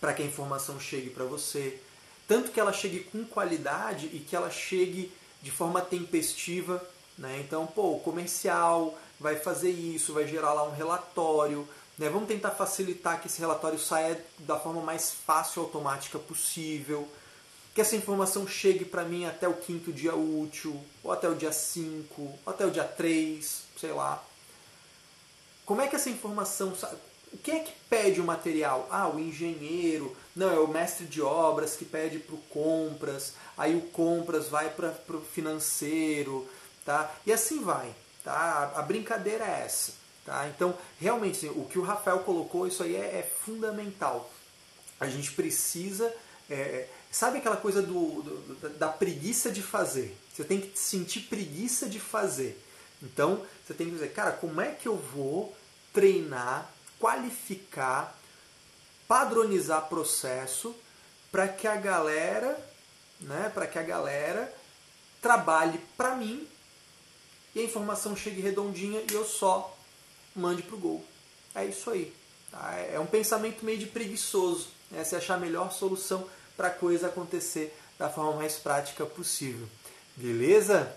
para 0.00 0.12
que 0.12 0.22
a 0.22 0.26
informação 0.26 0.78
chegue 0.78 1.10
para 1.10 1.24
você, 1.24 1.80
tanto 2.28 2.52
que 2.52 2.60
ela 2.60 2.72
chegue 2.72 3.00
com 3.00 3.24
qualidade 3.24 4.06
e 4.12 4.20
que 4.20 4.36
ela 4.36 4.50
chegue 4.50 5.10
de 5.42 5.50
forma 5.50 5.80
tempestiva. 5.80 6.82
Né? 7.16 7.40
Então, 7.40 7.66
pô, 7.66 7.94
o 7.94 8.00
comercial 8.00 8.98
vai 9.18 9.36
fazer 9.36 9.70
isso, 9.70 10.14
vai 10.14 10.26
gerar 10.26 10.52
lá 10.52 10.64
um 10.64 10.74
relatório. 10.74 11.68
Né? 11.98 12.08
Vamos 12.08 12.28
tentar 12.28 12.50
facilitar 12.52 13.20
que 13.20 13.26
esse 13.26 13.40
relatório 13.40 13.78
saia 13.78 14.24
da 14.38 14.58
forma 14.58 14.80
mais 14.80 15.10
fácil 15.10 15.62
e 15.62 15.64
automática 15.64 16.18
possível. 16.18 17.06
Que 17.74 17.82
essa 17.82 17.94
informação 17.94 18.48
chegue 18.48 18.84
para 18.84 19.04
mim 19.04 19.26
até 19.26 19.46
o 19.46 19.54
quinto 19.54 19.92
dia 19.92 20.14
útil, 20.14 20.82
ou 21.04 21.12
até 21.12 21.28
o 21.28 21.34
dia 21.34 21.52
5, 21.52 22.20
ou 22.20 22.38
até 22.46 22.66
o 22.66 22.70
dia 22.70 22.84
3, 22.84 23.62
sei 23.78 23.92
lá. 23.92 24.24
Como 25.64 25.80
é 25.80 25.86
que 25.86 25.94
essa 25.94 26.10
informação. 26.10 26.76
Quem 27.44 27.60
é 27.60 27.60
que 27.60 27.72
pede 27.88 28.20
o 28.20 28.24
material? 28.24 28.88
Ah, 28.90 29.08
o 29.08 29.20
engenheiro. 29.20 30.16
Não, 30.34 30.50
é 30.50 30.58
o 30.58 30.66
mestre 30.66 31.06
de 31.06 31.22
obras 31.22 31.76
que 31.76 31.84
pede 31.84 32.18
para 32.18 32.34
o 32.34 32.38
compras. 32.50 33.34
Aí 33.60 33.76
o 33.76 33.82
compras 33.82 34.48
vai 34.48 34.70
para 34.70 34.94
o 35.10 35.20
financeiro. 35.20 36.48
Tá? 36.82 37.14
E 37.26 37.32
assim 37.32 37.62
vai. 37.62 37.94
Tá? 38.24 38.72
A 38.74 38.80
brincadeira 38.80 39.44
é 39.44 39.64
essa. 39.66 39.92
Tá? 40.24 40.48
Então, 40.48 40.74
realmente, 40.98 41.46
assim, 41.46 41.60
o 41.60 41.66
que 41.66 41.78
o 41.78 41.82
Rafael 41.82 42.20
colocou, 42.20 42.66
isso 42.66 42.82
aí 42.82 42.96
é, 42.96 43.18
é 43.18 43.30
fundamental. 43.44 44.32
A 44.98 45.06
gente 45.10 45.32
precisa. 45.32 46.10
É, 46.48 46.88
sabe 47.10 47.36
aquela 47.36 47.58
coisa 47.58 47.82
do, 47.82 48.22
do, 48.22 48.70
da 48.78 48.88
preguiça 48.88 49.50
de 49.50 49.60
fazer? 49.60 50.16
Você 50.32 50.42
tem 50.42 50.62
que 50.62 50.78
sentir 50.78 51.20
preguiça 51.24 51.86
de 51.86 52.00
fazer. 52.00 52.58
Então, 53.02 53.44
você 53.66 53.74
tem 53.74 53.88
que 53.88 53.92
dizer, 53.92 54.14
cara, 54.14 54.32
como 54.32 54.58
é 54.62 54.70
que 54.70 54.88
eu 54.88 54.96
vou 54.96 55.54
treinar, 55.92 56.70
qualificar, 56.98 58.18
padronizar 59.06 59.86
processo 59.86 60.74
para 61.30 61.46
que 61.46 61.66
a 61.66 61.76
galera, 61.76 62.58
né, 63.20 63.50
para 63.52 63.66
que 63.66 63.78
a 63.78 63.82
galera 63.82 64.52
trabalhe 65.20 65.78
para 65.96 66.16
mim 66.16 66.48
e 67.54 67.60
a 67.60 67.64
informação 67.64 68.16
chegue 68.16 68.40
redondinha 68.40 69.02
e 69.10 69.14
eu 69.14 69.24
só 69.24 69.76
mande 70.34 70.62
pro 70.62 70.78
gol. 70.78 71.04
É 71.54 71.64
isso 71.64 71.90
aí. 71.90 72.12
Tá? 72.50 72.74
É 72.76 72.98
um 72.98 73.06
pensamento 73.06 73.64
meio 73.64 73.78
de 73.78 73.86
preguiçoso. 73.86 74.68
Né? 74.90 75.04
Se 75.04 75.16
achar 75.16 75.34
a 75.34 75.40
melhor 75.40 75.72
solução 75.72 76.28
para 76.56 76.68
a 76.68 76.72
coisa 76.72 77.08
acontecer 77.08 77.76
da 77.98 78.08
forma 78.08 78.34
mais 78.34 78.56
prática 78.56 79.04
possível. 79.04 79.66
Beleza? 80.16 80.96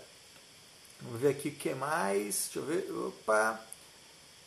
Vamos 1.02 1.22
ver 1.22 1.30
aqui 1.30 1.50
o 1.50 1.56
que 1.56 1.74
mais. 1.74 2.50
Deixa 2.54 2.60
eu 2.60 2.66
ver. 2.66 2.92
Opa! 2.92 3.60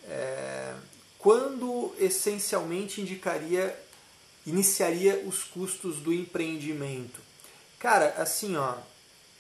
É... 0.04 0.74
Quando 1.18 1.92
essencialmente 1.98 3.00
indicaria, 3.00 3.76
iniciaria 4.46 5.24
os 5.26 5.42
custos 5.42 5.96
do 5.96 6.12
empreendimento? 6.12 7.20
Cara, 7.78 8.14
assim, 8.18 8.56
ó, 8.56 8.74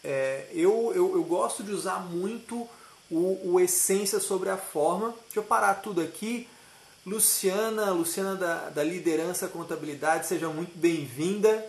é, 0.04 0.46
eu, 0.52 0.92
eu, 0.94 1.14
eu, 1.14 1.24
gosto 1.24 1.62
de 1.62 1.72
usar 1.72 2.00
muito 2.00 2.68
o, 3.10 3.52
o, 3.52 3.60
essência 3.60 4.20
sobre 4.20 4.50
a 4.50 4.56
forma. 4.56 5.14
Deixa 5.24 5.38
eu 5.38 5.42
parar 5.42 5.74
tudo 5.76 6.00
aqui. 6.00 6.48
Luciana, 7.04 7.90
Luciana 7.90 8.34
da, 8.34 8.68
da 8.70 8.84
Liderança 8.84 9.48
Contabilidade, 9.48 10.26
seja 10.26 10.48
muito 10.48 10.76
bem-vinda. 10.76 11.64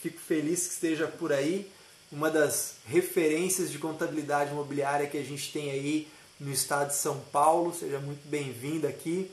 Fico 0.00 0.18
feliz 0.18 0.66
que 0.66 0.74
esteja 0.74 1.06
por 1.06 1.32
aí. 1.32 1.70
Uma 2.10 2.30
das 2.30 2.76
referências 2.86 3.70
de 3.70 3.78
contabilidade 3.78 4.50
imobiliária 4.50 5.06
que 5.06 5.18
a 5.18 5.22
gente 5.22 5.52
tem 5.52 5.70
aí 5.70 6.08
no 6.38 6.52
estado 6.52 6.88
de 6.88 6.96
São 6.96 7.20
Paulo. 7.32 7.74
Seja 7.74 7.98
muito 7.98 8.26
bem-vinda 8.28 8.88
aqui. 8.88 9.30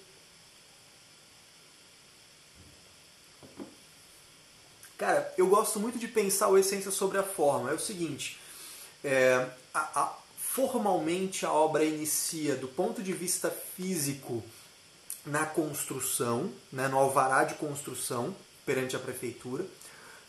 Cara, 5.01 5.33
eu 5.35 5.47
gosto 5.47 5.79
muito 5.79 5.97
de 5.97 6.07
pensar 6.07 6.47
o 6.49 6.59
essência 6.59 6.91
sobre 6.91 7.17
a 7.17 7.23
forma. 7.23 7.71
É 7.71 7.73
o 7.73 7.79
seguinte, 7.79 8.37
é, 9.03 9.47
a, 9.73 9.99
a, 9.99 10.15
formalmente 10.37 11.43
a 11.43 11.51
obra 11.51 11.83
inicia 11.83 12.55
do 12.55 12.67
ponto 12.67 13.01
de 13.01 13.11
vista 13.11 13.49
físico 13.49 14.43
na 15.25 15.43
construção, 15.43 16.51
né, 16.71 16.87
no 16.87 16.99
alvará 16.99 17.45
de 17.45 17.55
construção 17.55 18.35
perante 18.63 18.95
a 18.95 18.99
prefeitura. 18.99 19.65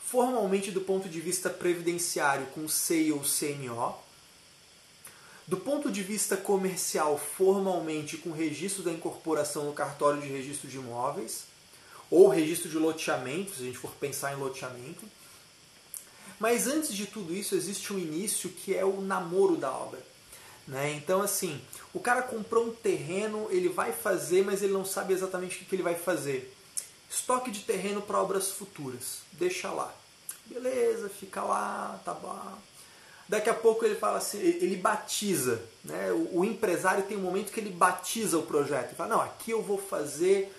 Formalmente 0.03 0.71
do 0.71 0.81
ponto 0.81 1.07
de 1.07 1.21
vista 1.21 1.51
previdenciário 1.51 2.47
com 2.55 2.67
CEI 2.67 3.13
ou 3.13 3.21
CNO. 3.21 3.95
Do 5.47 5.59
ponto 5.59 5.93
de 5.93 6.03
vista 6.03 6.35
comercial, 6.35 7.19
formalmente 7.19 8.17
com 8.17 8.33
registro 8.33 8.83
da 8.83 8.91
incorporação 8.91 9.67
no 9.67 9.75
cartório 9.75 10.23
de 10.23 10.29
registro 10.29 10.67
de 10.67 10.79
imóveis 10.79 11.52
ou 12.13 12.29
registro 12.29 12.69
de 12.69 12.77
loteamento, 12.77 13.55
se 13.55 13.63
a 13.63 13.65
gente 13.65 13.79
for 13.79 13.91
pensar 13.93 14.35
em 14.35 14.37
loteamento. 14.37 15.03
Mas 16.39 16.67
antes 16.67 16.95
de 16.95 17.07
tudo 17.07 17.35
isso, 17.35 17.55
existe 17.55 17.91
um 17.91 17.99
início 17.99 18.51
que 18.51 18.75
é 18.77 18.85
o 18.85 19.01
namoro 19.01 19.57
da 19.57 19.73
obra. 19.73 19.99
Né? 20.69 20.93
Então, 20.93 21.23
assim, 21.23 21.59
o 21.95 22.01
cara 22.01 22.21
comprou 22.21 22.67
um 22.67 22.75
terreno, 22.75 23.49
ele 23.51 23.71
vai 23.71 23.93
fazer, 23.93 24.45
mas 24.45 24.63
ele 24.63 24.75
não 24.75 24.85
sabe 24.85 25.15
exatamente 25.15 25.63
o 25.63 25.65
que 25.65 25.75
ele 25.75 25.83
vai 25.83 25.95
fazer. 25.95 26.55
Estoque 27.11 27.51
de 27.51 27.61
terreno 27.61 28.03
para 28.03 28.21
obras 28.21 28.51
futuras, 28.51 29.21
deixa 29.33 29.71
lá. 29.71 29.91
Beleza, 30.45 31.09
fica 31.09 31.43
lá, 31.43 31.99
tá 32.05 32.13
bom. 32.13 32.59
Daqui 33.27 33.49
a 33.49 33.55
pouco 33.55 33.87
ele 33.87 33.95
fala 33.95 34.19
assim, 34.19 34.39
ele 34.39 34.77
batiza. 34.77 35.63
Né? 35.83 36.13
O, 36.13 36.41
o 36.41 36.45
empresário 36.45 37.05
tem 37.05 37.17
um 37.17 37.23
momento 37.23 37.51
que 37.51 37.61
ele 37.61 37.71
batiza 37.71 38.37
o 38.37 38.43
projeto. 38.43 38.89
Ele 38.89 38.97
fala, 38.97 39.17
não, 39.17 39.23
aqui 39.23 39.53
eu 39.53 39.63
vou 39.63 39.79
fazer 39.79 40.53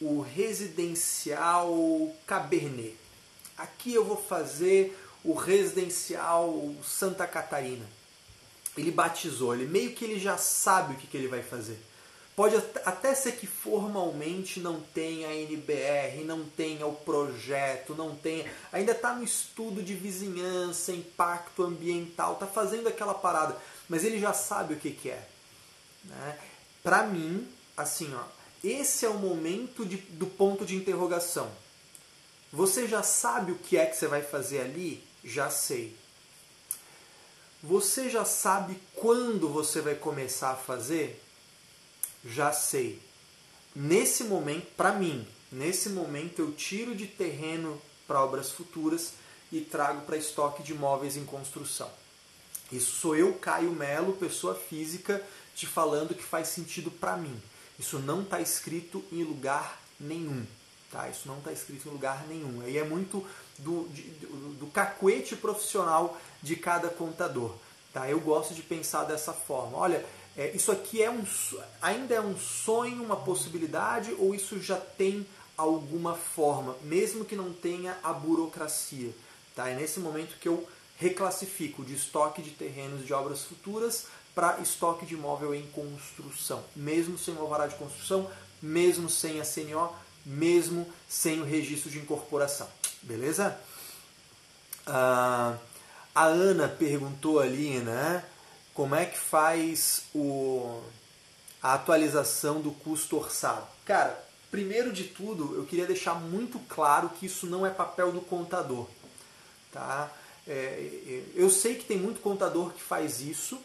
o 0.00 0.20
residencial 0.20 2.14
Cabernet. 2.26 2.96
Aqui 3.56 3.94
eu 3.94 4.04
vou 4.04 4.16
fazer 4.16 4.96
o 5.24 5.34
residencial 5.34 6.74
Santa 6.84 7.26
Catarina. 7.26 7.86
Ele 8.76 8.90
batizou, 8.90 9.54
ele 9.54 9.66
meio 9.66 9.92
que 9.92 10.04
ele 10.04 10.18
já 10.18 10.36
sabe 10.36 10.94
o 10.94 10.96
que, 10.96 11.06
que 11.06 11.16
ele 11.16 11.28
vai 11.28 11.42
fazer. 11.42 11.78
Pode 12.36 12.54
até 12.84 13.14
ser 13.14 13.32
que 13.32 13.46
formalmente 13.46 14.60
não 14.60 14.78
tenha 14.78 15.28
a 15.28 15.34
NBR, 15.34 16.22
não 16.22 16.44
tenha 16.44 16.86
o 16.86 16.94
projeto, 16.94 17.94
não 17.94 18.14
tenha. 18.14 18.44
Ainda 18.70 18.92
está 18.92 19.14
no 19.14 19.24
estudo 19.24 19.82
de 19.82 19.94
vizinhança, 19.94 20.92
impacto 20.92 21.62
ambiental, 21.62 22.34
está 22.34 22.46
fazendo 22.46 22.88
aquela 22.88 23.14
parada, 23.14 23.56
mas 23.88 24.04
ele 24.04 24.20
já 24.20 24.34
sabe 24.34 24.74
o 24.74 24.76
que, 24.76 24.90
que 24.90 25.08
é. 25.08 25.26
Né? 26.04 26.38
Para 26.82 27.04
mim, 27.04 27.48
assim, 27.74 28.14
ó, 28.14 28.35
esse 28.70 29.04
é 29.04 29.08
o 29.08 29.18
momento 29.18 29.84
de, 29.84 29.96
do 29.96 30.26
ponto 30.26 30.64
de 30.64 30.76
interrogação. 30.76 31.50
Você 32.52 32.86
já 32.86 33.02
sabe 33.02 33.52
o 33.52 33.58
que 33.58 33.76
é 33.76 33.86
que 33.86 33.96
você 33.96 34.06
vai 34.06 34.22
fazer 34.22 34.60
ali? 34.60 35.02
Já 35.24 35.50
sei. 35.50 35.96
Você 37.62 38.08
já 38.08 38.24
sabe 38.24 38.78
quando 38.94 39.48
você 39.48 39.80
vai 39.80 39.94
começar 39.94 40.50
a 40.50 40.56
fazer? 40.56 41.22
Já 42.24 42.52
sei. 42.52 43.00
Nesse 43.74 44.24
momento, 44.24 44.66
para 44.76 44.92
mim, 44.92 45.26
nesse 45.50 45.90
momento 45.90 46.40
eu 46.40 46.52
tiro 46.52 46.94
de 46.94 47.06
terreno 47.06 47.80
para 48.06 48.24
obras 48.24 48.50
futuras 48.50 49.12
e 49.50 49.60
trago 49.60 50.02
para 50.02 50.16
estoque 50.16 50.62
de 50.62 50.72
imóveis 50.72 51.16
em 51.16 51.24
construção. 51.24 51.90
Isso 52.70 52.96
sou 52.96 53.16
eu, 53.16 53.34
Caio 53.34 53.72
Melo, 53.72 54.14
pessoa 54.14 54.54
física, 54.54 55.22
te 55.54 55.66
falando 55.66 56.14
que 56.14 56.22
faz 56.22 56.48
sentido 56.48 56.90
para 56.90 57.16
mim. 57.16 57.40
Isso 57.78 57.98
não 57.98 58.22
está 58.22 58.40
escrito 58.40 59.04
em 59.12 59.22
lugar 59.22 59.80
nenhum. 59.98 60.44
Tá? 60.90 61.08
Isso 61.08 61.26
não 61.26 61.38
está 61.38 61.52
escrito 61.52 61.88
em 61.88 61.92
lugar 61.92 62.26
nenhum. 62.26 62.62
Aí 62.62 62.78
é 62.78 62.84
muito 62.84 63.24
do, 63.58 63.88
de, 63.88 64.02
do, 64.02 64.54
do 64.54 64.66
cacuete 64.68 65.36
profissional 65.36 66.18
de 66.42 66.56
cada 66.56 66.88
contador. 66.88 67.54
Tá? 67.92 68.08
Eu 68.08 68.20
gosto 68.20 68.54
de 68.54 68.62
pensar 68.62 69.04
dessa 69.04 69.32
forma. 69.32 69.76
Olha, 69.76 70.04
é, 70.36 70.50
isso 70.54 70.70
aqui 70.70 71.02
é 71.02 71.10
um, 71.10 71.24
ainda 71.80 72.14
é 72.14 72.20
um 72.20 72.38
sonho, 72.38 73.02
uma 73.02 73.16
possibilidade, 73.16 74.14
ou 74.18 74.34
isso 74.34 74.60
já 74.60 74.76
tem 74.76 75.26
alguma 75.56 76.14
forma, 76.14 76.76
mesmo 76.82 77.24
que 77.24 77.34
não 77.34 77.52
tenha 77.52 77.96
a 78.02 78.12
burocracia. 78.12 79.10
Tá? 79.54 79.70
É 79.70 79.74
nesse 79.74 79.98
momento 79.98 80.38
que 80.38 80.48
eu 80.48 80.68
reclassifico 80.98 81.84
de 81.84 81.94
estoque 81.94 82.42
de 82.42 82.50
terrenos 82.50 83.06
de 83.06 83.12
obras 83.12 83.42
futuras 83.42 84.06
para 84.36 84.60
estoque 84.60 85.06
de 85.06 85.14
imóvel 85.14 85.54
em 85.54 85.66
construção, 85.68 86.62
mesmo 86.76 87.16
sem 87.16 87.32
o 87.34 87.40
alvará 87.40 87.66
de 87.66 87.74
construção, 87.76 88.30
mesmo 88.60 89.08
sem 89.08 89.40
a 89.40 89.44
CNO, 89.46 89.90
mesmo 90.26 90.86
sem 91.08 91.40
o 91.40 91.44
registro 91.44 91.90
de 91.90 91.98
incorporação. 91.98 92.68
Beleza? 93.00 93.58
Ah, 94.86 95.56
a 96.14 96.24
Ana 96.24 96.68
perguntou 96.68 97.40
ali, 97.40 97.78
né? 97.78 98.22
Como 98.74 98.94
é 98.94 99.06
que 99.06 99.18
faz 99.18 100.02
o, 100.14 100.82
a 101.62 101.72
atualização 101.72 102.60
do 102.60 102.72
custo 102.72 103.16
orçado? 103.16 103.66
Cara, 103.86 104.22
primeiro 104.50 104.92
de 104.92 105.04
tudo, 105.04 105.56
eu 105.56 105.64
queria 105.64 105.86
deixar 105.86 106.14
muito 106.14 106.58
claro 106.68 107.08
que 107.08 107.24
isso 107.24 107.46
não 107.46 107.66
é 107.66 107.70
papel 107.70 108.12
do 108.12 108.20
contador. 108.20 108.86
Tá? 109.72 110.12
É, 110.46 110.52
é 110.52 111.22
eu 111.34 111.48
sei 111.48 111.76
que 111.76 111.86
tem 111.86 111.96
muito 111.96 112.20
contador 112.20 112.74
que 112.74 112.82
faz 112.82 113.22
isso, 113.22 113.58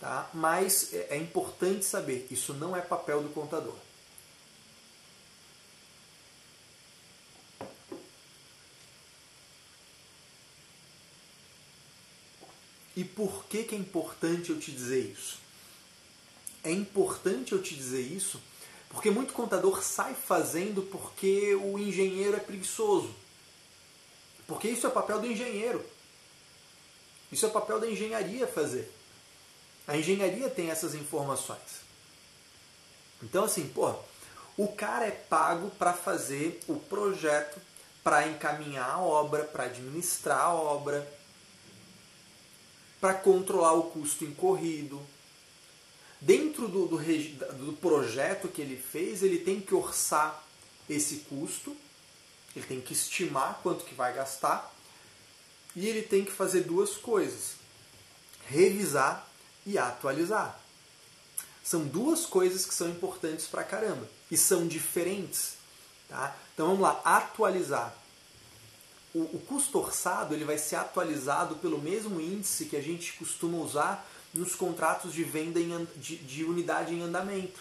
tá? 0.00 0.30
mas 0.32 0.92
é, 0.92 1.08
é 1.10 1.16
importante 1.16 1.84
saber, 1.84 2.26
isso 2.30 2.54
não 2.54 2.76
é 2.76 2.80
papel 2.80 3.22
do 3.22 3.28
contador. 3.30 3.76
E 12.96 13.04
por 13.04 13.44
que, 13.44 13.62
que 13.62 13.76
é 13.76 13.78
importante 13.78 14.50
eu 14.50 14.58
te 14.58 14.72
dizer 14.72 15.12
isso? 15.12 15.38
É 16.64 16.72
importante 16.72 17.52
eu 17.52 17.62
te 17.62 17.74
dizer 17.74 18.00
isso 18.00 18.40
porque 18.88 19.10
muito 19.10 19.32
contador 19.32 19.82
sai 19.82 20.14
fazendo 20.14 20.82
porque 20.82 21.54
o 21.54 21.78
engenheiro 21.78 22.36
é 22.36 22.40
preguiçoso. 22.40 23.14
Porque 24.46 24.68
isso 24.68 24.86
é 24.86 24.90
papel 24.90 25.20
do 25.20 25.26
engenheiro. 25.26 25.84
Isso 27.30 27.44
é 27.44 27.50
papel 27.50 27.78
da 27.78 27.88
engenharia 27.88 28.46
fazer. 28.46 28.90
A 29.88 29.96
engenharia 29.96 30.50
tem 30.50 30.70
essas 30.70 30.94
informações. 30.94 31.80
Então, 33.22 33.44
assim, 33.44 33.66
pô, 33.68 33.94
o 34.54 34.68
cara 34.68 35.06
é 35.06 35.10
pago 35.10 35.70
para 35.70 35.94
fazer 35.94 36.60
o 36.68 36.76
projeto, 36.76 37.58
para 38.04 38.28
encaminhar 38.28 38.90
a 38.90 39.00
obra, 39.00 39.44
para 39.44 39.64
administrar 39.64 40.40
a 40.40 40.52
obra, 40.52 41.10
para 43.00 43.14
controlar 43.14 43.72
o 43.72 43.84
custo 43.84 44.24
incorrido. 44.24 45.00
Dentro 46.20 46.68
do, 46.68 46.86
do, 46.86 46.98
do, 46.98 47.72
projeto 47.74 48.48
que 48.48 48.60
ele 48.60 48.76
fez, 48.76 49.22
ele 49.22 49.38
tem 49.38 49.60
que 49.60 49.74
orçar 49.74 50.44
esse 50.90 51.18
custo, 51.28 51.74
ele 52.54 52.66
tem 52.66 52.80
que 52.80 52.92
estimar 52.92 53.60
quanto 53.62 53.84
que 53.84 53.94
vai 53.94 54.12
gastar 54.12 54.74
e 55.76 55.86
ele 55.86 56.02
tem 56.02 56.24
que 56.24 56.32
fazer 56.32 56.62
duas 56.62 56.96
coisas: 56.96 57.54
revisar 58.48 59.27
e 59.68 59.78
atualizar. 59.78 60.58
São 61.62 61.84
duas 61.84 62.26
coisas 62.26 62.66
que 62.66 62.74
são 62.74 62.88
importantes 62.88 63.46
para 63.46 63.62
caramba 63.62 64.08
e 64.30 64.36
são 64.36 64.66
diferentes. 64.66 65.54
Tá? 66.08 66.34
Então 66.54 66.68
vamos 66.68 66.80
lá, 66.80 67.00
atualizar 67.04 67.94
o, 69.14 69.20
o, 69.20 69.42
custo 69.46 69.78
orçado 69.78 70.34
ele 70.34 70.44
vai 70.44 70.58
ser 70.58 70.76
atualizado 70.76 71.56
pelo 71.56 71.78
mesmo 71.78 72.20
índice 72.20 72.66
que 72.66 72.76
a 72.76 72.80
gente 72.80 73.14
costuma 73.14 73.58
usar 73.58 74.08
nos 74.34 74.54
contratos 74.54 75.12
de 75.12 75.24
venda 75.24 75.58
em, 75.58 75.86
de, 75.96 76.16
de 76.16 76.44
unidade 76.44 76.94
em 76.94 77.02
andamento. 77.02 77.60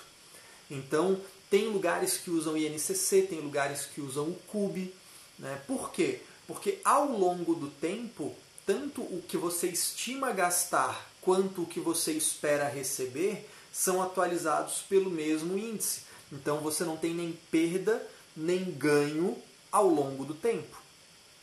Então, 0.70 1.20
tem 1.50 1.70
lugares 1.70 2.18
que 2.18 2.30
usam 2.30 2.58
INCC, 2.58 3.24
tem 3.24 3.40
lugares 3.40 3.86
que 3.86 4.02
usam 4.02 4.26
o 4.26 4.36
CUB. 4.48 4.94
Né? 5.40 5.62
Por 5.66 5.92
quê? 5.92 6.22
Porque 6.46 6.80
ao 6.84 7.06
longo 7.06 7.56
do 7.56 7.70
tempo, 7.70 8.36
tanto 8.66 9.02
o 9.02 9.24
que 9.26 9.38
você 9.38 9.68
estima 9.68 10.32
gastar 10.34 11.10
quanto 11.28 11.64
o 11.64 11.66
que 11.66 11.82
você 11.82 12.14
espera 12.14 12.70
receber 12.70 13.50
são 13.70 14.02
atualizados 14.02 14.82
pelo 14.88 15.10
mesmo 15.10 15.58
índice. 15.58 16.04
Então 16.32 16.62
você 16.62 16.86
não 16.86 16.96
tem 16.96 17.14
nem 17.14 17.34
perda 17.52 18.02
nem 18.34 18.64
ganho 18.64 19.38
ao 19.70 19.90
longo 19.90 20.24
do 20.24 20.34
tempo. 20.34 20.78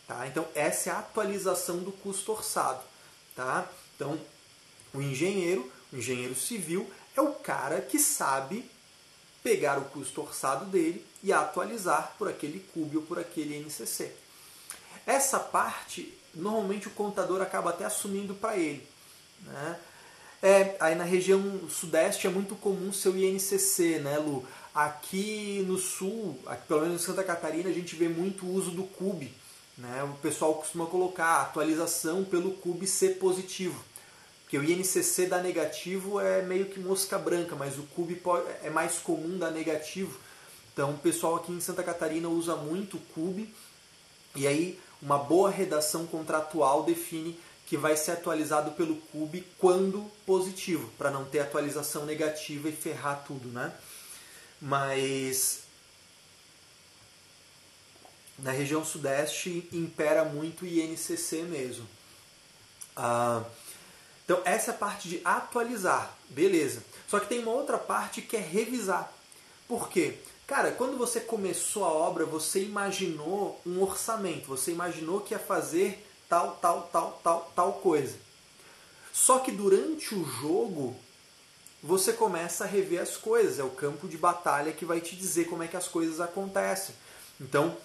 Tá? 0.09 0.27
Então, 0.27 0.49
essa 0.55 0.89
é 0.89 0.93
a 0.95 1.01
atualização 1.01 1.81
do 1.81 1.93
custo 1.93 2.33
orçado. 2.33 2.83
Tá? 3.37 3.71
Então, 3.95 4.19
o 4.95 5.03
engenheiro, 5.03 5.71
o 5.93 5.97
engenheiro 5.99 6.35
civil, 6.35 6.91
é 7.15 7.21
o 7.21 7.35
cara 7.35 7.83
que 7.83 7.99
sabe 7.99 8.65
pegar 9.43 9.79
o 9.79 9.85
custo 9.85 10.23
orçado 10.23 10.65
dele 10.65 11.05
e 11.23 11.31
atualizar 11.31 12.15
por 12.17 12.27
aquele 12.27 12.61
CUB 12.73 12.97
ou 12.97 13.03
por 13.03 13.19
aquele 13.19 13.59
NCC. 13.59 14.15
Essa 15.05 15.39
parte, 15.39 16.17
normalmente 16.35 16.89
o 16.89 16.93
contador 16.93 17.43
acaba 17.43 17.69
até 17.69 17.85
assumindo 17.85 18.35
para 18.35 18.57
ele. 18.57 18.94
Né? 19.45 19.77
É, 20.43 20.77
aí 20.81 20.95
na 20.95 21.05
região 21.05 21.69
sudeste 21.69 22.27
é 22.27 22.31
muito 22.31 22.55
comum 22.57 22.93
ser 22.93 23.11
o 23.11 23.17
INCC, 23.17 24.01
né, 24.01 24.19
Lu? 24.19 24.45
Aqui 24.75 25.65
no 25.67 25.79
sul, 25.79 26.39
aqui, 26.47 26.67
pelo 26.67 26.83
menos 26.83 27.03
em 27.03 27.07
Santa 27.07 27.23
Catarina, 27.23 27.71
a 27.71 27.73
gente 27.73 27.95
vê 27.95 28.09
muito 28.09 28.47
uso 28.47 28.73
do 28.73 28.83
CUB 28.83 29.31
né? 29.77 30.05
O 30.05 30.15
pessoal 30.19 30.55
costuma 30.55 30.87
colocar 30.87 31.43
atualização 31.43 32.25
pelo 32.25 32.53
CUB 32.53 32.87
ser 32.87 33.19
positivo. 33.19 33.83
Porque 34.43 34.59
o 34.59 34.65
INCC 34.65 35.27
dar 35.27 35.43
negativo 35.43 36.21
é 36.21 36.43
meio 36.43 36.67
que 36.67 36.79
mosca 36.79 37.19
branca, 37.19 37.57
mas 37.57 37.79
o 37.79 37.83
CUB 37.83 38.21
é 38.63 38.71
mais 38.71 38.99
comum 38.99 39.39
dar 39.39 39.51
negativo. 39.51 40.19
Então 40.73 40.93
o 40.93 40.99
pessoal 40.99 41.37
aqui 41.37 41.53
em 41.53 41.61
Santa 41.61 41.83
Catarina 41.83 42.29
usa 42.29 42.55
muito 42.55 42.97
o 42.97 43.01
CUB. 43.15 43.53
E 44.37 44.47
aí 44.47 44.79
uma 45.03 45.19
boa 45.19 45.51
redação 45.51 46.07
contratual 46.07 46.85
define 46.85 47.39
que 47.67 47.77
vai 47.77 47.97
ser 47.97 48.13
atualizado 48.13 48.73
pelo 48.73 48.97
CUB 48.97 49.45
quando 49.59 50.11
positivo, 50.27 50.91
para 50.99 51.11
não 51.11 51.25
ter 51.25 51.41
atualização 51.41 52.05
negativa 52.05 52.69
e 52.69 52.73
ferrar 52.73 53.25
tudo, 53.27 53.49
né? 53.49 53.73
Mas 54.61 55.61
na 58.39 58.51
região 58.51 58.85
sudeste 58.85 59.69
impera 59.73 60.25
muito 60.25 60.67
INCC 60.67 61.43
mesmo. 61.43 61.87
Ah, 62.97 63.45
então 64.25 64.41
essa 64.45 64.71
é 64.71 64.75
a 64.75 64.79
parte 64.79 65.09
de 65.09 65.21
atualizar, 65.25 66.17
beleza. 66.29 66.83
Só 67.09 67.21
que 67.21 67.29
tem 67.29 67.41
uma 67.41 67.53
outra 67.53 67.79
parte 67.79 68.23
que 68.23 68.37
é 68.37 68.41
revisar. 68.41 69.13
Por 69.69 69.89
quê? 69.89 70.19
Cara, 70.47 70.73
quando 70.73 70.99
você 70.99 71.21
começou 71.21 71.85
a 71.85 71.93
obra, 71.93 72.27
você 72.27 72.63
imaginou 72.63 73.61
um 73.65 73.83
orçamento, 73.83 74.47
você 74.47 74.73
imaginou 74.73 75.21
que 75.21 75.33
ia 75.33 75.39
fazer 75.39 76.07
tal, 76.29 76.57
tal, 76.57 76.89
tal, 76.93 77.21
tal, 77.23 77.53
tal 77.55 77.73
coisa. 77.75 78.17
Só 79.13 79.39
que 79.39 79.53
durante 79.53 80.15
o 80.15 80.25
jogo, 80.25 80.97
você 81.83 82.13
começa 82.13 82.65
a 82.65 82.67
rever 82.67 83.01
as 83.01 83.17
coisas. 83.17 83.59
É 83.59 83.65
o 83.65 83.71
campo 83.71 84.09
de 84.09 84.17
batalha 84.17 84.73
que 84.73 84.85
vai 84.85 85.01
te 85.01 85.15
dizer 85.15 85.45
como 85.45 85.63
é 85.63 85.69
que 85.69 85.77
as 85.77 85.87
coisas 85.87 86.21
acontecem. 86.21 86.95
Então, 87.41 87.77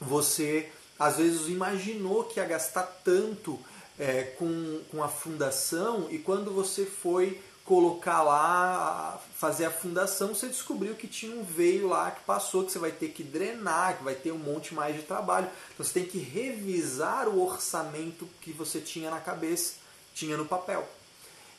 você 0.00 0.70
às 0.98 1.16
vezes 1.16 1.48
imaginou 1.48 2.24
que 2.24 2.38
ia 2.38 2.44
gastar 2.44 2.82
tanto 3.04 3.58
é, 3.98 4.24
com, 4.38 4.82
com 4.90 5.02
a 5.02 5.08
fundação 5.08 6.08
e 6.10 6.18
quando 6.18 6.50
você 6.50 6.84
foi 6.84 7.40
colocar 7.70 8.24
lá, 8.24 9.22
fazer 9.36 9.64
a 9.64 9.70
fundação, 9.70 10.34
você 10.34 10.48
descobriu 10.48 10.96
que 10.96 11.06
tinha 11.06 11.36
um 11.36 11.44
veio 11.44 11.86
lá 11.86 12.10
que 12.10 12.24
passou, 12.24 12.64
que 12.64 12.72
você 12.72 12.80
vai 12.80 12.90
ter 12.90 13.10
que 13.10 13.22
drenar, 13.22 13.96
que 13.96 14.02
vai 14.02 14.16
ter 14.16 14.32
um 14.32 14.38
monte 14.38 14.74
mais 14.74 14.96
de 14.96 15.02
trabalho. 15.02 15.48
Então 15.72 15.86
você 15.86 15.92
tem 15.92 16.04
que 16.04 16.18
revisar 16.18 17.28
o 17.28 17.40
orçamento 17.40 18.28
que 18.40 18.50
você 18.50 18.80
tinha 18.80 19.08
na 19.08 19.20
cabeça, 19.20 19.74
tinha 20.12 20.36
no 20.36 20.46
papel. 20.46 20.84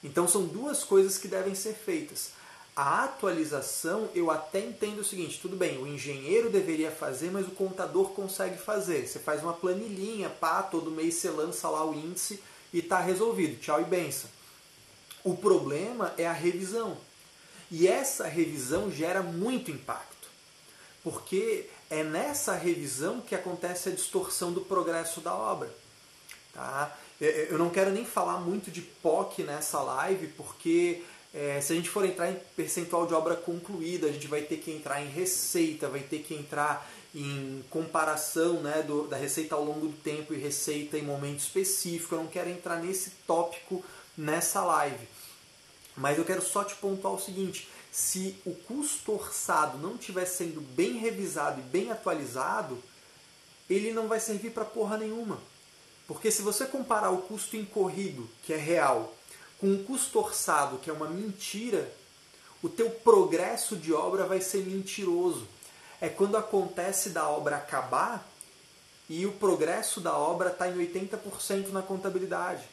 Então 0.03 0.27
são 0.27 0.45
duas 0.45 0.83
coisas 0.83 1.17
que 1.17 1.29
devem 1.29 1.55
ser 1.55 1.75
feitas. 1.75 2.31
A 2.75 3.05
atualização, 3.05 4.09
eu 4.13 4.29
até 4.29 4.59
entendo 4.59 4.99
o 4.99 5.05
seguinte, 5.05 5.39
tudo 5.41 5.55
bem, 5.55 5.81
o 5.81 5.87
engenheiro 5.87 6.49
deveria 6.49 6.91
fazer, 6.91 7.31
mas 7.31 7.47
o 7.47 7.51
contador 7.51 8.09
consegue 8.09 8.57
fazer. 8.57 9.07
Você 9.07 9.17
faz 9.17 9.41
uma 9.41 9.53
planilhinha, 9.53 10.29
pá, 10.29 10.61
todo 10.61 10.91
mês 10.91 11.13
você 11.13 11.29
lança 11.29 11.69
lá 11.69 11.85
o 11.85 11.93
índice 11.93 12.43
e 12.73 12.79
está 12.79 12.99
resolvido. 12.99 13.61
Tchau 13.61 13.79
e 13.79 13.85
benção. 13.85 14.40
O 15.23 15.35
problema 15.35 16.13
é 16.17 16.27
a 16.27 16.33
revisão. 16.33 16.97
E 17.69 17.87
essa 17.87 18.27
revisão 18.27 18.91
gera 18.91 19.21
muito 19.21 19.71
impacto. 19.71 20.27
Porque 21.03 21.69
é 21.89 22.03
nessa 22.03 22.53
revisão 22.53 23.21
que 23.21 23.35
acontece 23.35 23.89
a 23.89 23.91
distorção 23.91 24.51
do 24.51 24.61
progresso 24.61 25.21
da 25.21 25.33
obra. 25.33 25.69
Tá? 26.53 26.97
Eu 27.19 27.57
não 27.57 27.69
quero 27.69 27.91
nem 27.91 28.05
falar 28.05 28.39
muito 28.39 28.71
de 28.71 28.81
POC 28.81 29.43
nessa 29.43 29.81
live, 29.81 30.27
porque 30.27 31.03
É, 31.33 31.61
se 31.61 31.71
a 31.71 31.75
gente 31.77 31.89
for 31.89 32.03
entrar 32.03 32.29
em 32.29 32.37
percentual 32.57 33.07
de 33.07 33.13
obra 33.13 33.37
concluída, 33.37 34.07
a 34.07 34.11
gente 34.11 34.27
vai 34.27 34.41
ter 34.41 34.57
que 34.57 34.69
entrar 34.69 35.01
em 35.01 35.07
receita, 35.07 35.87
vai 35.87 36.01
ter 36.01 36.19
que 36.23 36.33
entrar 36.33 36.85
em 37.15 37.63
comparação 37.69 38.61
né, 38.61 38.83
do, 38.83 39.07
da 39.07 39.15
receita 39.15 39.55
ao 39.55 39.63
longo 39.63 39.87
do 39.87 39.93
tempo 39.93 40.33
e 40.33 40.37
receita 40.37 40.97
em 40.97 41.03
momento 41.03 41.39
específico. 41.39 42.15
Eu 42.15 42.23
não 42.23 42.27
quero 42.27 42.49
entrar 42.49 42.83
nesse 42.83 43.11
tópico 43.25 43.81
nessa 44.17 44.63
live. 44.63 45.07
Mas 45.95 46.17
eu 46.17 46.25
quero 46.25 46.41
só 46.41 46.63
te 46.63 46.75
pontuar 46.75 47.13
o 47.13 47.19
seguinte: 47.19 47.67
se 47.91 48.37
o 48.45 48.53
custo 48.53 49.13
orçado 49.13 49.77
não 49.77 49.95
estiver 49.95 50.25
sendo 50.25 50.61
bem 50.61 50.97
revisado 50.97 51.59
e 51.59 51.63
bem 51.63 51.91
atualizado, 51.91 52.81
ele 53.69 53.91
não 53.91 54.07
vai 54.07 54.19
servir 54.19 54.51
para 54.51 54.65
porra 54.65 54.97
nenhuma. 54.97 55.39
Porque 56.07 56.31
se 56.31 56.41
você 56.41 56.65
comparar 56.65 57.09
o 57.11 57.21
custo 57.21 57.55
incorrido, 57.55 58.29
que 58.43 58.53
é 58.53 58.57
real, 58.57 59.13
com 59.59 59.73
o 59.73 59.83
custo 59.83 60.19
orçado, 60.19 60.77
que 60.79 60.89
é 60.89 60.93
uma 60.93 61.07
mentira, 61.07 61.93
o 62.63 62.69
teu 62.69 62.89
progresso 62.89 63.75
de 63.75 63.93
obra 63.93 64.25
vai 64.25 64.41
ser 64.41 64.65
mentiroso. 64.65 65.47
É 65.99 66.09
quando 66.09 66.35
acontece 66.35 67.09
da 67.09 67.27
obra 67.29 67.57
acabar 67.57 68.27
e 69.09 69.25
o 69.25 69.31
progresso 69.33 69.99
da 69.99 70.17
obra 70.17 70.49
está 70.49 70.67
em 70.67 70.77
80% 70.77 71.69
na 71.69 71.81
contabilidade. 71.81 72.63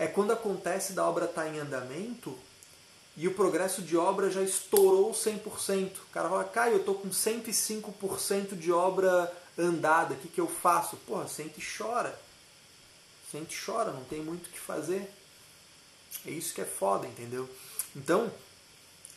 É 0.00 0.06
quando 0.06 0.32
acontece 0.32 0.94
da 0.94 1.04
obra 1.04 1.26
estar 1.26 1.42
tá 1.42 1.48
em 1.50 1.58
andamento 1.58 2.34
e 3.18 3.28
o 3.28 3.34
progresso 3.34 3.82
de 3.82 3.98
obra 3.98 4.30
já 4.30 4.40
estourou 4.40 5.12
100%. 5.12 5.90
O 5.90 6.10
cara 6.10 6.26
fala, 6.26 6.44
Caio, 6.44 6.76
eu 6.76 6.80
estou 6.80 6.94
com 6.94 7.10
105% 7.10 8.56
de 8.56 8.72
obra 8.72 9.30
andada, 9.58 10.14
o 10.14 10.16
que, 10.16 10.28
que 10.28 10.40
eu 10.40 10.46
faço? 10.46 10.96
Porra, 11.06 11.28
sente 11.28 11.60
e 11.60 11.76
chora. 11.76 12.18
Sente 13.30 13.54
e 13.54 13.62
chora, 13.62 13.92
não 13.92 14.02
tem 14.04 14.22
muito 14.22 14.46
o 14.46 14.48
que 14.48 14.58
fazer. 14.58 15.12
É 16.24 16.30
isso 16.30 16.54
que 16.54 16.62
é 16.62 16.64
foda, 16.64 17.06
entendeu? 17.06 17.46
Então, 17.94 18.32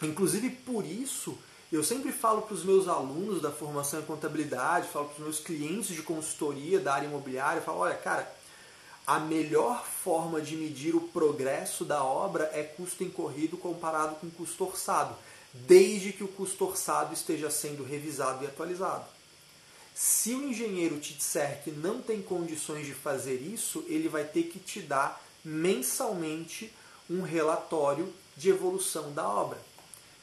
inclusive 0.02 0.50
por 0.50 0.86
isso, 0.86 1.38
eu 1.72 1.82
sempre 1.82 2.12
falo 2.12 2.42
para 2.42 2.56
os 2.56 2.66
meus 2.66 2.90
alunos 2.90 3.42
da 3.42 3.52
formação 3.52 4.02
em 4.02 4.06
contabilidade, 4.06 4.90
falo 4.90 5.06
para 5.06 5.14
os 5.14 5.24
meus 5.24 5.40
clientes 5.40 5.96
de 5.96 6.04
consultoria 6.04 6.78
da 6.82 6.94
área 6.94 7.08
imobiliária, 7.08 7.62
falo, 7.62 7.78
olha, 7.78 7.96
cara, 7.96 8.30
a 9.06 9.20
melhor 9.20 9.86
forma 9.86 10.42
de 10.42 10.56
medir 10.56 10.96
o 10.96 11.02
progresso 11.02 11.84
da 11.84 12.04
obra 12.04 12.50
é 12.54 12.64
custo 12.64 13.04
incorrido 13.04 13.58
comparado 13.58 14.16
com 14.16 14.30
custo 14.30 14.64
orçado, 14.64 15.16
desde 15.54 16.14
que 16.14 16.24
o 16.24 16.28
custo 16.28 16.66
orçado 16.66 17.14
esteja 17.14 17.52
sendo 17.52 17.84
revisado 17.84 18.44
e 18.44 18.48
atualizado. 18.48 19.06
Se 19.94 20.34
o 20.34 20.50
engenheiro 20.50 21.00
te 21.00 21.14
disser 21.14 21.62
que 21.64 21.70
não 21.70 22.02
tem 22.02 22.22
condições 22.22 22.86
de 22.86 22.94
fazer 22.94 23.36
isso, 23.42 23.84
ele 23.88 24.08
vai 24.08 24.24
ter 24.24 24.44
que 24.44 24.58
te 24.58 24.80
dar 24.82 25.22
mensalmente 25.44 26.74
um 27.10 27.22
relatório 27.22 28.12
de 28.36 28.50
evolução 28.50 29.12
da 29.12 29.28
obra, 29.28 29.60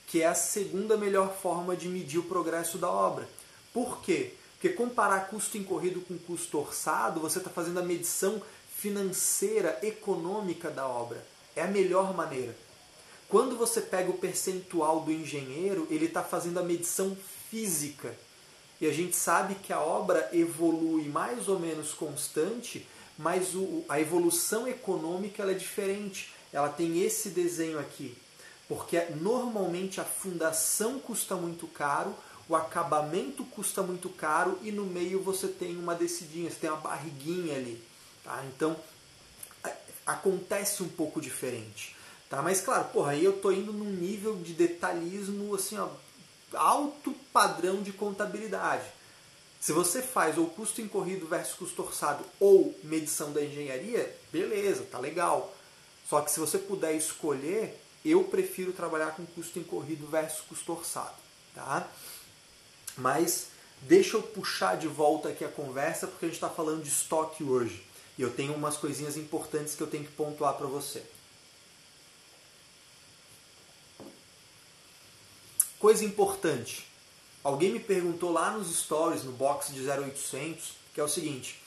que 0.06 0.22
é 0.22 0.26
a 0.26 0.34
segunda 0.34 0.96
melhor 0.96 1.36
forma 1.36 1.76
de 1.76 1.86
medir 1.86 2.18
o 2.18 2.24
progresso 2.24 2.78
da 2.78 2.90
obra. 2.90 3.28
Por 3.72 4.00
quê? 4.00 4.34
Porque 4.54 4.70
comparar 4.70 5.28
custo 5.28 5.56
incorrido 5.56 6.00
com 6.00 6.18
custo 6.18 6.58
orçado, 6.58 7.20
você 7.20 7.38
está 7.38 7.48
fazendo 7.48 7.78
a 7.78 7.84
medição 7.84 8.42
financeira, 8.80 9.78
econômica 9.82 10.70
da 10.70 10.88
obra. 10.88 11.22
É 11.54 11.62
a 11.62 11.66
melhor 11.66 12.16
maneira. 12.16 12.56
Quando 13.28 13.56
você 13.56 13.80
pega 13.80 14.10
o 14.10 14.18
percentual 14.18 15.00
do 15.00 15.12
engenheiro, 15.12 15.86
ele 15.90 16.06
está 16.06 16.22
fazendo 16.22 16.58
a 16.58 16.64
medição 16.64 17.16
física. 17.50 18.16
E 18.80 18.86
a 18.86 18.92
gente 18.92 19.14
sabe 19.14 19.54
que 19.56 19.72
a 19.72 19.80
obra 19.80 20.30
evolui 20.32 21.04
mais 21.08 21.46
ou 21.46 21.58
menos 21.58 21.92
constante, 21.92 22.86
mas 23.18 23.54
o, 23.54 23.84
a 23.86 24.00
evolução 24.00 24.66
econômica 24.66 25.42
ela 25.42 25.52
é 25.52 25.54
diferente. 25.54 26.32
Ela 26.50 26.70
tem 26.70 27.02
esse 27.02 27.28
desenho 27.28 27.78
aqui. 27.78 28.16
Porque 28.66 28.98
normalmente 29.20 30.00
a 30.00 30.04
fundação 30.04 30.98
custa 30.98 31.36
muito 31.36 31.66
caro, 31.66 32.14
o 32.48 32.56
acabamento 32.56 33.44
custa 33.44 33.82
muito 33.82 34.08
caro 34.08 34.58
e 34.62 34.72
no 34.72 34.86
meio 34.86 35.22
você 35.22 35.46
tem 35.48 35.76
uma 35.76 35.94
descidinha, 35.94 36.50
você 36.50 36.56
tem 36.56 36.70
uma 36.70 36.80
barriguinha 36.80 37.56
ali. 37.56 37.89
Tá? 38.30 38.44
Então, 38.46 38.76
acontece 40.06 40.84
um 40.84 40.88
pouco 40.88 41.20
diferente. 41.20 41.96
Tá? 42.28 42.40
Mas 42.40 42.60
claro, 42.60 42.84
porra, 42.90 43.10
aí 43.10 43.24
eu 43.24 43.40
tô 43.40 43.50
indo 43.50 43.72
num 43.72 43.90
nível 43.90 44.36
de 44.36 44.52
detalhismo 44.52 45.52
assim, 45.52 45.76
ó, 45.76 45.88
alto 46.54 47.12
padrão 47.32 47.82
de 47.82 47.92
contabilidade. 47.92 48.86
Se 49.60 49.72
você 49.72 50.00
faz 50.00 50.38
ou 50.38 50.46
custo 50.46 50.80
incorrido 50.80 51.26
versus 51.26 51.54
custo 51.54 51.82
orçado 51.82 52.24
ou 52.38 52.72
medição 52.84 53.32
da 53.32 53.44
engenharia, 53.44 54.16
beleza, 54.32 54.84
tá 54.84 54.98
legal. 55.00 55.52
Só 56.08 56.20
que 56.20 56.30
se 56.30 56.38
você 56.38 56.56
puder 56.56 56.94
escolher, 56.94 57.82
eu 58.04 58.22
prefiro 58.22 58.72
trabalhar 58.72 59.16
com 59.16 59.26
custo 59.26 59.58
incorrido 59.58 60.06
versus 60.06 60.40
custo 60.42 60.72
orçado, 60.72 61.16
tá? 61.52 61.86
Mas 62.96 63.48
deixa 63.82 64.16
eu 64.16 64.22
puxar 64.22 64.76
de 64.76 64.86
volta 64.86 65.30
aqui 65.30 65.44
a 65.44 65.48
conversa 65.48 66.06
porque 66.06 66.26
a 66.26 66.28
gente 66.28 66.36
está 66.36 66.48
falando 66.48 66.84
de 66.84 66.88
estoque 66.88 67.42
hoje. 67.42 67.89
E 68.20 68.22
eu 68.22 68.30
tenho 68.30 68.52
umas 68.52 68.76
coisinhas 68.76 69.16
importantes 69.16 69.74
que 69.74 69.82
eu 69.82 69.86
tenho 69.86 70.04
que 70.04 70.12
pontuar 70.12 70.52
para 70.52 70.66
você. 70.66 71.02
Coisa 75.78 76.04
importante. 76.04 76.86
Alguém 77.42 77.72
me 77.72 77.80
perguntou 77.80 78.30
lá 78.30 78.50
nos 78.50 78.78
stories, 78.78 79.24
no 79.24 79.32
box 79.32 79.72
de 79.72 79.88
0800, 79.88 80.72
que 80.92 81.00
é 81.00 81.02
o 81.02 81.08
seguinte: 81.08 81.62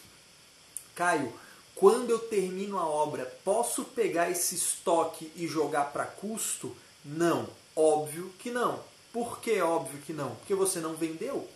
Caio, 0.94 1.34
quando 1.74 2.12
eu 2.12 2.20
termino 2.20 2.78
a 2.78 2.86
obra, 2.86 3.26
posso 3.44 3.84
pegar 3.86 4.30
esse 4.30 4.54
estoque 4.54 5.32
e 5.36 5.48
jogar 5.48 5.86
para 5.86 6.06
custo? 6.06 6.78
Não, 7.04 7.50
óbvio 7.76 8.32
que 8.38 8.52
não. 8.52 8.80
Por 9.12 9.40
que 9.40 9.60
óbvio 9.60 10.00
que 10.02 10.14
não? 10.14 10.36
Porque 10.36 10.54
você 10.54 10.80
não 10.80 10.94
vendeu. 10.94 11.50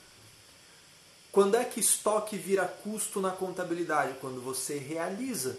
Quando 1.32 1.56
é 1.56 1.64
que 1.64 1.80
estoque 1.80 2.38
vira 2.38 2.66
custo 2.66 3.20
na 3.20 3.32
contabilidade? 3.32 4.18
Quando 4.20 4.42
você 4.42 4.78
realiza. 4.78 5.58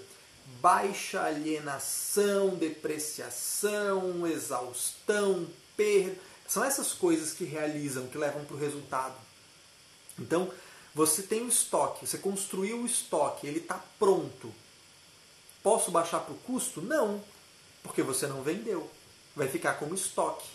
Baixa 0.61 1.23
alienação, 1.23 2.57
depreciação, 2.57 4.27
exaustão, 4.27 5.47
perda. 5.77 6.17
São 6.47 6.65
essas 6.65 6.93
coisas 6.95 7.33
que 7.33 7.45
realizam, 7.45 8.07
que 8.07 8.17
levam 8.17 8.45
para 8.45 8.57
o 8.57 8.59
resultado. 8.59 9.15
Então, 10.19 10.51
você 10.95 11.23
tem 11.23 11.43
o 11.43 11.49
estoque, 11.49 12.07
você 12.07 12.19
construiu 12.19 12.81
o 12.81 12.87
estoque, 12.87 13.47
ele 13.47 13.59
está 13.59 13.81
pronto. 13.99 14.53
Posso 15.63 15.91
baixar 15.91 16.21
para 16.21 16.33
o 16.33 16.39
custo? 16.39 16.81
Não, 16.81 17.23
porque 17.83 18.03
você 18.03 18.27
não 18.27 18.43
vendeu. 18.43 18.91
Vai 19.37 19.47
ficar 19.47 19.75
como 19.75 19.95
estoque. 19.95 20.49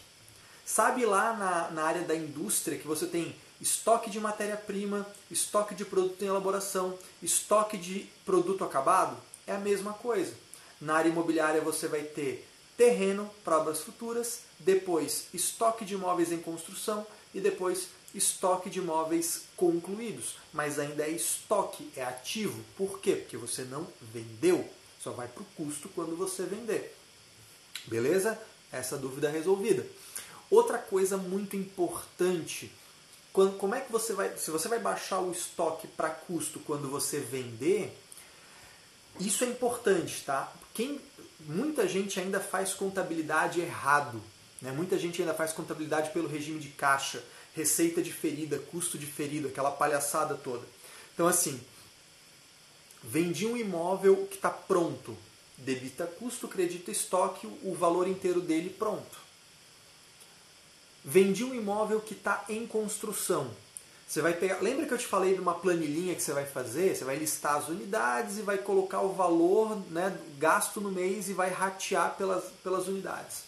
Sabe 0.65 1.05
lá 1.05 1.33
na, 1.33 1.71
na 1.71 1.83
área 1.83 2.01
da 2.01 2.15
indústria 2.15 2.77
que 2.77 2.87
você 2.87 3.05
tem 3.05 3.35
estoque 3.63 4.09
de 4.09 4.19
matéria-prima, 4.19 5.07
estoque 5.31 5.73
de 5.73 5.85
produto 5.85 6.21
em 6.21 6.27
elaboração, 6.27 6.99
estoque 7.21 7.77
de 7.77 8.09
produto 8.25 8.61
acabado, 8.65 9.15
é 9.47 9.53
a 9.53 9.57
mesma 9.57 9.93
coisa. 9.93 10.33
Na 10.81 10.95
área 10.95 11.07
imobiliária 11.07 11.61
você 11.61 11.87
vai 11.87 12.03
ter 12.03 12.45
terreno 12.75 13.31
para 13.41 13.57
obras 13.57 13.79
futuras, 13.79 14.41
depois 14.59 15.27
estoque 15.33 15.85
de 15.85 15.93
imóveis 15.93 16.33
em 16.33 16.41
construção 16.41 17.07
e 17.33 17.39
depois 17.39 17.87
estoque 18.13 18.69
de 18.69 18.79
imóveis 18.79 19.43
concluídos. 19.55 20.35
Mas 20.51 20.77
ainda 20.77 21.03
é 21.03 21.11
estoque, 21.11 21.89
é 21.95 22.03
ativo. 22.03 22.61
Por 22.75 22.99
quê? 22.99 23.15
Porque 23.15 23.37
você 23.37 23.63
não 23.63 23.87
vendeu. 24.01 24.69
Só 25.01 25.11
vai 25.11 25.29
para 25.29 25.41
o 25.41 25.45
custo 25.55 25.87
quando 25.95 26.17
você 26.17 26.43
vender. 26.43 26.97
Beleza? 27.85 28.37
Essa 28.73 28.97
dúvida 28.97 29.29
resolvida. 29.29 29.87
Outra 30.51 30.77
coisa 30.77 31.15
muito 31.15 31.55
importante 31.55 32.69
quando, 33.33 33.57
como 33.57 33.73
é 33.73 33.81
que 33.81 33.91
você 33.91 34.13
vai. 34.13 34.37
Se 34.37 34.51
você 34.51 34.67
vai 34.67 34.79
baixar 34.79 35.19
o 35.19 35.31
estoque 35.31 35.87
para 35.87 36.11
custo 36.11 36.59
quando 36.59 36.87
você 36.87 37.19
vender, 37.19 37.97
isso 39.19 39.43
é 39.43 39.47
importante, 39.47 40.23
tá? 40.23 40.53
Quem, 40.73 41.01
muita 41.39 41.87
gente 41.87 42.19
ainda 42.19 42.39
faz 42.39 42.73
contabilidade 42.73 43.59
errado. 43.59 44.21
Né? 44.61 44.71
Muita 44.71 44.97
gente 44.97 45.19
ainda 45.21 45.33
faz 45.33 45.51
contabilidade 45.51 46.11
pelo 46.11 46.27
regime 46.27 46.59
de 46.59 46.69
caixa, 46.69 47.23
receita 47.55 48.01
diferida, 48.01 48.59
custo 48.59 48.97
diferido, 48.97 49.47
aquela 49.47 49.71
palhaçada 49.71 50.35
toda. 50.35 50.65
Então, 51.13 51.27
assim, 51.27 51.59
vendi 53.03 53.45
um 53.45 53.57
imóvel 53.57 54.27
que 54.27 54.35
está 54.35 54.49
pronto, 54.49 55.17
debita 55.57 56.05
custo, 56.05 56.47
credita 56.47 56.91
estoque, 56.91 57.47
o 57.63 57.73
valor 57.73 58.07
inteiro 58.07 58.39
dele 58.39 58.69
pronto. 58.69 59.22
Vendi 61.03 61.43
um 61.43 61.53
imóvel 61.53 61.99
que 61.99 62.13
está 62.13 62.45
em 62.47 62.65
construção. 62.65 63.51
Você 64.07 64.21
vai 64.21 64.33
pegar. 64.33 64.61
Lembra 64.61 64.85
que 64.85 64.93
eu 64.93 64.97
te 64.97 65.07
falei 65.07 65.33
de 65.33 65.39
uma 65.39 65.55
planilhinha 65.55 66.13
que 66.13 66.21
você 66.21 66.33
vai 66.33 66.45
fazer? 66.45 66.95
Você 66.95 67.03
vai 67.03 67.15
listar 67.15 67.55
as 67.55 67.67
unidades 67.67 68.37
e 68.37 68.41
vai 68.41 68.57
colocar 68.57 69.01
o 69.01 69.13
valor 69.13 69.75
né, 69.89 70.15
gasto 70.37 70.79
no 70.79 70.91
mês 70.91 71.29
e 71.29 71.33
vai 71.33 71.49
ratear 71.49 72.15
pelas, 72.15 72.43
pelas 72.63 72.87
unidades. 72.87 73.43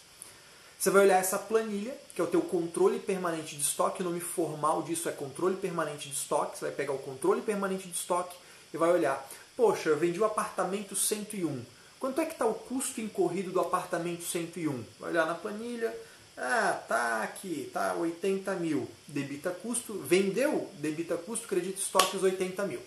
Você 0.78 0.90
vai 0.90 1.04
olhar 1.04 1.18
essa 1.18 1.38
planilha, 1.38 1.96
que 2.14 2.20
é 2.20 2.24
o 2.24 2.28
teu 2.28 2.42
controle 2.42 3.00
permanente 3.00 3.56
de 3.56 3.62
estoque, 3.62 4.02
o 4.02 4.06
nome 4.06 4.20
formal 4.20 4.82
disso 4.82 5.08
é 5.08 5.12
controle 5.12 5.56
permanente 5.56 6.10
de 6.10 6.16
estoque. 6.16 6.58
Você 6.58 6.66
vai 6.66 6.74
pegar 6.74 6.94
o 6.94 7.00
controle 7.00 7.42
permanente 7.42 7.88
de 7.88 7.96
estoque 7.96 8.36
e 8.74 8.78
vai 8.78 8.92
olhar, 8.92 9.26
poxa, 9.56 9.90
eu 9.90 9.98
vendi 9.98 10.20
o 10.20 10.26
apartamento 10.26 10.96
101. 10.96 11.64
Quanto 12.00 12.20
é 12.20 12.26
que 12.26 12.34
está 12.34 12.46
o 12.46 12.54
custo 12.54 13.00
incorrido 13.00 13.52
do 13.52 13.62
apartamento 13.62 14.24
101? 14.24 14.84
Vai 15.00 15.12
olhar 15.12 15.26
na 15.26 15.34
planilha, 15.34 15.96
ah, 16.38 16.84
tá 16.88 17.24
aqui, 17.24 17.70
tá 17.72 17.94
80 17.94 18.54
mil, 18.56 18.90
debita 19.08 19.52
custo, 19.52 19.94
vendeu, 20.00 20.70
debita 20.76 21.16
custo, 21.16 21.48
crédito 21.48 21.80
estoque 21.80 22.18
os 22.18 22.24
80 22.24 22.66
mil. 22.66 22.82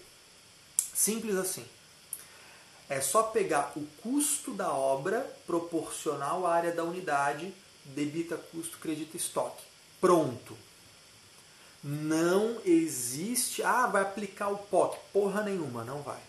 Simples 0.92 1.36
assim. 1.36 1.64
É 2.90 3.00
só 3.00 3.22
pegar 3.24 3.72
o 3.76 3.86
custo 4.02 4.52
da 4.52 4.72
obra 4.72 5.20
proporcional 5.46 6.46
à 6.46 6.54
área 6.54 6.72
da 6.72 6.84
unidade, 6.84 7.54
debita 7.84 8.36
custo, 8.36 8.78
crédito 8.78 9.16
estoque. 9.16 9.62
Pronto. 10.00 10.56
Não 11.82 12.60
existe, 12.64 13.62
ah, 13.62 13.86
vai 13.86 14.02
aplicar 14.02 14.48
o 14.48 14.58
POC. 14.58 14.98
Porra 15.12 15.42
nenhuma, 15.42 15.84
não 15.84 16.02
vai. 16.02 16.20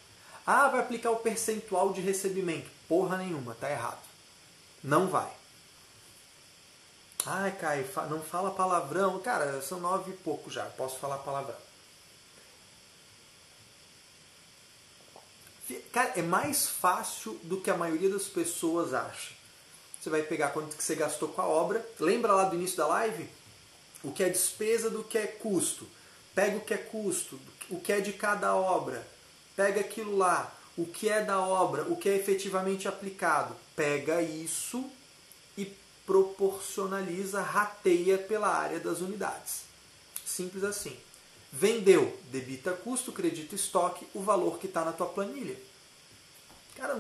Ah, 0.46 0.68
vai 0.68 0.82
aplicar 0.82 1.12
o 1.12 1.18
percentual 1.18 1.92
de 1.92 2.02
recebimento. 2.02 2.70
Porra 2.88 3.18
nenhuma, 3.18 3.56
tá 3.56 3.70
errado. 3.70 4.04
Não 4.84 5.08
vai. 5.08 5.39
Ai, 7.26 7.52
Caio, 7.52 7.86
não 8.10 8.22
fala 8.22 8.52
palavrão. 8.52 9.20
Cara, 9.20 9.62
são 9.62 9.80
nove 9.80 10.12
e 10.12 10.18
pouco 10.18 10.50
já, 10.50 10.66
posso 10.66 10.98
falar 11.00 11.18
palavrão. 11.20 11.56
Cara, 15.92 16.14
é 16.16 16.22
mais 16.22 16.68
fácil 16.68 17.34
do 17.44 17.62
que 17.62 17.70
a 17.70 17.78
maioria 17.78 18.10
das 18.10 18.26
pessoas 18.26 18.94
acha. 18.94 19.34
Você 20.00 20.10
vai 20.10 20.24
pegar 20.24 20.50
quanto 20.50 20.76
que 20.76 20.84
você 20.84 20.96
gastou 20.96 21.30
com 21.30 21.42
a 21.42 21.48
obra. 21.48 21.86
Lembra 22.00 22.34
lá 22.34 22.46
do 22.46 22.56
início 22.56 22.78
da 22.78 22.88
live? 22.88 23.30
O 24.04 24.12
que 24.12 24.24
é 24.24 24.30
despesa 24.30 24.90
do 24.90 25.04
que 25.04 25.18
é 25.18 25.28
custo. 25.28 25.88
Pega 26.34 26.58
o 26.58 26.62
que 26.62 26.74
é 26.74 26.78
custo, 26.78 27.40
o 27.70 27.80
que 27.80 27.92
é 27.92 28.00
de 28.00 28.14
cada 28.14 28.56
obra. 28.56 29.06
Pega 29.56 29.82
aquilo 29.82 30.18
lá, 30.18 30.56
o 30.78 30.86
que 30.86 31.10
é 31.10 31.22
da 31.22 31.40
obra, 31.40 31.84
o 31.84 31.98
que 31.98 32.08
é 32.08 32.16
efetivamente 32.16 32.88
aplicado. 32.88 33.56
Pega 33.76 34.22
isso 34.22 34.90
proporcionaliza, 36.10 37.40
rateia 37.40 38.18
pela 38.18 38.48
área 38.48 38.80
das 38.80 39.00
unidades. 39.00 39.62
Simples 40.26 40.64
assim. 40.64 40.98
Vendeu, 41.54 42.20
debita 42.32 42.74
custo, 42.74 43.12
credita 43.12 43.54
estoque, 43.54 44.08
o 44.16 44.20
valor 44.20 44.58
que 44.58 44.66
está 44.66 44.84
na 44.84 44.92
tua 44.92 45.06
planilha. 45.06 45.56
Cara, 46.76 47.00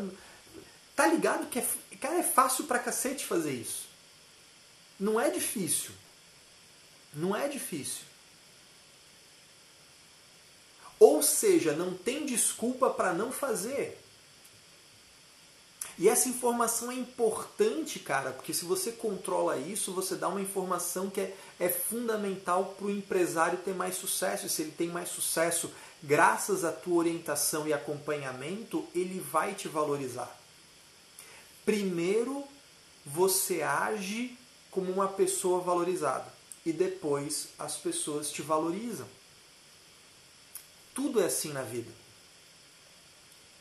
tá 0.95 1.07
ligado 1.07 1.47
que 1.47 1.57
é, 1.57 1.67
cara, 1.99 2.19
é 2.19 2.23
fácil 2.23 2.65
pra 2.65 2.77
cacete 2.77 3.25
fazer 3.25 3.51
isso. 3.51 3.87
Não 4.99 5.19
é 5.19 5.31
difícil. 5.31 5.89
Não 7.11 7.35
é 7.35 7.47
difícil. 7.47 8.03
Ou 10.99 11.23
seja, 11.23 11.73
não 11.73 11.95
tem 11.95 12.27
desculpa 12.27 12.91
para 12.91 13.11
não 13.11 13.31
fazer. 13.31 13.99
E 15.99 16.07
essa 16.07 16.29
informação 16.29 16.89
é 16.89 16.95
importante, 16.95 17.99
cara, 17.99 18.31
porque 18.31 18.53
se 18.53 18.63
você 18.63 18.89
controla 18.89 19.57
isso, 19.57 19.91
você 19.91 20.15
dá 20.15 20.29
uma 20.29 20.39
informação 20.39 21.09
que 21.09 21.19
é, 21.19 21.35
é 21.59 21.67
fundamental 21.67 22.73
para 22.77 22.85
o 22.85 22.89
empresário 22.89 23.59
ter 23.59 23.75
mais 23.75 23.95
sucesso. 23.95 24.45
E 24.45 24.49
se 24.49 24.61
ele 24.61 24.71
tem 24.71 24.87
mais 24.87 25.09
sucesso 25.09 25.69
graças 26.01 26.63
à 26.63 26.71
tua 26.71 26.99
orientação 26.99 27.67
e 27.67 27.73
acompanhamento, 27.73 28.87
ele 28.95 29.19
vai 29.19 29.53
te 29.53 29.67
valorizar. 29.67 30.33
Primeiro, 31.65 32.45
você 33.05 33.61
age 33.61 34.37
como 34.71 34.89
uma 34.89 35.09
pessoa 35.09 35.59
valorizada 35.59 36.31
e 36.65 36.71
depois 36.71 37.49
as 37.59 37.75
pessoas 37.75 38.31
te 38.31 38.41
valorizam. 38.41 39.07
Tudo 40.95 41.21
é 41.21 41.25
assim 41.25 41.51
na 41.51 41.61
vida. 41.61 41.91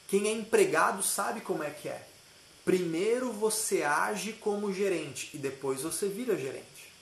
Quem 0.07 0.29
é 0.29 0.33
empregado 0.33 1.03
sabe 1.03 1.41
como 1.41 1.65
é 1.65 1.71
que 1.71 1.89
é. 1.89 2.08
Primeiro 2.69 3.33
você 3.33 3.83
age 3.83 4.35
como 4.35 4.75
gerente 4.75 5.31
e 5.33 5.39
depois 5.39 5.81
você 5.81 6.07
vira 6.07 6.37
gerente. 6.37 6.93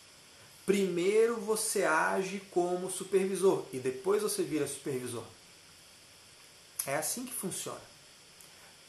Primeiro 0.64 1.40
você 1.40 1.82
age 1.82 2.40
como 2.52 2.88
supervisor 2.88 3.64
e 3.72 3.80
depois 3.80 4.22
você 4.22 4.44
vira 4.44 4.68
supervisor. 4.68 5.24
É 6.86 6.94
assim 6.94 7.24
que 7.24 7.32
funciona. 7.32 7.80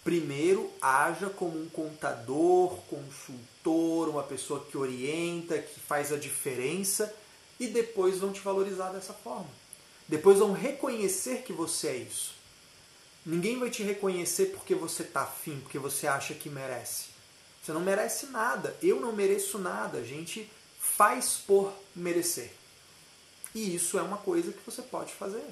Primeiro 0.04 0.72
haja 0.80 1.32
como 1.32 1.60
um 1.60 1.68
contador, 1.68 2.78
consultor, 2.88 4.10
uma 4.10 4.22
pessoa 4.22 4.64
que 4.64 4.78
orienta, 4.78 5.58
que 5.58 5.80
faz 5.80 6.14
a 6.14 6.16
diferença 6.16 7.12
e 7.60 7.66
depois 7.66 8.20
vão 8.20 8.32
te 8.32 8.42
valorizar 8.42 8.92
dessa 8.92 9.14
forma. 9.14 9.50
Depois 10.08 10.38
vão 10.38 10.54
reconhecer 10.54 11.42
que 11.42 11.52
você 11.52 11.88
é 11.88 11.96
isso. 11.96 12.37
Ninguém 13.28 13.60
vai 13.60 13.70
te 13.70 13.84
reconhecer 13.84 14.54
porque 14.54 14.74
você 14.74 15.04
está 15.04 15.24
afim, 15.24 15.60
porque 15.60 15.78
você 15.78 16.08
acha 16.08 16.34
que 16.34 16.50
merece. 16.50 17.08
Você 17.62 17.74
não 17.74 17.82
merece 17.82 18.28
nada. 18.28 18.74
Eu 18.82 19.02
não 19.02 19.12
mereço 19.12 19.60
nada. 19.60 19.98
A 19.98 20.04
gente 20.04 20.50
faz 20.80 21.36
por 21.46 21.74
merecer. 21.94 22.54
E 23.54 23.76
isso 23.76 24.00
é 24.00 24.02
uma 24.02 24.16
coisa 24.16 24.54
que 24.54 24.66
você 24.66 24.82
pode 24.82 25.14
fazer. 25.14 25.44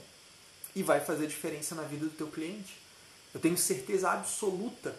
E 0.74 0.82
vai 0.82 1.02
fazer 1.02 1.28
diferença 1.28 1.76
na 1.76 1.82
vida 1.82 2.06
do 2.06 2.12
teu 2.16 2.28
cliente. 2.28 2.80
Eu 3.34 3.42
tenho 3.42 3.58
certeza 3.58 4.10
absoluta, 4.10 4.98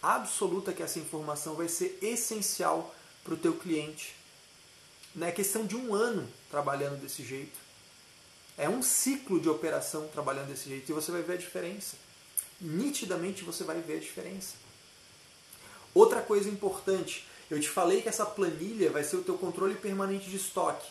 absoluta 0.00 0.72
que 0.72 0.82
essa 0.82 0.98
informação 0.98 1.54
vai 1.54 1.68
ser 1.68 1.98
essencial 2.00 2.94
para 3.22 3.34
o 3.34 3.38
teu 3.38 3.52
cliente. 3.58 4.16
Não 5.14 5.26
é 5.26 5.30
questão 5.30 5.66
de 5.66 5.76
um 5.76 5.92
ano 5.92 6.26
trabalhando 6.50 6.98
desse 7.02 7.22
jeito. 7.22 7.58
É 8.56 8.66
um 8.66 8.80
ciclo 8.82 9.38
de 9.38 9.50
operação 9.50 10.08
trabalhando 10.08 10.48
desse 10.48 10.70
jeito 10.70 10.90
e 10.90 10.94
você 10.94 11.12
vai 11.12 11.20
ver 11.20 11.34
a 11.34 11.36
diferença 11.36 12.02
nitidamente 12.64 13.44
você 13.44 13.62
vai 13.62 13.80
ver 13.80 13.98
a 13.98 14.00
diferença. 14.00 14.54
Outra 15.94 16.22
coisa 16.22 16.48
importante, 16.48 17.26
eu 17.50 17.60
te 17.60 17.68
falei 17.68 18.02
que 18.02 18.08
essa 18.08 18.24
planilha 18.24 18.90
vai 18.90 19.04
ser 19.04 19.16
o 19.16 19.22
teu 19.22 19.36
controle 19.36 19.74
permanente 19.74 20.28
de 20.28 20.36
estoque. 20.36 20.88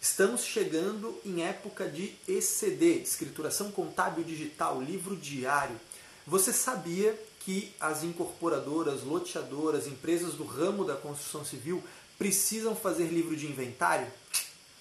Estamos 0.00 0.44
chegando 0.44 1.14
em 1.26 1.42
época 1.42 1.86
de 1.86 2.16
ECD, 2.26 3.02
escrituração 3.02 3.70
contábil 3.70 4.24
digital, 4.24 4.80
livro 4.80 5.14
diário. 5.14 5.78
Você 6.26 6.52
sabia 6.52 7.20
que 7.40 7.74
as 7.78 8.02
incorporadoras, 8.02 9.02
loteadoras, 9.02 9.86
empresas 9.86 10.34
do 10.34 10.44
ramo 10.44 10.84
da 10.84 10.96
construção 10.96 11.44
civil 11.44 11.82
precisam 12.16 12.74
fazer 12.74 13.08
livro 13.08 13.36
de 13.36 13.46
inventário? 13.46 14.06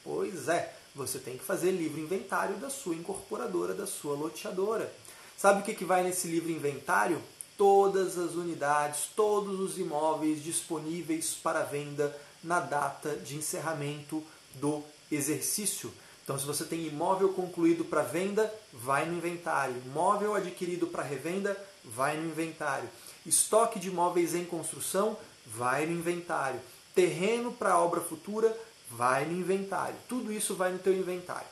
Pois 0.03 0.47
é, 0.47 0.73
você 0.95 1.19
tem 1.19 1.37
que 1.37 1.43
fazer 1.43 1.71
livro 1.71 1.99
inventário 1.99 2.55
da 2.57 2.69
sua 2.69 2.95
incorporadora, 2.95 3.73
da 3.73 3.87
sua 3.87 4.15
loteadora. 4.15 4.93
Sabe 5.39 5.61
o 5.61 5.63
que, 5.63 5.73
que 5.73 5.85
vai 5.85 6.03
nesse 6.03 6.27
livro 6.27 6.51
inventário? 6.51 7.21
Todas 7.57 8.17
as 8.17 8.33
unidades, 8.33 9.07
todos 9.15 9.57
os 9.61 9.77
imóveis 9.77 10.43
disponíveis 10.43 11.33
para 11.33 11.63
venda 11.63 12.13
na 12.43 12.59
data 12.59 13.15
de 13.15 13.37
encerramento 13.37 14.21
do 14.55 14.83
exercício. 15.09 15.93
Então, 16.21 16.37
se 16.37 16.45
você 16.45 16.65
tem 16.65 16.85
imóvel 16.85 17.29
concluído 17.29 17.85
para 17.85 18.01
venda, 18.01 18.53
vai 18.73 19.05
no 19.05 19.15
inventário. 19.15 19.81
Imóvel 19.85 20.35
adquirido 20.35 20.87
para 20.87 21.03
revenda, 21.03 21.55
vai 21.85 22.17
no 22.17 22.29
inventário. 22.29 22.89
Estoque 23.25 23.79
de 23.79 23.87
imóveis 23.87 24.35
em 24.35 24.43
construção, 24.43 25.17
vai 25.45 25.85
no 25.85 25.93
inventário. 25.93 26.59
Terreno 26.93 27.53
para 27.53 27.79
obra 27.79 28.01
futura, 28.01 28.53
vai 28.91 29.23
no 29.23 29.39
inventário. 29.39 29.95
Tudo 30.09 30.33
isso 30.33 30.53
vai 30.53 30.73
no 30.73 30.79
teu 30.79 30.93
inventário. 30.93 31.47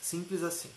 Simples 0.00 0.42
assim. 0.42 0.70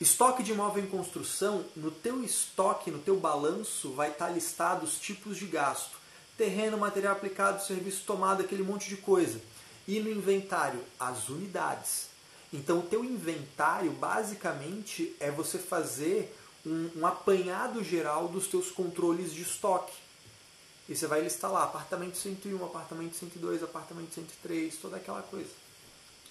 Estoque 0.00 0.42
de 0.42 0.50
imóvel 0.50 0.82
em 0.82 0.88
construção, 0.88 1.64
no 1.76 1.90
teu 1.90 2.22
estoque, 2.24 2.90
no 2.90 2.98
teu 2.98 3.16
balanço, 3.16 3.92
vai 3.92 4.10
estar 4.10 4.28
listado 4.28 4.84
os 4.84 4.98
tipos 4.98 5.36
de 5.36 5.46
gasto. 5.46 5.96
Terreno, 6.36 6.76
material 6.76 7.12
aplicado, 7.12 7.64
serviço 7.64 8.02
tomado, 8.04 8.42
aquele 8.42 8.64
monte 8.64 8.88
de 8.88 8.96
coisa. 8.96 9.40
E 9.86 10.00
no 10.00 10.10
inventário, 10.10 10.80
as 10.98 11.28
unidades. 11.28 12.08
Então, 12.52 12.80
o 12.80 12.82
teu 12.82 13.04
inventário, 13.04 13.92
basicamente, 13.92 15.14
é 15.20 15.30
você 15.30 15.58
fazer 15.58 16.36
um, 16.66 16.90
um 16.96 17.06
apanhado 17.06 17.82
geral 17.84 18.26
dos 18.26 18.48
teus 18.48 18.72
controles 18.72 19.32
de 19.32 19.42
estoque. 19.42 19.92
E 20.88 20.96
você 20.96 21.06
vai 21.06 21.20
listar 21.20 21.52
lá, 21.52 21.64
apartamento 21.64 22.16
101, 22.16 22.64
apartamento 22.64 23.14
102, 23.14 23.62
apartamento 23.62 24.12
103, 24.12 24.76
toda 24.76 24.96
aquela 24.96 25.22
coisa. 25.22 25.50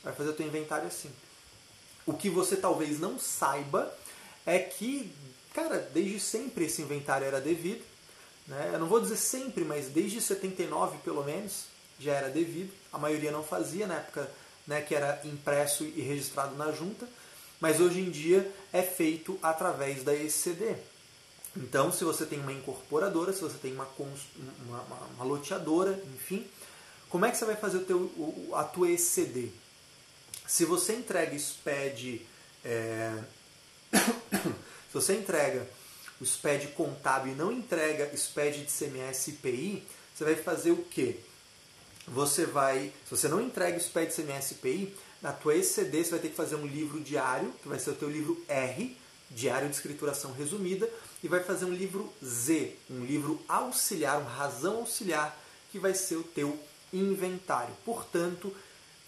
Vai 0.03 0.13
fazer 0.13 0.31
o 0.31 0.33
teu 0.33 0.45
inventário 0.45 0.87
assim. 0.87 1.11
O 2.05 2.13
que 2.13 2.29
você 2.29 2.55
talvez 2.55 2.99
não 2.99 3.17
saiba 3.17 3.93
é 4.45 4.59
que, 4.59 5.11
cara, 5.53 5.79
desde 5.93 6.19
sempre 6.19 6.65
esse 6.65 6.81
inventário 6.81 7.25
era 7.25 7.39
devido. 7.39 7.83
Né? 8.47 8.71
Eu 8.73 8.79
não 8.79 8.87
vou 8.87 8.99
dizer 8.99 9.17
sempre, 9.17 9.63
mas 9.63 9.87
desde 9.87 10.19
79 10.19 10.97
pelo 10.99 11.23
menos 11.23 11.65
já 11.99 12.13
era 12.13 12.29
devido. 12.29 12.71
A 12.91 12.97
maioria 12.97 13.31
não 13.31 13.43
fazia 13.43 13.87
na 13.87 13.95
época 13.95 14.29
né, 14.67 14.81
que 14.81 14.95
era 14.95 15.21
impresso 15.23 15.83
e 15.83 16.01
registrado 16.01 16.55
na 16.55 16.71
junta, 16.71 17.07
mas 17.59 17.79
hoje 17.79 17.99
em 17.99 18.09
dia 18.09 18.49
é 18.71 18.81
feito 18.81 19.39
através 19.41 20.03
da 20.03 20.13
ECD. 20.13 20.75
Então, 21.55 21.91
se 21.91 22.03
você 22.03 22.25
tem 22.25 22.39
uma 22.39 22.51
incorporadora, 22.51 23.31
se 23.31 23.41
você 23.41 23.57
tem 23.57 23.73
uma, 23.73 23.87
uma, 23.97 24.81
uma, 24.81 25.05
uma 25.15 25.23
loteadora, 25.23 26.01
enfim, 26.15 26.45
como 27.09 27.25
é 27.25 27.31
que 27.31 27.37
você 27.37 27.45
vai 27.45 27.55
fazer 27.55 27.77
o 27.77 27.85
teu, 27.85 28.49
a 28.53 28.63
tua 28.63 28.89
ECD? 28.89 29.51
Se 30.47 30.65
você 30.65 30.93
entrega 30.93 31.37
SPED, 31.37 32.21
é... 32.63 33.23
se 33.91 34.93
você 34.93 35.15
entrega 35.15 35.67
o 36.19 36.25
SPED 36.25 36.67
contábil 36.69 37.33
e 37.33 37.35
não 37.35 37.51
entrega 37.51 38.15
SPED 38.15 38.65
de 38.65 38.71
CMS 38.71 39.27
e 39.27 39.31
IPI, 39.31 39.83
você 40.13 40.23
vai 40.23 40.35
fazer 40.35 40.71
o 40.71 40.83
quê? 40.83 41.17
Você 42.07 42.45
vai, 42.45 42.91
se 43.05 43.11
você 43.11 43.27
não 43.27 43.41
entrega 43.41 43.77
o 43.77 43.81
SPED 43.81 44.09
de 44.09 44.21
CMS 44.21 44.51
e 44.51 44.53
IPI, 44.55 44.95
na 45.21 45.31
tua 45.31 45.55
ECD 45.55 46.03
você 46.03 46.11
vai 46.11 46.19
ter 46.19 46.29
que 46.29 46.35
fazer 46.35 46.55
um 46.55 46.67
livro 46.67 46.99
diário, 46.99 47.53
que 47.61 47.67
vai 47.69 47.79
ser 47.79 47.91
o 47.91 47.95
teu 47.95 48.09
livro 48.09 48.43
R, 48.47 48.97
Diário 49.31 49.69
de 49.69 49.75
Escrituração 49.75 50.33
Resumida, 50.33 50.89
e 51.23 51.27
vai 51.27 51.41
fazer 51.41 51.65
um 51.65 51.73
livro 51.73 52.11
Z, 52.23 52.75
um 52.89 53.03
livro 53.03 53.41
auxiliar, 53.47 54.19
um 54.19 54.25
razão 54.25 54.77
auxiliar, 54.77 55.41
que 55.71 55.79
vai 55.79 55.93
ser 55.93 56.17
o 56.17 56.23
teu 56.23 56.59
inventário. 56.91 57.73
Portanto, 57.85 58.53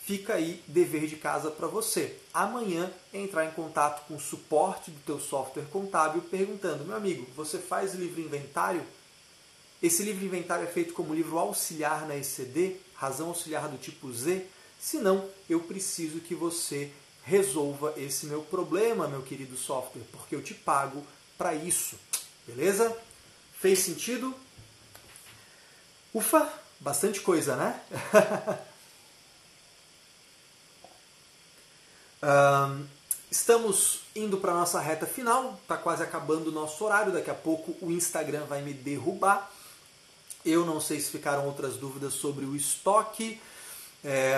fica 0.05 0.35
aí 0.35 0.61
dever 0.67 1.07
de 1.07 1.15
casa 1.15 1.49
para 1.49 1.65
você. 1.65 2.15
Amanhã 2.31 2.91
entrar 3.11 3.45
em 3.45 3.51
contato 3.51 4.05
com 4.07 4.15
o 4.15 4.19
suporte 4.19 4.91
do 4.91 4.99
teu 4.99 5.19
software 5.19 5.65
contábil 5.71 6.21
perguntando, 6.21 6.85
meu 6.85 6.95
amigo, 6.95 7.25
você 7.35 7.57
faz 7.57 7.95
livro 7.95 8.21
inventário? 8.21 8.83
Esse 9.81 10.03
livro 10.03 10.23
inventário 10.23 10.63
é 10.63 10.71
feito 10.71 10.93
como 10.93 11.13
livro 11.13 11.39
auxiliar 11.39 12.07
na 12.07 12.15
ECD, 12.15 12.75
razão 12.93 13.29
auxiliar 13.29 13.67
do 13.67 13.77
tipo 13.77 14.13
Z? 14.13 14.45
Se 14.79 14.97
não, 14.97 15.27
eu 15.49 15.61
preciso 15.61 16.19
que 16.19 16.35
você 16.35 16.91
resolva 17.23 17.95
esse 17.97 18.27
meu 18.27 18.43
problema, 18.43 19.07
meu 19.07 19.23
querido 19.23 19.57
software, 19.57 20.03
porque 20.11 20.35
eu 20.35 20.43
te 20.43 20.53
pago 20.53 21.03
para 21.35 21.55
isso. 21.55 21.97
Beleza? 22.45 22.95
Fez 23.59 23.79
sentido? 23.79 24.35
Ufa, 26.13 26.47
bastante 26.79 27.21
coisa, 27.21 27.55
né? 27.55 27.81
estamos 33.29 34.01
indo 34.15 34.37
para 34.37 34.51
a 34.51 34.55
nossa 34.55 34.79
reta 34.79 35.05
final, 35.05 35.59
está 35.61 35.77
quase 35.77 36.03
acabando 36.03 36.49
o 36.49 36.51
nosso 36.51 36.83
horário, 36.83 37.11
daqui 37.11 37.29
a 37.29 37.35
pouco 37.35 37.75
o 37.81 37.91
Instagram 37.91 38.45
vai 38.45 38.61
me 38.61 38.73
derrubar. 38.73 39.51
Eu 40.45 40.65
não 40.65 40.79
sei 40.79 40.99
se 40.99 41.09
ficaram 41.09 41.45
outras 41.45 41.75
dúvidas 41.75 42.13
sobre 42.13 42.45
o 42.45 42.55
estoque. 42.55 43.41
É, 44.03 44.37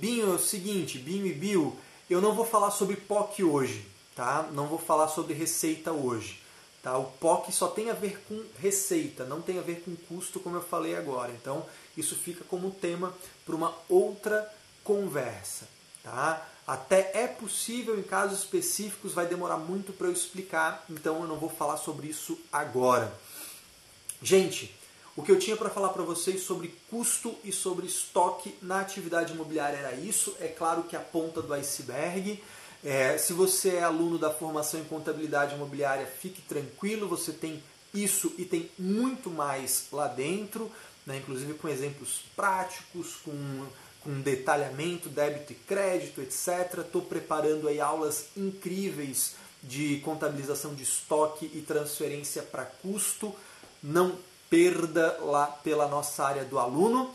Binho 0.00 0.32
é 0.32 0.34
o 0.34 0.38
seguinte, 0.38 0.98
Binho 0.98 1.26
e 1.26 1.32
Bio, 1.32 1.76
eu 2.08 2.20
não 2.20 2.34
vou 2.34 2.46
falar 2.46 2.70
sobre 2.70 2.96
POC 2.96 3.44
hoje, 3.44 3.86
tá? 4.14 4.48
Não 4.52 4.66
vou 4.66 4.78
falar 4.78 5.08
sobre 5.08 5.34
receita 5.34 5.92
hoje. 5.92 6.40
Tá? 6.82 6.96
O 6.96 7.04
POC 7.04 7.52
só 7.52 7.68
tem 7.68 7.90
a 7.90 7.94
ver 7.94 8.22
com 8.28 8.42
receita, 8.60 9.24
não 9.24 9.42
tem 9.42 9.58
a 9.58 9.62
ver 9.62 9.82
com 9.82 9.94
custo, 10.08 10.40
como 10.40 10.56
eu 10.56 10.62
falei 10.62 10.96
agora. 10.96 11.32
Então, 11.32 11.66
isso 11.96 12.14
fica 12.14 12.44
como 12.44 12.70
tema 12.70 13.12
para 13.44 13.56
uma 13.56 13.74
outra 13.88 14.48
conversa. 14.84 15.75
Tá? 16.06 16.46
Até 16.64 17.10
é 17.14 17.26
possível, 17.26 17.98
em 17.98 18.02
casos 18.04 18.38
específicos, 18.38 19.12
vai 19.12 19.26
demorar 19.26 19.56
muito 19.56 19.92
para 19.92 20.06
eu 20.06 20.12
explicar, 20.12 20.84
então 20.88 21.20
eu 21.20 21.26
não 21.26 21.36
vou 21.36 21.50
falar 21.50 21.78
sobre 21.78 22.06
isso 22.06 22.38
agora. 22.52 23.12
Gente, 24.22 24.72
o 25.16 25.22
que 25.22 25.32
eu 25.32 25.38
tinha 25.38 25.56
para 25.56 25.68
falar 25.68 25.88
para 25.88 26.04
vocês 26.04 26.42
sobre 26.42 26.72
custo 26.88 27.34
e 27.42 27.50
sobre 27.50 27.88
estoque 27.88 28.54
na 28.62 28.78
atividade 28.78 29.32
imobiliária 29.32 29.78
era 29.78 29.96
isso. 29.96 30.36
É 30.38 30.46
claro 30.46 30.84
que 30.84 30.94
a 30.94 31.00
ponta 31.00 31.42
do 31.42 31.52
iceberg. 31.52 32.40
É, 32.84 33.18
se 33.18 33.32
você 33.32 33.70
é 33.70 33.82
aluno 33.82 34.16
da 34.16 34.30
formação 34.30 34.78
em 34.78 34.84
contabilidade 34.84 35.56
imobiliária, 35.56 36.06
fique 36.06 36.40
tranquilo, 36.40 37.08
você 37.08 37.32
tem 37.32 37.60
isso 37.92 38.32
e 38.38 38.44
tem 38.44 38.70
muito 38.78 39.28
mais 39.28 39.86
lá 39.90 40.06
dentro, 40.06 40.70
né? 41.04 41.16
inclusive 41.16 41.54
com 41.54 41.68
exemplos 41.68 42.20
práticos, 42.36 43.16
com, 43.24 43.66
com 44.06 44.20
detalhamento, 44.20 45.08
débito 45.08 45.52
e 45.52 45.56
crédito, 45.56 46.22
etc. 46.22 46.78
Estou 46.78 47.02
preparando 47.02 47.66
aí 47.66 47.80
aulas 47.80 48.28
incríveis 48.36 49.34
de 49.60 49.98
contabilização 50.04 50.76
de 50.76 50.84
estoque 50.84 51.50
e 51.52 51.60
transferência 51.60 52.40
para 52.40 52.64
custo. 52.64 53.34
Não 53.82 54.16
perda 54.48 55.18
lá 55.22 55.46
pela 55.48 55.88
nossa 55.88 56.24
área 56.24 56.44
do 56.44 56.56
aluno. 56.56 57.12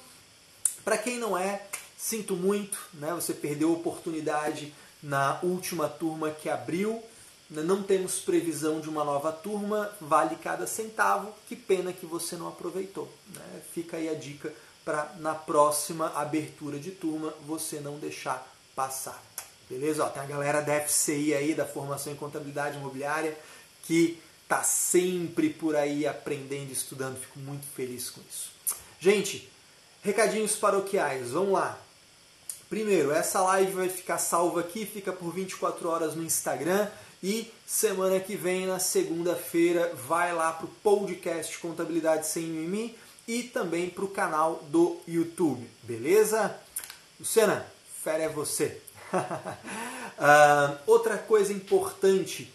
Para 0.84 0.98
quem 0.98 1.18
não 1.18 1.38
é, 1.38 1.66
sinto 1.98 2.36
muito, 2.36 2.78
né? 2.94 3.14
Você 3.14 3.34
perdeu 3.34 3.70
a 3.70 3.74
oportunidade 3.74 4.74
na 5.02 5.40
última 5.42 5.88
turma 5.88 6.30
que 6.30 6.50
abriu. 6.50 7.02
Não 7.50 7.84
temos 7.84 8.20
previsão 8.20 8.82
de 8.82 8.90
uma 8.90 9.04
nova 9.06 9.32
turma, 9.32 9.92
vale 10.02 10.36
cada 10.36 10.68
centavo. 10.68 11.34
Que 11.48 11.56
pena 11.56 11.94
que 11.94 12.06
você 12.06 12.36
não 12.36 12.50
aproveitou. 12.50 13.10
Né? 13.34 13.62
Fica 13.74 13.96
aí 13.96 14.10
a 14.10 14.14
dica 14.14 14.54
para 14.84 15.14
na 15.20 15.36
próxima 15.36 16.12
abertura 16.16 16.80
de 16.80 16.92
turma 16.92 17.34
você 17.46 17.80
não 17.80 17.98
deixar 17.98 18.48
passar. 18.76 19.22
Beleza? 19.70 20.04
Ó, 20.04 20.10
tem 20.10 20.22
a 20.22 20.26
galera 20.26 20.62
da 20.62 20.80
FCI 20.82 21.34
aí, 21.34 21.54
da 21.54 21.66
Formação 21.66 22.12
em 22.12 22.16
Contabilidade 22.16 22.78
Imobiliária, 22.78 23.38
que 23.84 24.20
está 24.44 24.64
sempre 24.64 25.50
por 25.50 25.76
aí 25.76 26.06
aprendendo, 26.06 26.72
estudando. 26.72 27.18
Fico 27.18 27.40
muito 27.40 27.66
feliz 27.76 28.10
com 28.10 28.20
isso. 28.30 28.52
Gente, 29.00 29.50
recadinhos 30.04 30.56
paroquiais, 30.56 31.32
vamos 31.32 31.54
lá. 31.54 31.80
Primeiro, 32.70 33.12
essa 33.12 33.42
live 33.42 33.72
vai 33.72 33.90
ficar 33.90 34.18
salva 34.18 34.62
aqui, 34.62 34.86
fica 34.86 35.12
por 35.12 35.34
24 35.34 35.90
horas 35.90 36.16
no 36.16 36.24
Instagram 36.24 36.90
e 37.24 37.52
semana 37.66 38.20
que 38.20 38.36
vem, 38.36 38.66
na 38.66 38.80
segunda-feira, 38.80 39.94
vai 40.08 40.34
lá 40.34 40.52
para 40.52 40.66
o 40.66 40.70
podcast 40.84 41.58
Contabilidade 41.60 42.28
Sem 42.28 42.44
Mimi 42.44 42.98
e 43.28 43.44
também 43.44 43.90
para 43.90 44.06
o 44.06 44.10
canal 44.10 44.64
do 44.70 45.00
YouTube, 45.08 45.68
beleza? 45.84 46.56
Luciana, 47.20 47.66
fera 48.04 48.24
é 48.24 48.30
você. 48.30 48.82
uh, 49.14 50.78
outra 50.88 51.18
coisa 51.18 51.54
importante, 51.54 52.52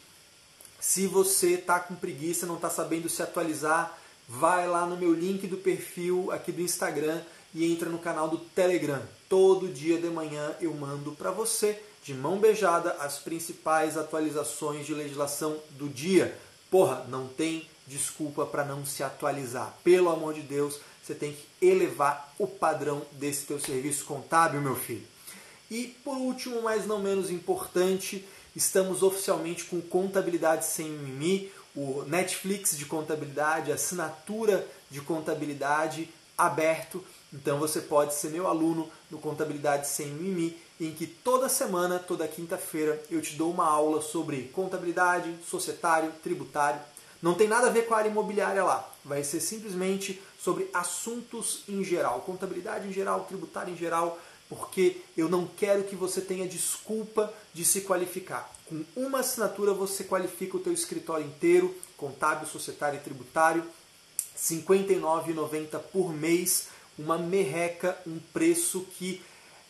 se 0.80 1.06
você 1.06 1.54
está 1.54 1.80
com 1.80 1.94
preguiça, 1.94 2.46
não 2.46 2.56
está 2.56 2.68
sabendo 2.68 3.08
se 3.08 3.22
atualizar, 3.22 3.96
vai 4.28 4.66
lá 4.66 4.86
no 4.86 4.96
meu 4.96 5.12
link 5.12 5.46
do 5.46 5.56
perfil 5.56 6.30
aqui 6.32 6.50
do 6.50 6.60
Instagram 6.60 7.22
e 7.54 7.70
entra 7.70 7.88
no 7.88 7.98
canal 7.98 8.28
do 8.28 8.38
Telegram. 8.38 9.02
Todo 9.28 9.68
dia 9.68 9.98
de 9.98 10.08
manhã 10.08 10.54
eu 10.60 10.74
mando 10.74 11.12
para 11.12 11.30
você, 11.30 11.80
de 12.02 12.12
mão 12.14 12.38
beijada, 12.38 12.92
as 13.00 13.18
principais 13.18 13.96
atualizações 13.96 14.86
de 14.86 14.94
legislação 14.94 15.56
do 15.70 15.88
dia. 15.88 16.36
Porra, 16.70 17.04
não 17.08 17.28
tem 17.28 17.68
desculpa 17.86 18.44
para 18.44 18.64
não 18.64 18.84
se 18.84 19.02
atualizar. 19.02 19.74
Pelo 19.84 20.10
amor 20.10 20.34
de 20.34 20.42
Deus, 20.42 20.80
você 21.02 21.14
tem 21.14 21.32
que 21.32 21.66
elevar 21.66 22.34
o 22.38 22.46
padrão 22.46 23.02
desse 23.12 23.46
teu 23.46 23.60
serviço 23.60 24.04
contábil, 24.04 24.60
meu 24.60 24.76
filho. 24.76 25.06
E 25.70 25.96
por 26.04 26.16
último, 26.16 26.62
mas 26.62 26.86
não 26.86 27.00
menos 27.00 27.30
importante, 27.30 28.24
Estamos 28.56 29.02
oficialmente 29.02 29.64
com 29.64 29.82
Contabilidade 29.82 30.64
Sem 30.64 30.88
Mimi, 30.88 31.52
o 31.74 32.04
Netflix 32.06 32.74
de 32.74 32.86
contabilidade, 32.86 33.70
assinatura 33.70 34.66
de 34.90 35.02
contabilidade 35.02 36.08
aberto. 36.38 37.04
Então 37.30 37.58
você 37.58 37.82
pode 37.82 38.14
ser 38.14 38.30
meu 38.30 38.46
aluno 38.46 38.90
no 39.10 39.18
Contabilidade 39.18 39.86
Sem 39.88 40.06
Mimi, 40.06 40.56
em 40.80 40.92
que 40.92 41.06
toda 41.06 41.48
semana, 41.48 41.98
toda 41.98 42.28
quinta-feira, 42.28 43.02
eu 43.10 43.22
te 43.22 43.34
dou 43.34 43.50
uma 43.50 43.66
aula 43.66 44.02
sobre 44.02 44.50
contabilidade, 44.52 45.34
societário, 45.48 46.12
tributário. 46.22 46.80
Não 47.22 47.34
tem 47.34 47.48
nada 47.48 47.68
a 47.68 47.70
ver 47.70 47.86
com 47.86 47.94
a 47.94 47.98
área 47.98 48.10
imobiliária 48.10 48.62
lá. 48.62 48.88
Vai 49.04 49.24
ser 49.24 49.40
simplesmente 49.40 50.20
sobre 50.38 50.68
assuntos 50.74 51.62
em 51.68 51.82
geral, 51.82 52.20
contabilidade 52.20 52.86
em 52.86 52.92
geral, 52.92 53.24
tributário 53.24 53.72
em 53.72 53.76
geral, 53.76 54.18
porque 54.48 54.98
eu 55.16 55.28
não 55.28 55.46
quero 55.46 55.84
que 55.84 55.96
você 55.96 56.20
tenha 56.20 56.46
desculpa 56.46 57.32
de 57.54 57.64
se 57.64 57.80
qualificar. 57.80 58.52
Com 58.66 58.84
uma 58.94 59.20
assinatura 59.20 59.72
você 59.72 60.04
qualifica 60.04 60.56
o 60.56 60.60
teu 60.60 60.72
escritório 60.72 61.26
inteiro, 61.26 61.74
contábil, 61.96 62.46
societário 62.46 62.98
e 62.98 63.02
tributário, 63.02 63.62
R$ 63.62 63.68
59,90 64.38 65.80
por 65.90 66.12
mês, 66.12 66.68
uma 66.98 67.16
merreca, 67.16 67.96
um 68.06 68.18
preço 68.32 68.86
que 68.98 69.22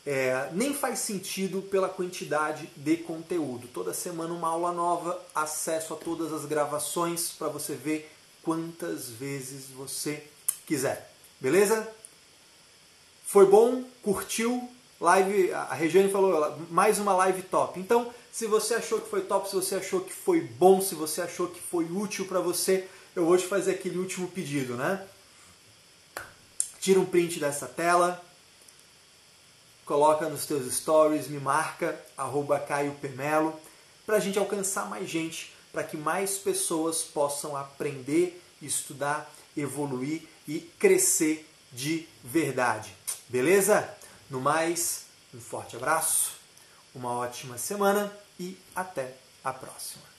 é, 0.06 0.48
nem 0.52 0.72
faz 0.72 1.00
sentido 1.00 1.60
pela 1.62 1.88
quantidade 1.88 2.70
de 2.76 2.96
conteúdo. 2.98 3.66
Toda 3.66 3.92
semana 3.92 4.32
uma 4.32 4.48
aula 4.48 4.72
nova, 4.72 5.20
acesso 5.34 5.94
a 5.94 5.96
todas 5.96 6.32
as 6.32 6.44
gravações 6.44 7.30
para 7.30 7.48
você 7.48 7.74
ver 7.74 8.08
quantas 8.40 9.10
vezes 9.10 9.66
você 9.70 10.22
quiser. 10.64 11.10
Beleza? 11.40 11.92
Foi 13.26 13.46
bom? 13.46 13.82
Curtiu? 14.00 14.70
Live, 15.00 15.52
a 15.52 15.74
Regiane 15.74 16.10
falou, 16.10 16.56
mais 16.70 16.98
uma 17.00 17.14
live 17.16 17.42
top. 17.42 17.78
Então, 17.78 18.14
se 18.32 18.46
você 18.46 18.74
achou 18.74 19.00
que 19.00 19.10
foi 19.10 19.22
top, 19.22 19.48
se 19.48 19.56
você 19.56 19.74
achou 19.74 20.00
que 20.00 20.12
foi 20.12 20.40
bom, 20.40 20.80
se 20.80 20.94
você 20.94 21.20
achou 21.20 21.48
que 21.48 21.60
foi 21.60 21.84
útil 21.84 22.26
para 22.26 22.40
você, 22.40 22.88
eu 23.14 23.26
vou 23.26 23.36
te 23.36 23.46
fazer 23.46 23.72
aquele 23.72 23.98
último 23.98 24.28
pedido, 24.28 24.74
né? 24.74 25.04
Tira 26.80 27.00
um 27.00 27.04
print 27.04 27.40
dessa 27.40 27.66
tela, 27.66 28.24
coloca 29.86 30.28
nos 30.28 30.44
teus 30.44 30.70
stories, 30.74 31.28
me 31.28 31.38
marca, 31.38 31.98
arroba 32.18 32.58
Caio 32.58 32.92
Pemelo, 32.96 33.58
para 34.04 34.16
a 34.16 34.20
gente 34.20 34.38
alcançar 34.38 34.90
mais 34.90 35.08
gente, 35.08 35.54
para 35.72 35.84
que 35.84 35.96
mais 35.96 36.36
pessoas 36.36 37.02
possam 37.02 37.56
aprender, 37.56 38.42
estudar, 38.60 39.30
evoluir 39.56 40.22
e 40.46 40.60
crescer 40.78 41.48
de 41.72 42.06
verdade. 42.22 42.92
Beleza? 43.28 43.88
No 44.28 44.40
mais, 44.40 45.06
um 45.32 45.40
forte 45.40 45.76
abraço, 45.76 46.32
uma 46.94 47.12
ótima 47.12 47.56
semana 47.56 48.12
e 48.38 48.58
até 48.74 49.14
a 49.44 49.52
próxima. 49.52 50.15